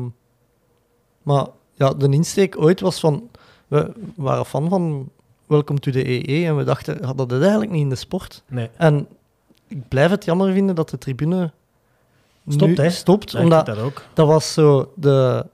[1.23, 3.29] maar ja, de insteek ooit was van...
[3.69, 5.09] We waren fan van
[5.47, 8.43] Welcome to the EE en we dachten, ja, dat eigenlijk niet in de sport.
[8.49, 8.71] Nee.
[8.77, 9.07] En
[9.69, 11.53] ik blijf het jammer vinden dat de tribune
[12.49, 12.91] Stopt, nu hè?
[12.91, 14.03] stopt Ja, omdat vind dat ook.
[14.15, 15.47] dat was zo de...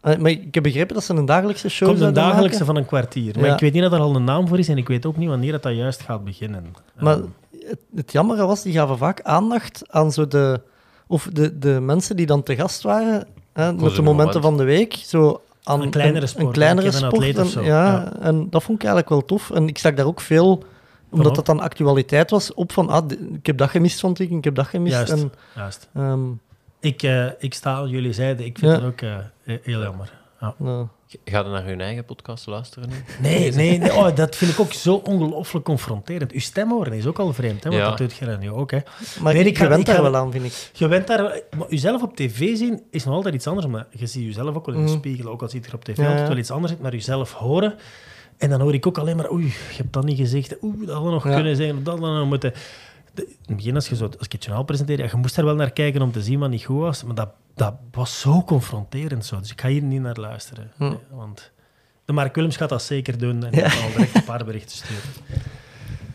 [0.00, 2.66] eh, Maar ik heb begrepen dat ze een dagelijkse show Komt een dagelijkse maken.
[2.66, 3.34] van een kwartier.
[3.38, 3.54] Maar Ja.
[3.54, 5.28] ik weet niet dat er al een naam voor is en ik weet ook niet
[5.28, 6.64] wanneer dat, dat juist gaat beginnen.
[6.98, 7.16] Maar
[7.60, 10.60] het, het jammere was, die gaven vaak aandacht aan zo de...
[11.06, 14.32] Of de, de mensen die dan te gast waren, hè, met de momenten moment.
[14.44, 17.12] van de week, zo aan Een kleinere sport, Een kleinere een sport.
[17.12, 18.12] atleet of en, zo, ja, ja.
[18.20, 19.50] en dat vond ik eigenlijk wel tof.
[19.50, 20.62] En ik zag daar ook veel,
[21.10, 24.44] omdat dat dan actualiteit was, op van, ah, ik heb dat gemist, vond ik, ik
[24.44, 24.94] heb dat gemist.
[24.94, 25.12] Juist.
[25.12, 25.88] En, juist.
[25.94, 26.20] ehm,
[26.80, 28.44] Ik, eh, ik sta aan jullie zijde.
[28.44, 28.78] Ik vind Ja.
[28.78, 30.12] dat ook eh, he- heel jammer.
[30.40, 30.54] Ja.
[30.58, 30.86] nou,
[31.24, 32.88] Ga je naar hun eigen podcast luisteren?
[33.20, 36.32] Nee, nee, nee oh, dat vind ik ook zo ongelooflijk confronterend.
[36.32, 37.88] Uw stem horen is ook al vreemd, hè, want Ja.
[37.88, 38.70] dat doet je nu ook.
[38.70, 38.78] Hè.
[39.20, 40.70] maar Nee, ik, ik ga- je bent ik daar ga- wel aan, vind ik.
[40.72, 43.66] Je bent daar, maar jezelf op tv zien is nog altijd iets anders.
[43.66, 44.98] Maar je ziet jezelf ook wel in de Mhm.
[44.98, 47.32] spiegel, ook al ziet je er op tv Ja, altijd wel iets anders maar jezelf
[47.32, 47.74] horen.
[48.38, 50.56] En dan hoor ik ook alleen maar, oei, je hebt dat niet gezegd.
[50.62, 51.34] Oeh, dat hadden we nog Ja.
[51.34, 52.52] kunnen zeggen, of dat hadden we nog moeten.
[53.18, 55.36] De- in het begin, als je zo, als ik het journaal presenteerde, ja, je moest
[55.36, 57.04] er wel naar kijken om te zien wat niet goed was.
[57.04, 59.38] Maar dat, dat was zo confronterend zo.
[59.40, 60.70] Dus ik ga hier niet naar luisteren.
[60.76, 60.82] Hm.
[60.84, 61.50] Nee, want
[62.04, 63.44] de Mark Willems gaat dat zeker doen.
[63.44, 63.64] En Ja.
[63.64, 65.02] al direct een paar berichten sturen.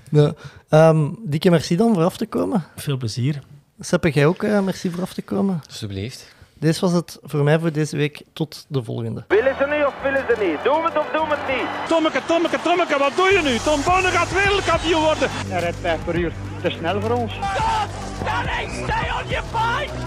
[0.10, 0.34] Ja.
[0.70, 2.64] Ehm, dikke merci dan voor af te komen.
[2.76, 3.42] Veel plezier.
[3.80, 5.62] Seppe, jij ook eh, merci voor af te komen.
[5.68, 6.36] Alsjeblieft.
[6.54, 8.22] Deze was het voor mij voor deze week.
[8.34, 9.24] Tot de volgende.
[9.28, 10.64] Willen ze niet of willen ze niet?
[10.64, 11.88] Doen we het of doen we het niet?
[11.90, 13.58] Tommeke, Tommeke, Tommeke, wat doe je nu?
[13.58, 15.30] Tom Bonne gaat wereldkampioen worden.
[15.32, 16.32] Hij rijdt 5 per uur.
[16.64, 17.34] Te snel voor ons.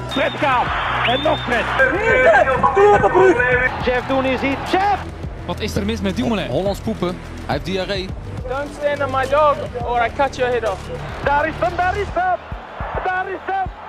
[0.08, 0.66] Fred Kaap.
[1.06, 1.64] En nog Fred.
[3.84, 4.70] Jeff doen is iets.
[4.70, 5.02] Jeff!
[5.46, 6.48] Wat is er mis met Dumoulin?
[6.48, 7.08] Hollands poepen.
[7.08, 8.08] Hij heeft diarree.
[8.48, 10.80] Don't stand on my dog or I cut your head off.
[11.24, 12.38] Daar is hem, daar is hem!
[13.04, 13.85] Daar is hem!